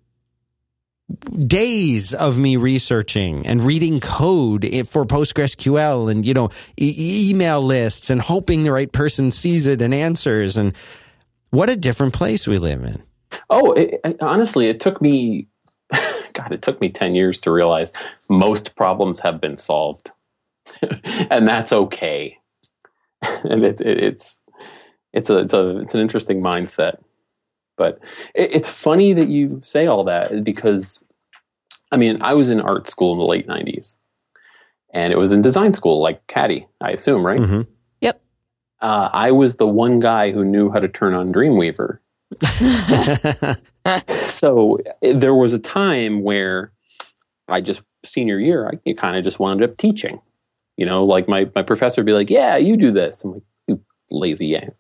[1.48, 6.50] days of me researching and reading code for PostgreSQL and, you know,
[6.80, 10.58] e- email lists and hoping the right person sees it and answers.
[10.58, 10.74] And
[11.52, 13.04] what a different place we live in.
[13.50, 15.48] Oh, it, it- honestly, it took me,
[16.34, 17.94] God, it took me 10 years to realize
[18.28, 20.12] most problems have been solved.
[21.30, 22.38] and that's okay.
[23.22, 24.42] and it, it, it's,
[25.14, 26.98] it's, a, it's, a, it's an interesting mindset.
[27.78, 28.00] But
[28.34, 31.04] it, it's funny that you say all that because,
[31.92, 33.96] I mean, I was in art school in the late 90s.
[34.94, 37.40] And it was in design school, like Caddy, I assume, right?
[37.40, 37.68] Mhm.
[38.00, 38.22] Yep.
[38.82, 42.00] Uh, I was the one guy who knew how to turn on Dreamweaver
[44.28, 46.72] so there was a time where
[47.48, 50.22] I just senior year I kind of just wound up teaching.
[50.78, 53.44] You know, like my my professor would be like, "Yeah, you do this." I'm like,
[53.68, 53.80] "You
[54.12, 54.72] lazy ass,"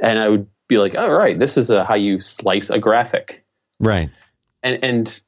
[0.00, 3.44] and I would be like, "All right, this is a, how you slice a graphic."
[3.80, 4.10] right.
[4.62, 5.20] And and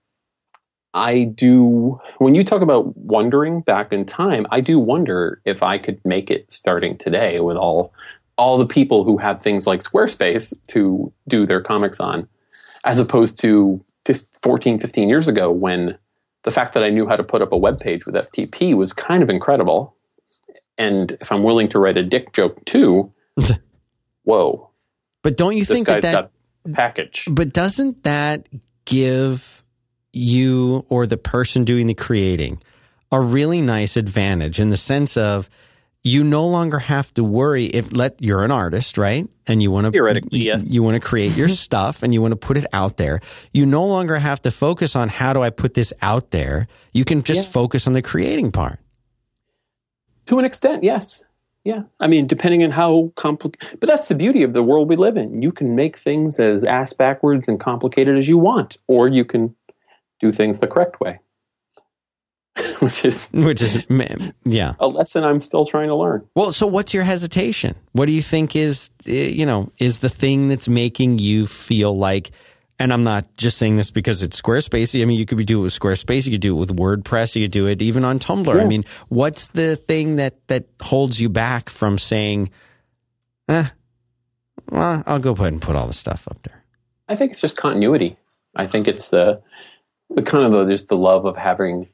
[0.92, 5.78] I do when you talk about wondering back in time, I do wonder if I
[5.78, 7.92] could make it starting today with all
[8.36, 12.26] all the people who had things like Squarespace to do their comics on,
[12.84, 15.98] as opposed to 15, 14, 15 years ago when
[16.44, 18.92] the fact that I knew how to put up a web page with FTP was
[18.92, 19.94] kind of incredible.
[20.78, 23.12] And if I'm willing to write a dick joke too,
[24.24, 24.69] whoa,
[25.22, 26.30] But don't you this think that, that
[26.72, 27.26] package.
[27.30, 28.48] But doesn't that
[28.84, 29.62] give
[30.12, 32.60] you or the person doing the creating
[33.12, 35.50] a really nice advantage in the sense of
[36.02, 39.28] you no longer have to worry if let you're an artist, right?
[39.46, 40.72] And you want to Theoretically, yes.
[40.72, 41.54] You want to create your mm-hmm.
[41.54, 43.20] stuff and you want to put it out there.
[43.52, 46.68] You no longer have to focus on how do I put this out there.
[46.94, 47.52] You can just Yeah.
[47.52, 48.78] focus on the creating part.
[50.26, 51.22] To an extent, yes.
[51.64, 51.82] Yeah.
[51.98, 55.16] I mean, depending on how complicated, but that's the beauty of the world we live
[55.16, 55.42] in.
[55.42, 59.54] You can make things as ass backwards and complicated as you want, or you can
[60.20, 61.20] do things the correct way,
[62.78, 63.84] which is Which is
[64.44, 64.74] yeah.
[64.78, 66.26] a lesson I'm still trying to learn.
[66.34, 67.74] Well, so what's your hesitation?
[67.92, 71.96] What do you think is, eh, you know, is the thing that's making you feel
[71.96, 72.30] like,
[72.80, 75.00] and I'm not just saying this because it's Squarespace.
[75.00, 76.24] I mean, you could be do it with Squarespace.
[76.24, 77.36] You could do it with WordPress.
[77.36, 78.58] You could do it even on Tumblr.
[78.60, 82.50] I mean, what's the thing that, that holds you back from saying,
[83.48, 83.66] eh,
[84.70, 86.64] well, I'll go ahead and put all the stuff up there.
[87.06, 88.16] I think it's just continuity.
[88.56, 89.42] I think it's the,
[90.08, 91.86] the kind of the, just the love of having,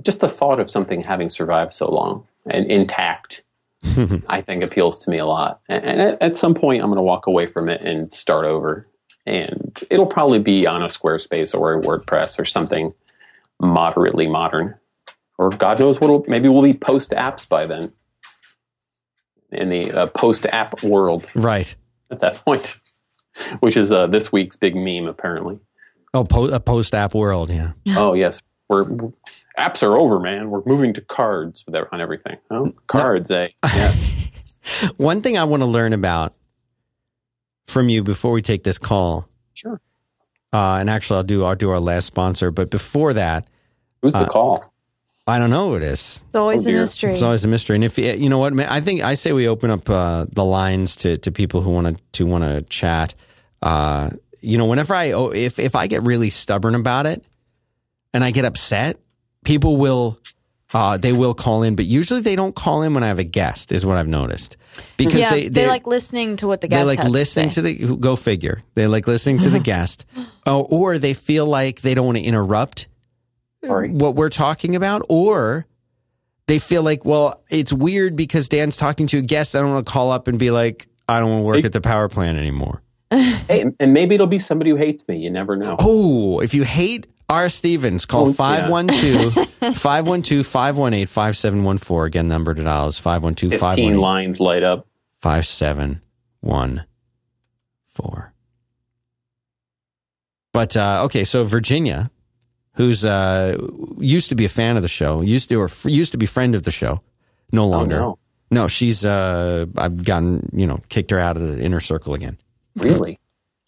[0.00, 3.42] just the thought of something having survived so long and intact.
[4.28, 5.60] I think appeals to me a lot.
[5.68, 8.44] And, and at, at some point, I'm going to walk away from it and start
[8.44, 8.86] over.
[9.28, 12.94] And it'll probably be on a Squarespace or a WordPress or something
[13.60, 14.74] moderately modern.
[15.36, 17.92] Or God knows what, maybe we'll be post apps by then
[19.52, 21.74] in the uh, post app world right.
[22.10, 22.80] at that point,
[23.60, 25.58] which is uh, this week's big meme, apparently.
[26.14, 27.50] Oh, po- a post app world.
[27.50, 27.72] Yeah.
[27.88, 28.40] oh, yes.
[28.70, 29.12] We're, we're-
[29.58, 30.48] apps are over, man.
[30.48, 32.38] We're moving to cards with on everything.
[32.50, 33.48] Oh, cards, eh?
[33.62, 34.14] Yes.
[34.96, 36.34] One thing I want to learn about
[37.70, 39.80] from you before we take this call sure.
[40.52, 42.50] Uh, and actually, I'll do I'll do our last sponsor.
[42.50, 43.46] But before that,
[44.02, 44.72] Who's the Uh, call?
[45.26, 46.22] I don't know who it is.
[46.28, 47.12] It's always Oh, a mystery.
[47.12, 47.74] It's always a mystery.
[47.76, 50.44] And if you know what, man, I think I say we open up uh, the
[50.44, 53.14] lines to, to people who want to to want to chat.
[53.60, 57.24] Uh, you know, whenever I oh, if if I get really stubborn about it
[58.14, 58.98] and I get upset,
[59.44, 60.18] people will
[60.74, 63.24] uh, they will call in, but usually they don't call in when I have a
[63.24, 63.72] guest.
[63.72, 64.56] Is what I've noticed
[64.96, 67.50] because yeah, they they, they're- like listening to what the they guest like has listening
[67.50, 68.62] to, to, the go figure.
[68.74, 70.04] They like listening to the guest,
[70.46, 72.86] oh, or they feel like they don't want to interrupt
[73.64, 73.90] Sorry.
[73.90, 75.66] what we're talking about, or
[76.46, 79.54] they feel like, well, it's weird because Dan's talking to a guest.
[79.56, 81.64] I don't want to call up and be like, I don't want to work Hey.
[81.64, 82.82] at the power plant anymore.
[83.10, 85.16] Hey, and maybe it'll be somebody who hates me.
[85.16, 85.76] You never know.
[85.78, 87.48] Oh, if you hate R.
[87.50, 89.34] Stevens, call Oh, 512
[89.76, 92.06] 512 518 5714.
[92.06, 94.86] Again, number to dial is 512 Fifteen 518 lines light up.
[95.22, 96.86] 5714.
[100.52, 102.10] But uh, okay, so Virginia,
[102.74, 103.56] who's uh,
[103.98, 106.26] used to be a fan of the show, used to or f- used to be
[106.26, 107.00] friend of the show,
[107.52, 108.00] no Oh, longer.
[108.00, 108.18] no.
[108.50, 112.38] No, she's uh, I've gotten you know kicked her out of the inner circle again.
[112.76, 113.18] Really?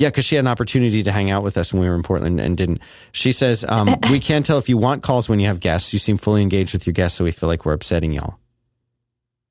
[0.01, 2.03] Yeah, because she had an opportunity to hang out with us when we were in
[2.03, 2.81] Portland and didn't.
[3.13, 5.93] She says, um, "We can't tell if you want calls when you have guests.
[5.93, 8.39] You seem fully engaged with your guests, so we feel like we're upsetting y'all."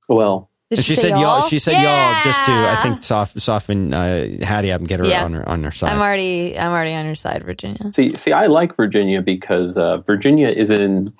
[0.07, 1.21] Well, and she, say said y'all.
[1.39, 1.41] y'all?
[1.47, 5.05] She said y'all just to I think soft, soften uh, Hattie up and get her
[5.05, 5.23] Yeah.
[5.23, 5.91] on her on her side.
[5.91, 7.91] I'm already I'm already on your side, Virginia.
[7.93, 11.13] see, see, I like Virginia because uh, Virginia is in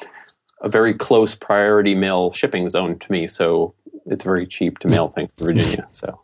[0.62, 3.76] a very close priority mail shipping zone to me, so
[4.08, 5.88] it's very cheap to mail things to Virginia.
[5.92, 6.20] So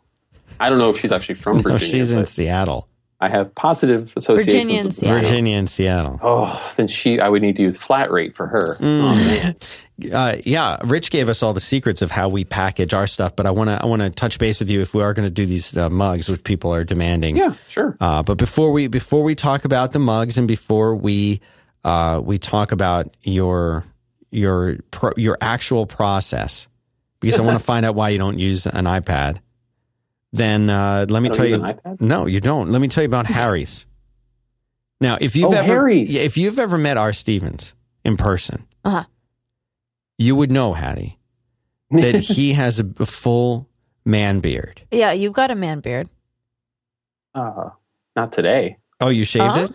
[0.58, 1.86] I don't know if she's actually from no, Virginia.
[1.86, 2.88] she's in Seattle.
[3.20, 4.52] I have positive associations.
[4.54, 5.18] Virginia and with Seattle.
[5.20, 6.20] Virginia and Seattle.
[6.22, 8.76] Oh, then she, I would need to use flat rate for her.
[8.80, 9.52] Oh
[10.12, 13.46] Uh, yeah, Rich gave us all the secrets of how we package our stuff, but
[13.46, 15.32] I want to I want to touch base with you if we are going to
[15.32, 17.34] do these uh, mugs, which people are demanding.
[17.34, 17.96] yeah, sure.
[17.98, 21.40] Uh, but before we before we talk about the mugs and before we
[21.82, 23.86] uh, we talk about your
[24.30, 26.68] your pro, your actual process,
[27.20, 29.38] because I want to find out why you don't use an iPad.
[30.32, 31.54] Then uh, let me I don't tell you.
[31.54, 32.00] an iPad?
[32.00, 32.70] No, you don't.
[32.72, 33.86] Let me tell you about Harry's.
[35.00, 36.14] Now, if you've Oh, ever Harry's.
[36.16, 37.12] if you've ever met R.
[37.12, 37.74] Stevens
[38.04, 39.04] in person, Uh-huh.
[40.18, 41.18] you would know Hattie
[41.90, 43.68] that he has a, a full
[44.04, 44.82] man beard.
[44.90, 46.08] Yeah, you've got a man beard.
[47.34, 47.70] Uh,
[48.14, 48.78] not today.
[49.00, 49.68] Oh, you shaved Huh?
[49.70, 49.72] it?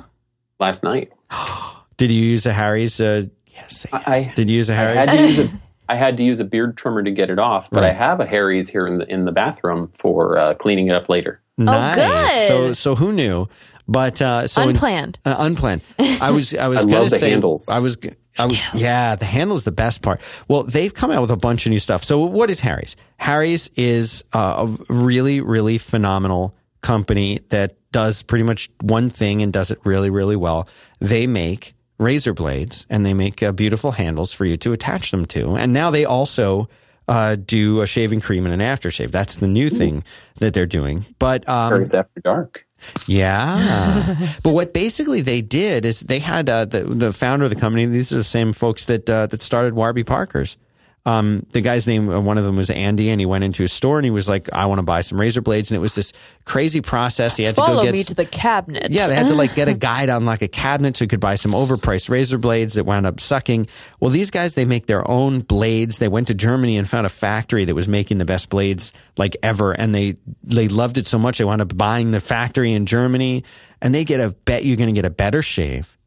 [0.60, 1.12] Last night,
[1.98, 3.00] Did you use a Harry's?
[3.00, 4.28] Uh, yes, yes.
[4.30, 5.50] I- Did you use a Harry's?
[5.96, 6.44] had to use a.
[6.44, 8.26] I had to use a beard trimmer to get it off, but I have a
[8.26, 11.42] Harry's here in the in the bathroom for uh, cleaning it up later.
[11.58, 11.96] Nice.
[11.96, 12.48] good.
[12.48, 13.48] So so who knew?
[13.88, 15.20] But uh, so in- Unplanned.
[15.26, 15.82] uh, unplanned.
[16.00, 17.68] I was I was I gonna love the say handles.
[17.70, 20.22] I was g- I was yeah the handle is the best part.
[20.48, 22.04] Well, they've come out with a bunch of new stuff.
[22.04, 22.96] So what is Harry's?
[23.18, 29.52] Harry's is uh, a really really phenomenal company that does pretty much one thing and
[29.52, 30.68] does it really really well.
[31.00, 35.26] They make razor blades and they make uh, beautiful handles for you to attach them
[35.28, 35.56] to.
[35.56, 36.68] And now they also
[37.08, 39.12] uh, do a shaving cream and an aftershave.
[39.12, 40.04] That's the new thing
[40.38, 41.06] that they're doing.
[41.20, 42.66] But um, after dark.
[43.08, 47.56] yeah, but what basically they did is they had uh, the the founder of the
[47.56, 47.86] company.
[47.86, 50.58] These are the same folks that uh, that started Warby Parker's.
[51.04, 53.68] Um, the guy's name, uh, one of them was Andy, and he went into a
[53.68, 55.96] store and he was like, "I want to buy some razor blades," and it was
[55.96, 56.14] this
[56.46, 57.38] crazy process.
[57.38, 58.92] He had to go get me to the cabinet.
[58.92, 61.20] yeah, they had to like get a guide on like a cabinet so you could
[61.20, 63.68] buy some overpriced razor blades that wound up sucking.
[64.00, 65.98] Well, these guys they make their own blades.
[65.98, 69.36] They went to Germany and found a factory that was making the best blades like
[69.42, 72.86] ever, and they they loved it so much they wound up buying the factory in
[72.86, 73.44] Germany,
[73.82, 75.98] and they get a bet you're going to get a better shave,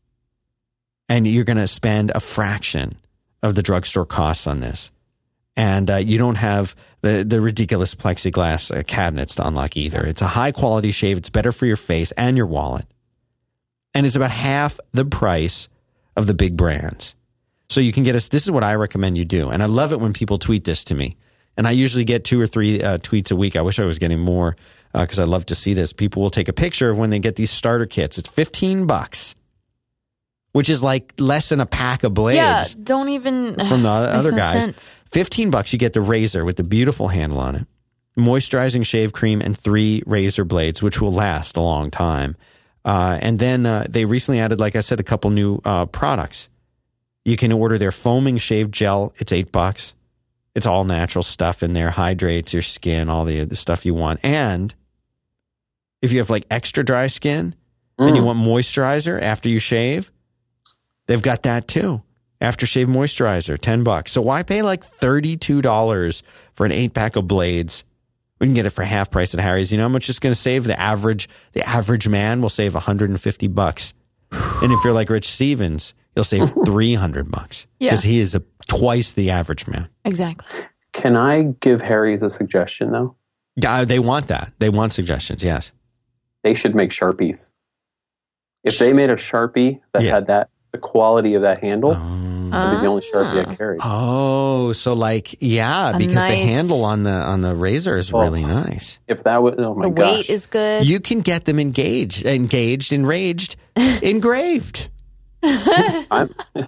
[1.08, 2.96] and you're going to spend a fraction
[3.44, 4.90] of the drugstore costs on this.
[5.56, 10.04] And uh, you don't have the, the ridiculous plexiglass uh, cabinets to unlock either.
[10.04, 11.18] It's a high quality shave.
[11.18, 12.86] It's better for your face and your wallet.
[13.92, 15.68] And it's about half the price
[16.16, 17.14] of the big brands.
[17.68, 18.28] So you can get us.
[18.28, 19.50] This is what I recommend you do.
[19.50, 21.16] And I love it when people tweet this to me.
[21.56, 23.54] And I usually get two or three uh, tweets a week.
[23.54, 24.56] I wish I was getting more
[24.92, 25.92] because I love to see this.
[25.92, 28.18] People will take a picture of when they get these starter kits.
[28.18, 29.34] It's 15 bucks,
[30.54, 34.14] which is like less than a pack of blades Yeah, don't even from the Makes
[34.14, 34.64] other no guys.
[34.64, 35.02] sense.
[35.10, 37.66] 15 bucks you get the razor with the beautiful handle on it.
[38.16, 42.36] Moisturizing shave cream and three razor blades which will last a long time.
[42.84, 46.48] Uh, and then uh, they recently added like I said a couple new uh, products.
[47.24, 49.12] You can order their foaming shave gel.
[49.18, 49.94] It's 8 bucks.
[50.54, 54.20] It's all natural stuff in there, hydrates your skin, all the, the stuff you want.
[54.22, 54.72] And
[56.00, 57.54] if you have like extra dry skin
[57.98, 58.26] and you Mm.
[58.26, 60.12] want moisturizer after you shave,
[61.06, 62.02] they've got that too.
[62.40, 64.12] Aftershave moisturizer, 10 bucks.
[64.12, 66.22] So why pay like $32
[66.52, 67.84] for an eight pack of blades
[68.40, 69.70] We can get it for half price at Harry's.
[69.72, 70.64] You know how much it's going to save?
[70.64, 73.94] The average, the average man will save 150 bucks.
[74.32, 77.66] And if you're like Rich Stevens, you'll save 300 bucks.
[77.78, 77.90] Yeah.
[77.90, 79.88] Because he is a, twice the average man.
[80.04, 80.66] Exactly.
[80.92, 83.16] Can I give Harry's a suggestion though?
[83.56, 84.52] Yeah, uh, they want that.
[84.58, 85.42] They want suggestions.
[85.44, 85.72] Yes.
[86.42, 87.52] They should make Sharpies.
[88.64, 90.10] If they made a Sharpie that Yeah.
[90.14, 93.50] had that the quality of that handle, that'd be the only Sharpie Ah.
[93.50, 93.78] I carry.
[93.84, 98.12] oh, so like, yeah, A because the nice- handle on the on the razor is
[98.12, 98.20] Oh.
[98.20, 98.98] really nice.
[99.06, 100.16] If that was oh my the gosh.
[100.16, 100.84] weight is good.
[100.84, 103.54] You can get them engaged, engaged, enraged,
[104.02, 104.88] engraved.
[105.44, 106.34] I'm-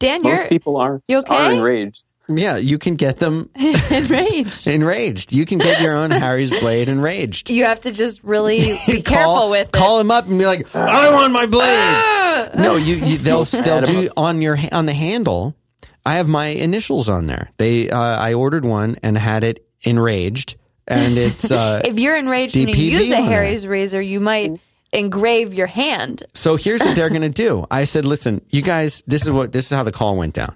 [0.00, 1.36] Dan, most you're people are you okay?
[1.36, 2.02] are enraged.
[2.28, 3.50] Yeah, you can get them
[3.90, 4.66] enraged.
[4.66, 5.32] enraged.
[5.32, 7.50] You can get your own Harry's blade enraged.
[7.50, 10.72] You have to just really be careful call, with Call him up and be like,
[10.74, 12.18] "I want my blade."
[12.56, 15.54] no, you, you they'll they'll do on your on the handle.
[16.04, 17.50] I have my initials on there.
[17.58, 20.56] They uh, I ordered one and had it enraged,
[20.86, 23.22] and it's uh, if you're enraged and you use a.
[23.22, 24.60] Harry's razor, you might
[24.92, 26.24] engrave your hand.
[26.34, 27.66] So here's what they're going to do.
[27.70, 30.54] I said, listen, you guys, this is what this is how the call went down.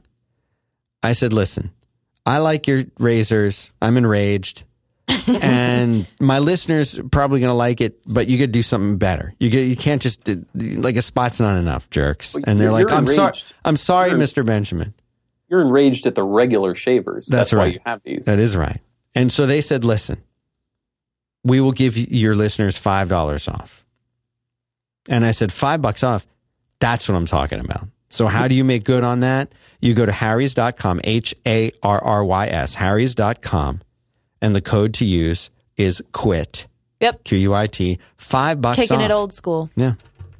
[1.02, 1.70] I said, listen,
[2.24, 3.70] I like your razors.
[3.80, 4.64] I'm enraged.
[5.08, 9.34] And my listeners probably going to like it, but you could do something better.
[9.38, 12.34] You get, you can't just like a spot's not enough, jerks.
[12.34, 13.32] And they're you're- like, you're "I'm sorry.
[13.64, 14.44] I'm sorry, You're- Mr.
[14.44, 14.94] Benjamin."
[15.48, 17.26] You're enraged at the regular shavers.
[17.26, 17.74] That's That's, why right.
[17.74, 18.24] you have these.
[18.26, 18.80] That is right.
[19.14, 20.20] And so they said, "Listen,
[21.44, 23.84] we will give your listeners five dollars off."
[25.08, 26.26] And I said, five bucks off.
[26.80, 27.86] That's what I'm talking about.
[28.08, 29.52] So how do you make good on that?
[29.80, 33.82] You go to harrys.com, H A R R Y S, harrys.com,
[34.40, 36.66] and the code to use is quit,
[37.00, 37.24] Yep.
[37.24, 39.02] Q U I T, five bucks Kicking off.
[39.02, 39.70] it old school.
[39.76, 39.94] Yeah,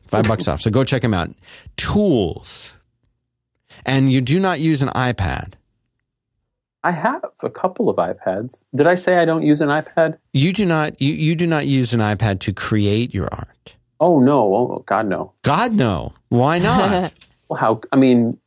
[0.06, 0.60] five bucks off.
[0.62, 1.30] So go check them out.
[1.76, 2.72] Tools.
[3.84, 5.52] And you do not use an iPad.
[6.82, 8.62] I have a couple of iPads.
[8.74, 10.18] Did I say I don't use an iPad?
[10.32, 13.74] You do not you, you do not use an iPad to create your art.
[14.00, 14.54] Oh no!
[14.54, 15.32] Oh God, no.
[15.42, 16.12] God no.
[16.28, 17.12] Why not?
[17.48, 17.80] Well, how?
[17.92, 18.38] I mean,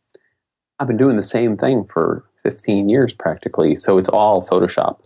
[0.78, 5.00] I've been doing the same thing for 15 years practically, so it's all Photoshop.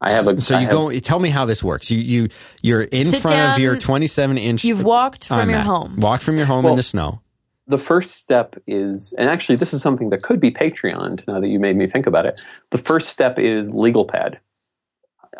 [0.00, 0.40] I have a.
[0.40, 1.90] so I you have- go tell me how this works.
[1.90, 2.28] You you
[2.62, 5.96] you're in Sit front of your 27 inch You've walked from your home.
[5.98, 7.20] Walked from your home in the snow.
[7.66, 11.26] the first step is, and actually, this is something that could be Patreon.
[11.26, 14.38] Now that you made me think about it, the first step is legal pad.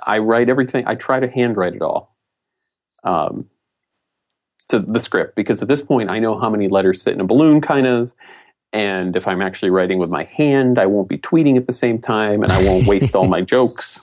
[0.02, 0.84] I write everything.
[0.86, 2.14] I try to handwrite it all.
[3.04, 3.48] Um,
[4.68, 7.24] to the script because at this point I know how many letters fit in a
[7.24, 8.12] balloon, kind of.
[8.72, 11.98] And if I'm actually writing with my hand, I won't be tweeting at the same
[11.98, 13.98] time, and I won't waste all my jokes.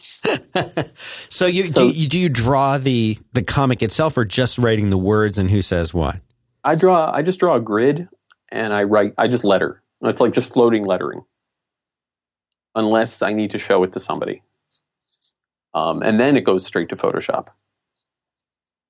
[1.29, 4.89] So you, So- do you do you draw the the comic itself or just writing
[4.89, 6.19] the words and who says what?
[6.63, 7.11] I draw.
[7.13, 8.07] I just draw a grid,
[8.49, 9.13] and I write.
[9.19, 9.83] I just letter.
[10.01, 11.23] It's like just floating lettering,
[12.73, 14.41] unless I need to show it to somebody.
[15.75, 17.47] Um, and then it goes straight to Photoshop.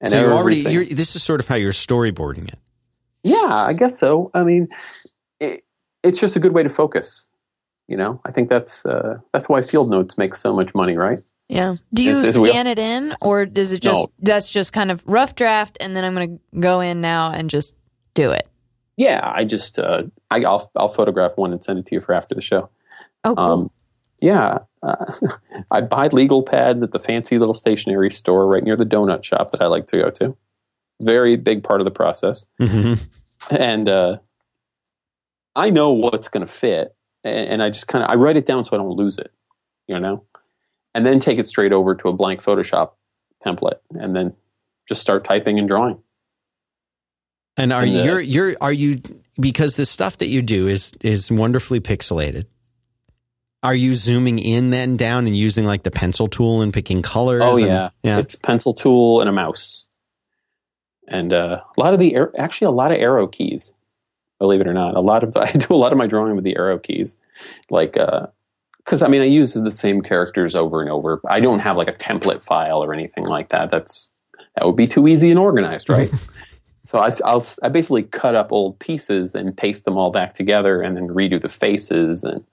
[0.02, 2.60] And so you already you're, this is sort of how you're storyboarding it.
[3.24, 4.30] Yeah, I guess so.
[4.34, 4.68] I mean,
[6.06, 7.30] it's just a good way to focus.
[7.88, 11.20] You know, I think that's uh, that's why Field Notes make so much money, right?
[11.50, 11.76] Yeah.
[11.94, 14.08] Do you Is- is we- scan it in, or does it just No.
[14.20, 17.50] that's just kind of rough draft, and then I'm going to go in now and
[17.50, 17.76] just
[18.16, 18.48] do it?
[18.98, 22.14] Yeah, I just uh, I, I'll I'll photograph one and send it to you for
[22.14, 22.70] after the show.
[23.24, 23.46] Oh, cool.
[23.46, 23.72] Um,
[24.22, 25.06] yeah, uh,
[25.72, 29.52] I buy legal pads at the fancy little stationery store right near the donut shop
[29.52, 30.36] that I like to go to.
[31.02, 33.56] Very big part of the process, Mm-hmm.
[33.56, 34.18] and uh,
[35.56, 38.46] I know what's going to fit, and, and I just kind of I write it
[38.46, 39.32] down so I don't lose it,
[39.88, 40.24] you know,
[40.94, 42.92] and then take it straight over to a blank Photoshop
[43.46, 44.34] template, and then
[44.88, 46.02] just start typing and drawing.
[47.58, 49.02] And are you you're you're are you
[49.40, 52.46] because the stuff that you do is is wonderfully pixelated.
[53.64, 57.42] Are you zooming in then down and using like the pencil tool and picking colors?
[57.44, 58.20] Oh and- yeah, yeah.
[58.20, 59.86] It's pencil tool and a mouse,
[61.08, 63.74] and uh, a lot of the actually a lot of arrow keys.
[64.40, 66.44] Believe it or not, a lot of I do a lot of my drawing with
[66.44, 67.18] the arrow keys,
[67.70, 68.28] like uh,
[68.78, 71.22] because I mean I use the same characters over and over.
[71.30, 73.72] I don't have like a template file or anything like that.
[73.72, 74.10] That's
[74.56, 76.12] that would be too easy and organized, right?
[76.86, 80.82] so I, I'll I basically cut up old pieces and paste them all back together,
[80.82, 82.44] and then redo the faces and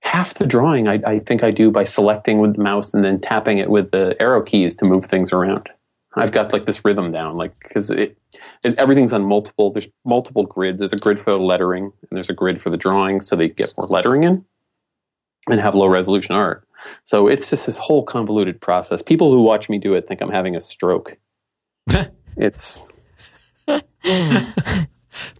[0.00, 3.20] half the drawing I, I think I do by selecting with the mouse and then
[3.20, 5.68] tapping it with the arrow keys to move things around.
[6.14, 8.18] I've got like this rhythm down, like because it,
[8.64, 9.70] it everything's on multiple.
[9.72, 10.78] There's multiple grids.
[10.78, 13.48] There's a grid for the lettering, and there's a grid for the drawing, so they
[13.48, 14.44] get more lettering in
[15.50, 16.66] and have low resolution art.
[17.04, 19.02] So it's just this whole convoluted process.
[19.02, 21.18] People who watch me do it think I'm having a stroke.
[22.36, 22.86] it's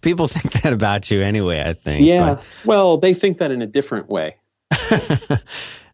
[0.01, 2.05] People think that about you anyway, I think.
[2.05, 2.41] yeah.
[2.65, 4.35] Well, they think that in a different way.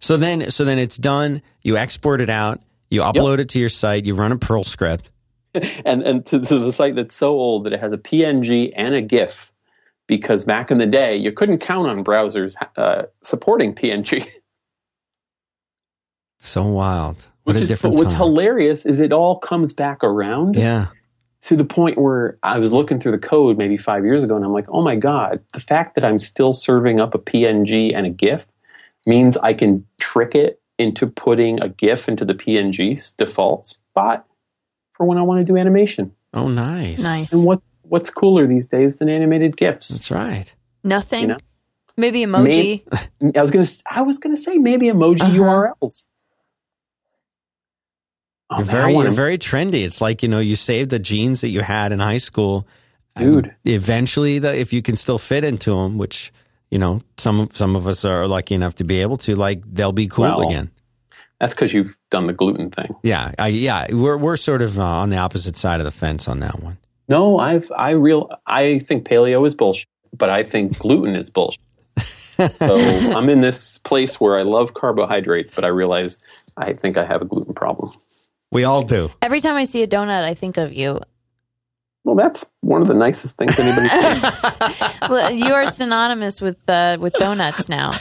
[0.05, 1.41] So then, so then it's done.
[1.63, 2.61] You export it out.
[2.89, 4.05] You upload it to your site.
[4.05, 5.09] You run a Perl script.
[5.85, 8.93] and and to, to the site that's so old that it has a PNG and
[8.93, 9.53] a GIF,
[10.07, 14.27] because back in the day you couldn't count on browsers uh, supporting PNG.
[16.37, 17.25] So wild.
[17.43, 18.21] What Which is what's time.
[18.21, 20.87] hilarious is it all comes back around yeah.
[21.43, 24.45] to the point where I was looking through the code maybe five years ago and
[24.45, 28.05] I'm like, oh my god, the fact that I'm still serving up a PNG and
[28.05, 28.45] a GIF
[29.07, 34.25] means I can trick it into putting a GIF into the PNG's default spot
[34.93, 36.13] for when I want to do animation.
[36.33, 37.01] Oh, nice.
[37.01, 37.31] Nice.
[37.33, 39.89] And what what's cooler these days than animated GIFs?
[39.89, 40.53] That's right.
[40.83, 41.21] Nothing.
[41.21, 41.37] You know?
[41.97, 42.83] Maybe emoji.
[43.37, 45.73] I was gonna I was gonna say maybe emoji Uh-huh.
[45.81, 46.07] URLs.
[48.49, 49.85] Oh, You're man, very, wanna- you're very trendy.
[49.85, 52.67] It's like you know, you saved the jeans that you had in high school,
[53.17, 53.55] Dude.
[53.63, 56.33] Eventually, the, if you can still fit into them, which
[56.75, 59.93] you know, some some of us are lucky enough to be able to, like they'll
[59.93, 60.71] be cool Well, again.
[61.39, 62.93] That's because you've done the gluten thing.
[63.01, 66.27] Yeah, I, yeah, we're we're sort of uh, on the opposite side of the fence
[66.27, 66.77] on that one.
[67.07, 69.87] No, I've I real I think paleo is bullshit,
[70.17, 71.61] but I think gluten is bullshit.
[72.57, 72.75] so
[73.15, 76.19] I'm in this place where I love carbohydrates, but I realize
[76.57, 77.93] I think I have a gluten problem.
[78.51, 79.13] We all do.
[79.21, 80.99] Every time I see a donut, I think of you.
[82.05, 83.89] Well, that's one of the nicest things anybody.
[85.09, 87.91] Well, you are synonymous with uh, with donuts now.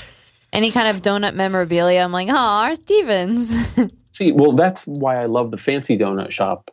[0.52, 2.74] Any kind of donut memorabilia, I'm like, oh, R.
[2.74, 3.54] Stevens.
[4.12, 6.70] See, well, that's why I love the fancy donut shop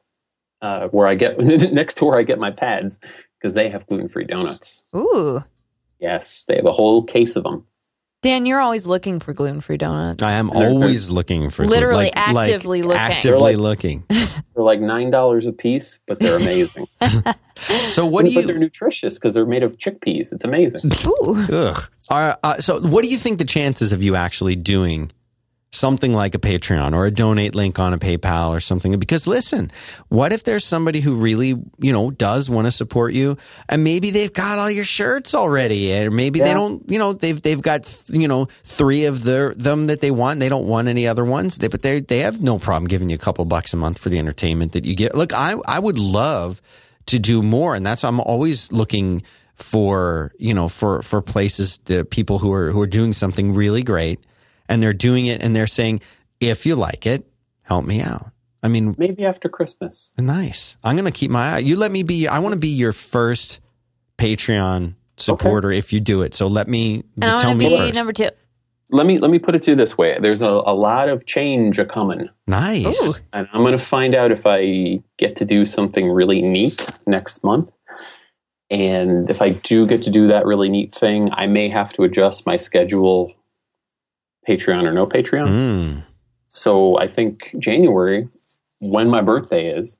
[0.61, 1.39] uh, where I get
[1.73, 2.99] next to where I get my pads
[3.39, 4.83] because they have gluten free donuts.
[4.95, 5.43] Ooh,
[5.99, 7.65] Yes, they have a whole case of them.
[8.21, 10.21] Dan, you're always looking for gluten free donuts.
[10.21, 12.97] I am always looking for Literally like- like actively looking.
[12.99, 14.03] actively They're like- looking.
[14.09, 16.87] They're like nine dollars a piece, but they're amazing.
[17.85, 20.33] So what do but they're nutritious because they're made of chickpeas.
[20.33, 20.81] It's amazing.
[21.05, 21.83] Ooh, Ugh.
[22.09, 25.11] Are, uh, so what do you think the chances of you actually doing
[25.73, 28.97] something like a Patreon or a donate link on a PayPal or something?
[28.99, 29.71] Because listen,
[30.09, 33.37] what if there's somebody who really, you know, does want to support you
[33.69, 37.41] and maybe they've got all your shirts already or maybe they don't, you know, they've,
[37.41, 40.39] they've got, you know, three of their, them that they want.
[40.41, 43.15] They don't want any other ones, they, but they, they have no problem giving you
[43.15, 45.15] a couple bucks a month for the entertainment that you get.
[45.15, 46.61] Look, I, I would love
[47.05, 47.75] to do more.
[47.75, 49.23] And that's, I'm always looking
[49.55, 53.83] for, you know, for, for places, the people who are, who are doing something really
[53.83, 54.19] great
[54.71, 56.01] and they're doing it and they're saying,
[56.39, 57.25] if you like it,
[57.63, 58.31] help me out.
[58.63, 60.13] I mean, Maybe after Christmas.
[60.17, 60.77] nice.
[60.83, 61.57] I'm going to keep my eye.
[61.59, 63.59] You let me be, I want to be your first
[64.17, 66.33] Patreon supporter if you do it.
[66.33, 67.95] So let me and I tell want to me be first.
[67.95, 68.29] number two.
[68.93, 71.25] Let me let me put it to you this way: There's a, a lot of
[71.25, 73.01] change a coming, nice.
[73.07, 73.13] Ooh.
[73.31, 77.41] and I'm going to find out if I get to do something really neat next
[77.43, 77.71] month.
[78.69, 82.03] And if I do get to do that really neat thing, I may have to
[82.03, 83.33] adjust my schedule,
[84.47, 85.47] Patreon or no Patreon.
[85.47, 86.03] Mm.
[86.47, 88.27] So I think January,
[88.79, 89.97] when my birthday is,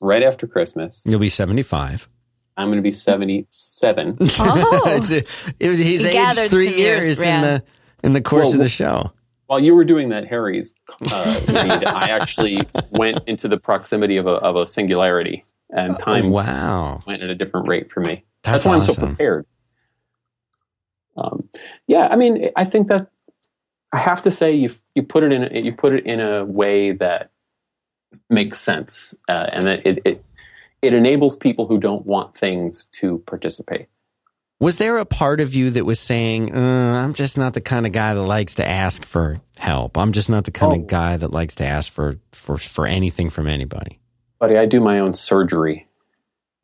[0.00, 2.08] right after Christmas, You'll be 75.
[2.56, 4.16] I'm going to be 77.
[4.40, 4.82] Oh.
[4.86, 5.24] It's a-
[5.60, 7.62] it was- he's He aged three some years, years in the
[8.02, 9.12] in the course Well, of the show.
[9.46, 10.74] While you were doing that Harry's
[11.10, 16.26] uh, read, I actually went into the proximity of a, of a singularity, and time
[16.26, 17.02] Oh, wow.
[17.06, 18.24] went at a different rate for me.
[18.42, 19.46] That's, That's, why I'm so prepared.
[21.16, 21.48] Um,
[21.86, 23.08] yeah, I mean, I think that
[23.92, 26.44] I have to say you you put it in a, you put it in a
[26.44, 27.30] way that
[28.30, 30.24] makes sense, uh, and that it, it
[30.82, 33.88] it enables people who don't want things to participate.
[34.60, 36.58] Was there a part of you that was saying, uh,
[37.04, 39.96] I'm just not the kind of guy that likes to ask for help.
[39.96, 40.76] I'm just not the kind Oh.
[40.80, 44.00] of guy that likes to ask for, for, for anything from anybody.
[44.40, 45.87] Buddy, I do my own surgery.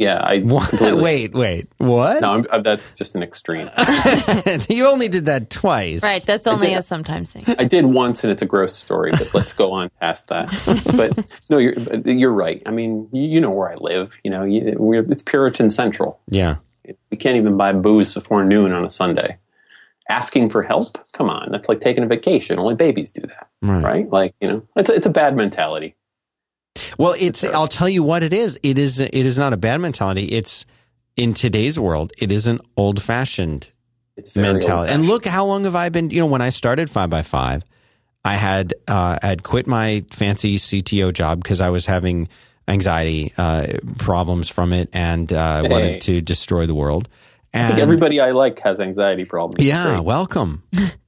[0.05, 0.69] Yeah, I What?
[0.69, 1.69] completely- Wait, wait.
[1.79, 2.21] What?
[2.21, 3.69] No, I'm, uh, that's just an extreme.
[4.69, 6.03] you only did that twice.
[6.03, 7.45] Right, that's only did- a sometimes thing.
[7.59, 9.11] I did once, and it's a gross story.
[9.13, 10.49] But let's go on past that.
[10.97, 11.11] But
[11.51, 11.75] no, you're
[12.05, 12.63] you're right.
[12.67, 14.19] I mean, you, you know where I live.
[14.25, 16.21] You know, you, we're, it's Puritan Central.
[16.29, 16.57] Yeah.
[17.11, 19.39] We can't even buy booze before noon on a Sunday.
[20.11, 20.99] Asking for help?
[21.15, 22.59] Come on, that's like taking a vacation.
[22.59, 23.83] Only babies do that, Right.
[23.83, 24.11] right?
[24.11, 25.95] Like you know, it's a, it's a bad mentality.
[26.99, 28.59] Well, it's, I'll tell you what it is.
[28.63, 30.25] It is, it is not a bad mentality.
[30.27, 30.65] It's,
[31.17, 33.71] in today's world, it is an old fashioned
[34.35, 34.67] mentality.
[34.67, 35.07] And old-fashioned.
[35.07, 36.11] look, how long have I been?
[36.11, 37.63] You know, when I started five by five,
[38.25, 42.29] I had uh, I had quit my fancy CTO job because I was having
[42.67, 43.67] anxiety uh,
[43.99, 45.69] problems from it and uh, Hey.
[45.69, 47.09] wanted to destroy the world.
[47.53, 49.65] I And think everybody I like has anxiety problems.
[49.65, 50.65] Yeah, welcome.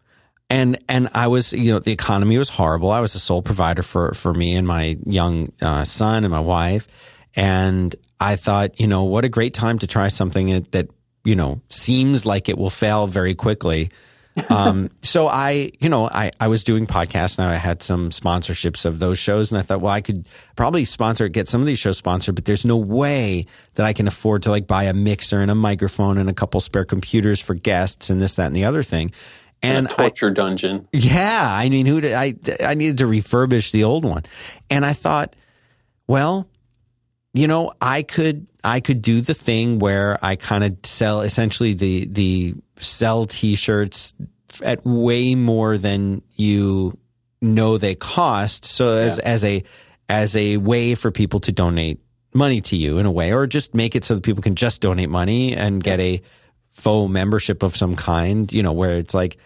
[0.49, 2.91] and and I was, you know, the economy was horrible.
[2.91, 6.41] I was the sole provider for for me and my young uh, son and my
[6.41, 6.87] wife.
[7.35, 10.89] And I thought, you know, what a great time to try something that, that
[11.25, 13.91] you know seems like it will fail very quickly.
[14.51, 18.85] um, so I, you know, I, I was doing podcasts and I had some sponsorships
[18.85, 19.51] of those shows.
[19.51, 22.45] And I thought, well, I could probably sponsor, get some of these shows sponsored, but
[22.45, 23.47] there's no way
[23.77, 26.61] that I can afford to like buy a mixer and a microphone and a couple
[26.61, 29.11] spare computers for guests and this, that, and the other thing.
[29.67, 30.89] And torture I, dungean.
[30.93, 31.49] Yeah.
[31.51, 34.25] I mean, who did I, I needed to refurbish the old one.
[34.71, 35.35] And I thought,
[36.07, 36.49] well,
[37.33, 41.75] you know, I could I could do the thing where I kind of sell essentially
[41.75, 44.15] the the sell t-shirts
[44.63, 46.99] at way more than you
[47.43, 48.65] know they cost.
[48.65, 49.29] So as yeah.
[49.29, 49.63] as a
[50.09, 52.01] as a way for people to donate
[52.33, 54.81] money to you in a way, or just make it so that people can just
[54.81, 56.23] donate money and get a
[56.73, 58.53] faux membership of some kind.
[58.53, 59.37] You know, where it's like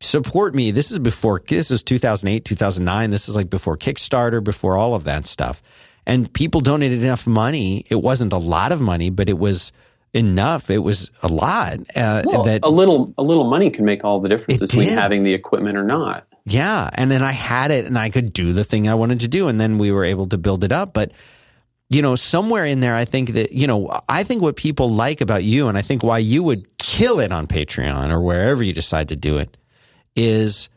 [0.00, 0.70] support me.
[0.70, 3.10] This is before this is 2008, 2009.
[3.10, 5.62] This is like before Kickstarter, before all of that stuff
[6.08, 7.84] and people donated enough money.
[7.90, 9.72] It wasn't a lot of money, but it was
[10.14, 10.70] enough.
[10.70, 11.80] It was a lot.
[11.94, 14.98] Uh, well, that a little a little money can make all the difference between did.
[14.98, 16.26] having the equipment or not.
[16.46, 19.28] Yeah, and then I had it, and I could do the thing I wanted to
[19.28, 20.94] do, and then we were able to build it up.
[20.94, 21.12] But
[21.90, 25.20] you know, somewhere in there, I think that you know, I think what people like
[25.20, 28.72] about you, and I think why you would kill it on Patreon or wherever you
[28.72, 29.57] decide to do it,
[30.18, 30.68] is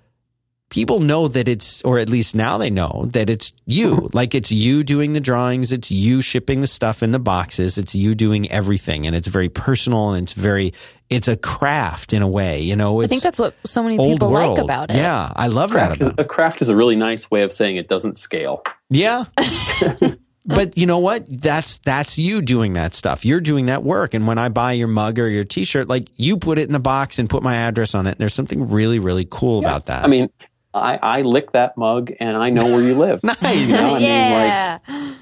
[0.69, 3.95] people know that it's, or at least now they know that it's you.
[3.95, 4.17] Mm-hmm.
[4.17, 7.95] Like it's you doing the drawings, it's you shipping the stuff in the boxes, it's
[7.95, 10.73] you doing everything, and it's very personal and it's very,
[11.09, 12.61] it's a craft in a way.
[12.61, 14.57] You know, I think that's what so many people world.
[14.57, 14.97] like about it.
[14.97, 16.05] Yeah, I love craft that.
[16.07, 18.63] About is, a craft is a really nice way of saying it doesn't scale.
[18.89, 19.25] Yeah.
[20.45, 24.25] but you know what that's that's you doing that stuff you're doing that work and
[24.27, 27.19] when i buy your mug or your t-shirt like you put it in the box
[27.19, 29.67] and put my address on it there's something really really cool yeah.
[29.67, 30.29] about that i mean
[30.73, 33.21] I, I lick that mug and I know where you live.
[33.23, 33.41] nice.
[33.43, 33.97] You know?
[33.97, 34.79] yeah.
[34.87, 35.17] Mean, like,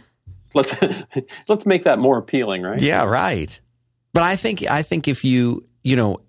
[0.54, 0.76] let's
[1.48, 2.82] let's make that more appealing, right?
[2.82, 3.60] Yeah, right.
[4.14, 6.22] But I think I think if you you know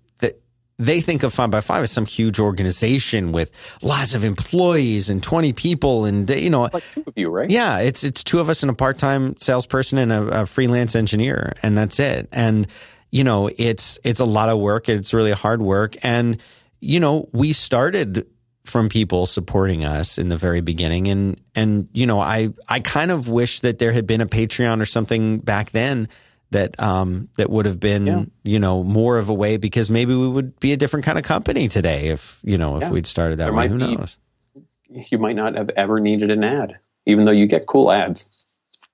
[0.81, 3.51] they think of Five by Five as some huge organization with
[3.81, 7.49] lots of employees and twenty people, and you know, like two of you, right?
[7.49, 10.95] Yeah, it's it's two of us and a part time salesperson and a, a freelance
[10.95, 12.27] engineer, and that's it.
[12.31, 12.67] And
[13.11, 14.89] you know, it's it's a lot of work.
[14.89, 16.37] It's really hard work, and
[16.79, 18.25] you know, we started
[18.65, 23.09] from people supporting us in the very beginning and and you know I I kind
[23.09, 26.07] of wish that there had been a Patreon or something back then
[26.51, 28.23] that um that would have been yeah.
[28.43, 31.23] you know more of a way because maybe we would be a different kind of
[31.23, 32.89] company today if you know if yeah.
[32.89, 34.17] we'd started that there way who be, knows
[34.89, 38.27] you might not have ever needed an ad even though you get cool ads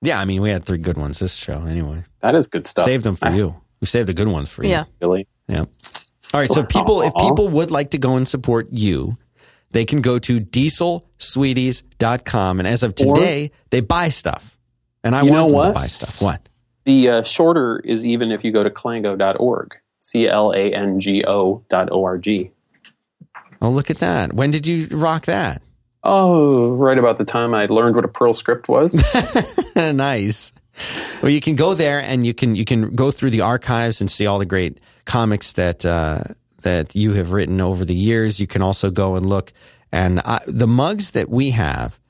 [0.00, 2.84] yeah I mean we had three good ones this show anyway that is good stuff
[2.84, 5.64] saved them for you we saved the good ones for you yeah really yeah
[6.32, 9.18] all right so people if people would like to go and support you
[9.70, 12.60] they can go to dieselsweeties.com.
[12.60, 14.58] And as of today, or, they buy stuff.
[15.04, 15.66] And I want them what?
[15.66, 16.22] to buy stuff.
[16.22, 16.48] What?
[16.88, 21.22] The uh, shorter is even if you go to clango.org, C L A N G
[21.22, 22.50] O dot O R G.
[23.60, 24.32] Oh, look at that.
[24.32, 25.60] When did you rock that?
[26.02, 28.94] Oh, right about the time I learned what a Perl script was.
[29.76, 30.50] nice.
[31.20, 34.10] Well, you can go there and you can you can go through the archives and
[34.10, 36.20] see all the great comics that uh,
[36.62, 38.40] that you have written over the years.
[38.40, 39.52] You can also go and look.
[39.92, 42.00] And I, the mugs that we have,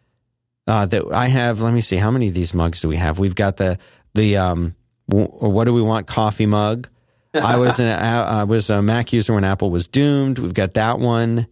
[0.69, 3.19] uh, that I have, let me see, how many of these mugs do we have?
[3.19, 3.79] We've got the,
[4.19, 4.75] the, um,
[5.09, 6.89] w- what do we want coffee mug.
[7.35, 10.39] I was an, I was a Mac user when Apple was doomed.
[10.39, 11.47] We've got that one.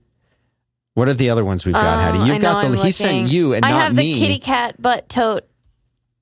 [0.94, 2.18] What are the other ones we've got, Hattie?
[2.18, 2.92] Um, You've got the, I'm he looking.
[2.92, 4.14] sent you and I not have me.
[4.14, 5.46] the kitty cat butt tote.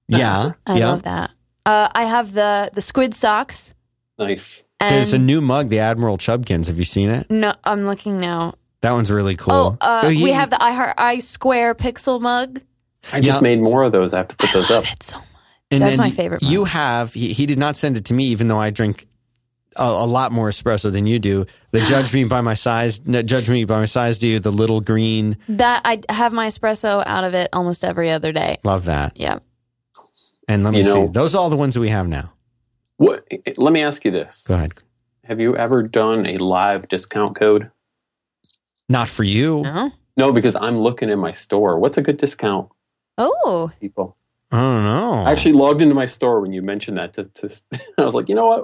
[0.09, 0.55] Yeah.
[0.67, 0.89] I yeah.
[0.91, 1.31] love that.
[1.65, 3.73] Uh, I have the, the squid socks.
[4.19, 4.65] Nice.
[4.81, 6.67] And There's a new mug, the Admiral Chubkins.
[6.67, 7.31] Have you seen it?
[7.31, 8.55] No, I'm looking now.
[8.81, 9.55] That one's really cool.
[9.55, 12.61] Oh, uh, oh we have the I Heart I Square Pixel mug.
[13.13, 13.41] I just yeah.
[13.41, 14.13] made more of those.
[14.13, 14.85] I have to put those up.
[14.91, 15.27] It so much.
[15.75, 16.43] And That's my favorite.
[16.43, 16.69] You mug.
[16.69, 17.15] have.
[17.15, 19.07] He, he, did not send it to me, even though I drink
[19.77, 21.47] a, a lot more espresso than you do.
[21.73, 22.99] The judge me by my size.
[22.99, 24.19] Judge me by my size.
[24.19, 25.37] Do you the little green?
[25.49, 28.59] That I have my espresso out of it almost every other day.
[28.65, 29.19] Love that.
[29.19, 29.39] Yeah.
[30.49, 31.07] And let me you see.
[31.07, 32.33] Those are all the ones that we have now.
[32.97, 33.27] What?
[33.57, 34.45] Let me ask you this.
[34.47, 34.75] Go ahead.
[35.25, 37.71] Have you ever done a live discount code?
[38.89, 39.63] Not for you.
[39.63, 39.91] No.
[40.17, 41.79] No, because I'm looking in my store.
[41.79, 42.69] What's a good discount?
[43.19, 44.17] Oh, people.
[44.55, 45.25] I don't know.
[45.27, 47.15] I actually logged into my store when you mentioned that.
[47.15, 47.63] To, to
[47.99, 48.59] I was like, you know what?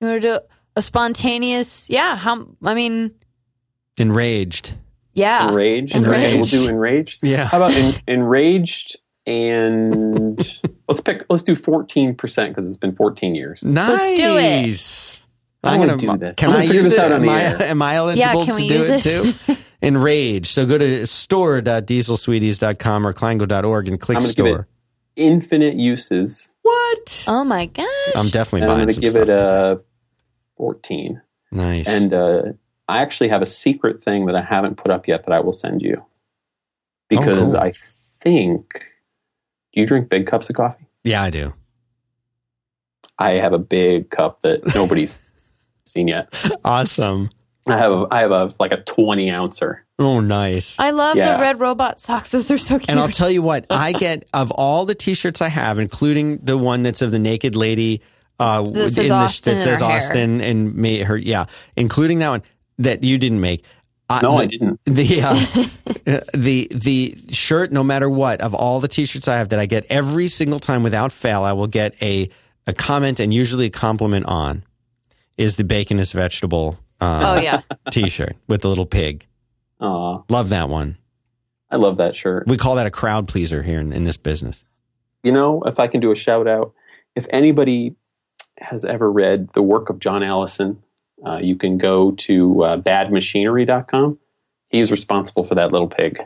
[0.00, 0.38] You want to do
[0.76, 1.90] a spontaneous?
[1.90, 2.16] Yeah.
[2.16, 2.46] How?
[2.64, 3.10] I mean,
[3.98, 4.74] enraged.
[5.12, 5.48] Yeah.
[5.48, 5.94] Enraged.
[5.94, 6.54] Enraged.
[6.54, 7.20] We'll do enraged.
[7.26, 7.48] Yeah.
[7.48, 8.96] How about en- enraged
[9.26, 10.38] and
[10.88, 11.26] let's pick.
[11.28, 13.62] Let's do fourteen percent because it's been fourteen years.
[13.62, 13.90] Nice.
[13.90, 15.20] Let's do it.
[15.64, 16.36] I'm, I'm going to do this.
[16.36, 16.98] Can I use this it?
[16.98, 17.62] Out on am, the I, air.
[17.62, 19.56] am I eligible yeah, to do it, it too?
[19.82, 20.46] Enrage.
[20.46, 24.66] So go to store.dieselsweeties.com or clango.org and click store.
[25.18, 26.50] Infinite uses.
[26.62, 27.24] What?
[27.26, 27.86] Oh my gosh.
[28.14, 29.80] I'm definitely and buying I'm going to give it a
[30.56, 31.20] 14.
[31.52, 31.88] Nice.
[31.88, 32.42] And uh,
[32.88, 35.52] I actually have a secret thing that I haven't put up yet that I will
[35.52, 36.04] send you
[37.08, 37.60] because cool.
[37.60, 37.72] I
[38.20, 38.84] think.
[39.72, 40.86] Do you drink big cups of coffee?
[41.04, 41.54] Yeah, I do.
[43.18, 45.20] I have a big cup that nobody's
[45.84, 46.32] seen yet.
[46.64, 47.30] Awesome.
[47.66, 49.84] I have a, I have a like a twenty ouncer.
[50.00, 50.76] Oh, nice.
[50.78, 51.36] I love Yeah.
[51.36, 52.30] the red robot socks.
[52.30, 52.88] Those are so cute.
[52.88, 56.56] And I'll tell you what, I get of all the T-shirts I have, including the
[56.56, 58.00] one that's of the naked lady
[58.38, 59.96] uh, That says in the, Austin that says her hair.
[59.96, 61.46] Austin and made her, yeah,
[61.76, 62.42] including that one
[62.78, 63.64] that you didn't make.
[64.08, 64.80] Uh, No, the, I didn't.
[64.84, 65.22] The
[66.06, 69.66] uh, the the shirt, no matter what, of all the T-shirts I have that I
[69.66, 72.30] get every single time without fail, I will get a
[72.68, 74.62] a comment and usually a compliment on
[75.36, 77.62] is the bacon is vegetable uh, oh yeah.
[77.90, 79.26] T-shirt with the little pig.
[79.80, 80.98] Aw, Love that one.
[81.70, 82.46] I love that shirt.
[82.46, 84.64] We call that a crowd pleaser here in, in this business.
[85.22, 86.72] You know, if I can do a shout out,
[87.14, 87.94] if anybody
[88.58, 90.82] has ever read the work of John Allison,
[91.26, 94.18] uh, you can go to uh, badmachinery.com.
[94.70, 96.18] He's responsible for that little pig.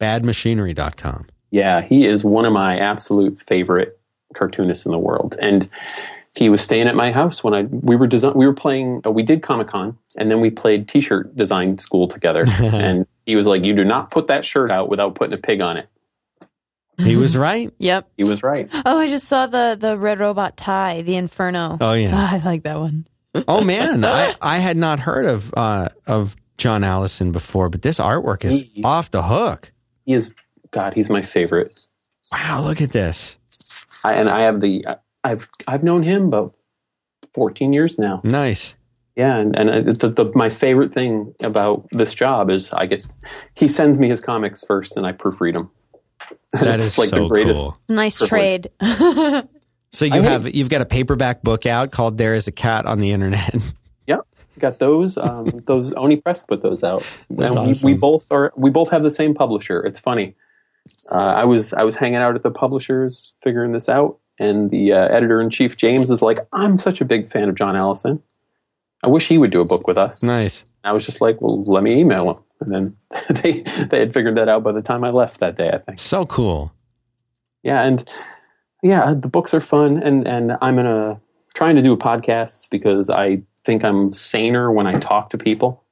[0.00, 1.26] Badmachinery.com.
[1.50, 3.98] Yeah, he is one of my absolute favorite
[4.34, 5.36] cartoonists in the world.
[5.40, 5.68] And
[6.36, 9.10] he was staying at my house when I we were design, we were playing uh,
[9.10, 12.44] we did Comic Con and then we played T-shirt design school together.
[12.60, 15.60] and he was like, "You do not put that shirt out without putting a pig
[15.60, 15.88] on it."
[16.98, 17.72] He was right.
[17.78, 18.08] Yep.
[18.16, 18.70] He was right.
[18.72, 21.78] Oh, I just saw the the red robot tie, the Inferno.
[21.80, 22.10] Oh yeah.
[22.12, 23.06] Ah, I like that one.
[23.48, 27.98] Oh man, I, I had not heard of uh, of John Allison before, but this
[27.98, 29.72] artwork is He- off the hook.
[30.06, 30.32] He is
[30.70, 30.94] God.
[30.94, 31.78] He's my favorite.
[32.32, 33.36] Wow, look at this.
[34.02, 34.84] I, and I have the
[35.26, 36.54] I've I've known him about
[37.34, 38.20] fourteen years now.
[38.24, 38.74] Nice.
[39.16, 43.06] Yeah, and and the, the, my favorite thing about this job is I get
[43.54, 45.70] he sends me his comics first, and I proofread them.
[46.52, 47.60] That is like so the greatest.
[47.60, 47.74] cool.
[47.96, 48.70] Nice trade.
[49.92, 52.52] So you I hate- have you've got a paperback book out called "There Is a
[52.52, 53.54] Cat on the Internet."
[54.06, 54.20] Yep,
[54.58, 55.16] got those.
[55.16, 58.90] Um, those Oni Press put those out, That's and we, we both are we both
[58.90, 59.80] have the same publisher.
[59.80, 60.34] It's funny.
[61.10, 64.92] Uh, I was I was hanging out at the publishers figuring this out, and the
[64.92, 68.22] uh, editor in chief James is like, "I'm such a big fan of John Allison.
[69.02, 70.64] I wish he would do a book with us." nice.
[70.84, 72.96] I was just like, "Well, let me email him," and then
[73.42, 75.70] they they had figured that out by the time I left that day.
[75.70, 75.98] I think.
[75.98, 76.72] So cool.
[77.62, 78.08] Yeah, and
[78.82, 81.20] yeah, the books are fun, and and I'm gonna
[81.54, 85.82] trying to do podcasts because I think I'm saner when I talk to people,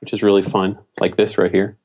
[0.00, 1.76] which is really fun, like this right here.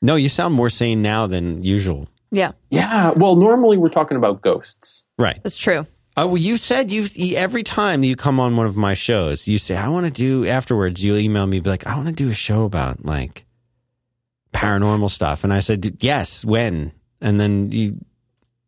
[0.00, 2.08] No, you sound more sane now than usual.
[2.34, 5.04] Yeah, Yeah, well, normally we're talking about ghosts.
[5.18, 5.40] Right.
[5.42, 5.86] that's true.
[6.16, 9.48] Oh, well, you said you you- every time you come on one of my shows,
[9.48, 10.46] you say I want to do.
[10.46, 13.44] Afterwards, you email me be like, I want to do a show about like
[14.52, 16.44] paranormal stuff, and I said yes.
[16.44, 16.92] When?
[17.20, 17.98] And then you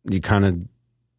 [0.09, 0.67] you kind of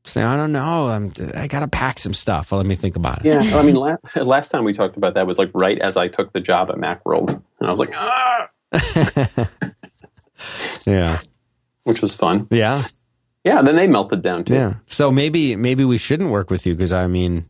[0.05, 0.89] say, I don't know.
[0.89, 2.51] I'm I got to pack some stuff.
[2.51, 3.27] Well, let me think about it.
[3.27, 6.09] Yeah, I mean, la- last time we talked about that was like right as I
[6.09, 8.49] took the job at MacWorld, and I was like, ah,
[10.87, 11.21] yeah,
[11.89, 12.47] which was fun.
[12.51, 12.85] yeah,
[13.45, 14.55] Yeah, then they melted down too.
[14.55, 14.75] yeah.
[14.87, 17.47] So maybe maybe we shouldn't work with you because I mean,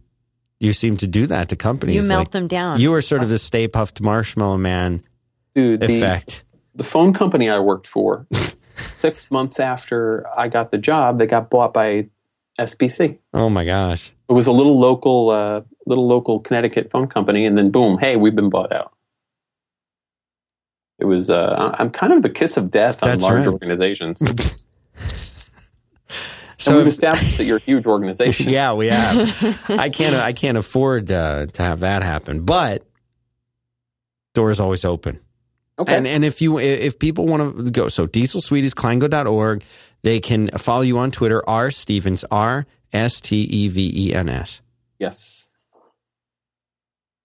[0.60, 1.96] you seem to do that to companies.
[1.96, 2.80] You melt like, them down.
[2.80, 5.02] You are sort of the Stay Puft Marshmallow Man
[5.54, 6.44] Dude, the, effect.
[6.74, 8.26] the phone company I worked for,
[8.92, 12.08] six months after I got the job, they got bought by
[12.58, 13.18] SBC.
[13.34, 14.12] Oh my gosh.
[14.28, 18.16] It was a little local, uh, little local Connecticut phone company, and then boom, hey,
[18.16, 18.92] we've been bought out.
[20.98, 21.30] It was.
[21.30, 23.52] Uh, I'm kind of the kiss of death on That's large right.
[23.52, 24.20] organizations.
[24.22, 24.54] and
[26.58, 28.48] So we've established that you're a huge organization.
[28.52, 29.70] yeah, we have.
[29.70, 30.16] I can't.
[30.16, 32.44] I can't afford uh, to have that happen.
[32.44, 32.84] But
[34.34, 35.20] doors always open.
[35.78, 35.96] Okay.
[35.96, 39.62] And and if you if people want to go, so Diesel Sweeties, Kleingo.org,
[40.02, 44.28] they can follow you on Twitter, R Stevens, R S T E V E N
[44.28, 44.60] S.
[44.98, 45.47] yes.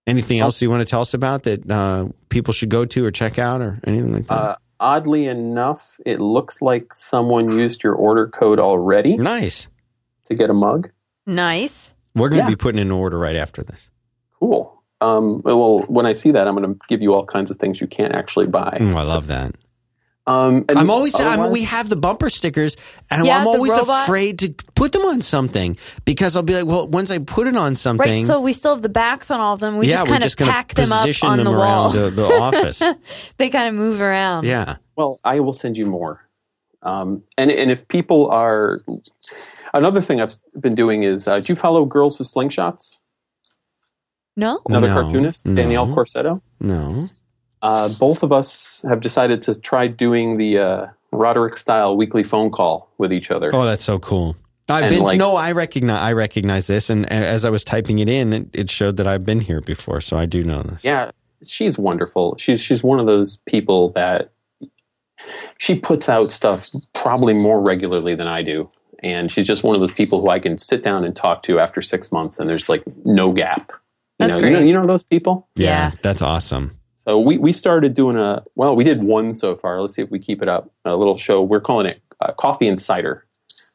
[0.05, 3.11] Anything else you want to tell us about that uh, people should go to or
[3.11, 4.33] check out or anything like that?
[4.33, 9.67] Uh, oddly enough, it looks like someone used your order code already nice.
[10.25, 10.89] to get a mug.
[11.25, 11.91] nice.
[12.15, 12.49] We're going to Yeah.
[12.51, 13.89] be putting in an order right after this.
[14.39, 14.83] Cool.
[15.01, 17.81] Um, well, when I see that, I'm going to give you all kinds of things
[17.81, 18.77] you can't actually buy.
[18.79, 19.55] Mm, I love that.
[20.25, 21.19] Um, and I'm always.
[21.19, 22.77] I'm, we have the bumper stickers,
[23.11, 25.75] and Yeah, I'm always afraid to put them on something
[26.05, 28.25] because I'll be like, well, once I put it on something, Right.
[28.25, 29.77] So we still have the backs on all of them.
[29.77, 31.89] We yeah, just kind of just tack them up on them the wall.
[31.89, 32.81] the, the office.
[33.37, 34.45] they kind of move around.
[34.45, 36.21] yeah, Well, I will send you more.
[36.81, 38.81] Um, and and if people are,
[39.73, 42.97] another thing I've been doing is, uh, do you follow Girls with Slingshots?
[44.37, 44.61] No.
[44.67, 45.55] Another No, cartoonist, no.
[45.55, 46.41] Danielle Corsetto.
[46.61, 47.09] no,
[47.63, 52.51] Uh, both of us have decided to try doing the uh, Roderick style weekly phone
[52.51, 53.49] call with each other.
[53.53, 54.35] oh, that's so cool.
[54.69, 57.63] I've And, been like- no, I recognize I recognize this, and, and as I was
[57.63, 60.61] typing it in, it, it showed that I've been here before, so I do know
[60.61, 60.83] this.
[60.83, 61.11] Yeah,
[61.45, 62.35] she's wonderful.
[62.37, 64.31] She's she's one of those people that
[65.57, 68.69] she puts out stuff probably more regularly than I do.
[69.01, 71.59] And she's just one of those people who I can sit down and talk to
[71.59, 73.71] after six months and there's like no gap.
[74.19, 75.47] You That's know, you know, you know those people?
[75.55, 75.91] Yeah.
[76.01, 76.77] that's awesome.
[77.05, 79.81] So we, we started doing a well, we did one so far.
[79.81, 80.71] Let's see if we keep it up.
[80.85, 81.41] A little show.
[81.41, 83.25] We're calling it uh, Coffee and Cider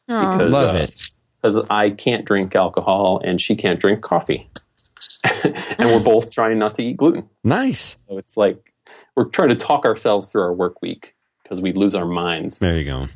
[0.08, 0.36] Aw.
[0.38, 1.10] because Love uh, it.
[1.42, 4.48] because I can't drink alcohol and she can't drink coffee,
[5.24, 7.28] and we're both trying not to eat gluten.
[7.44, 7.96] Nice.
[8.08, 8.72] So it's like
[9.14, 12.58] we're trying to talk ourselves through our work week because we lose our minds.
[12.58, 13.08] There you go.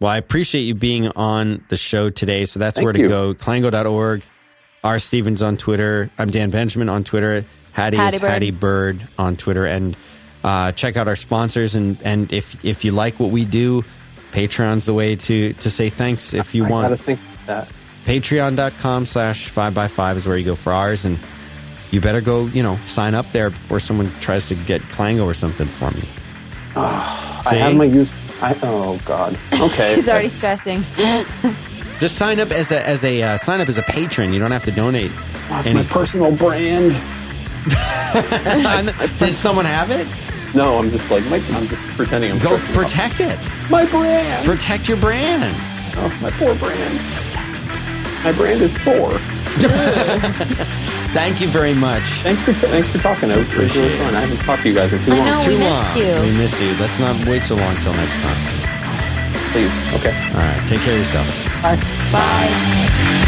[0.00, 2.44] Well, I appreciate you being on the show today.
[2.44, 3.08] So that's Thank where to you.
[3.08, 3.34] go.
[3.34, 4.24] Klango.org.
[4.82, 4.98] R.
[4.98, 6.10] Stevens on Twitter.
[6.18, 7.44] I'm Dan Benjamin on Twitter.
[7.72, 8.30] Hattie, Hattie is Bird.
[8.30, 9.64] Hattie Bird on Twitter.
[9.66, 9.96] And
[10.44, 11.74] uh, check out our sponsors.
[11.74, 13.84] And, and if if you like what we do,
[14.32, 16.84] Patreon's the way to, to say thanks if you I want.
[16.90, 17.68] gotta think that.
[18.04, 21.04] Patreon.com slash 5x5 is where you go for ours.
[21.04, 21.18] And
[21.92, 25.34] you better go, you know, sign up there before someone tries to get Klango or
[25.34, 26.02] something for me.
[26.74, 28.12] I have my use.
[28.40, 29.38] I, oh God.
[29.52, 29.94] Okay.
[29.94, 30.82] He's already stressing.
[32.00, 34.32] Just sign up as a as a uh, sign up as a patron.
[34.32, 35.12] You don't have to donate.
[35.48, 36.92] That's any- my personal brand.
[39.18, 40.06] Did someone have it?
[40.54, 42.82] No, I'm just like my, I'm just pretending I'm Go searching up.
[42.82, 43.48] protect it.
[43.70, 44.44] my brand.
[44.46, 45.54] Protect your brand.
[45.96, 47.00] oh, my poor brand.
[48.24, 49.18] My brand is sore.
[51.12, 52.02] Thank you very much.
[52.22, 53.30] Thanks for thanks for talking.
[53.30, 54.14] It was, it really fun.
[54.14, 55.26] I haven't talked to you guys in too I long.
[55.26, 55.40] know.
[55.44, 55.96] Too we missed long.
[55.98, 56.20] you.
[56.22, 56.74] We miss you.
[56.76, 58.36] Let's not wait so long till next time.
[59.52, 59.72] Please.
[59.94, 60.14] Okay.
[60.30, 60.64] All right.
[60.68, 61.62] Take care of yourself.
[61.62, 61.76] Bye.
[62.12, 63.18] Bye.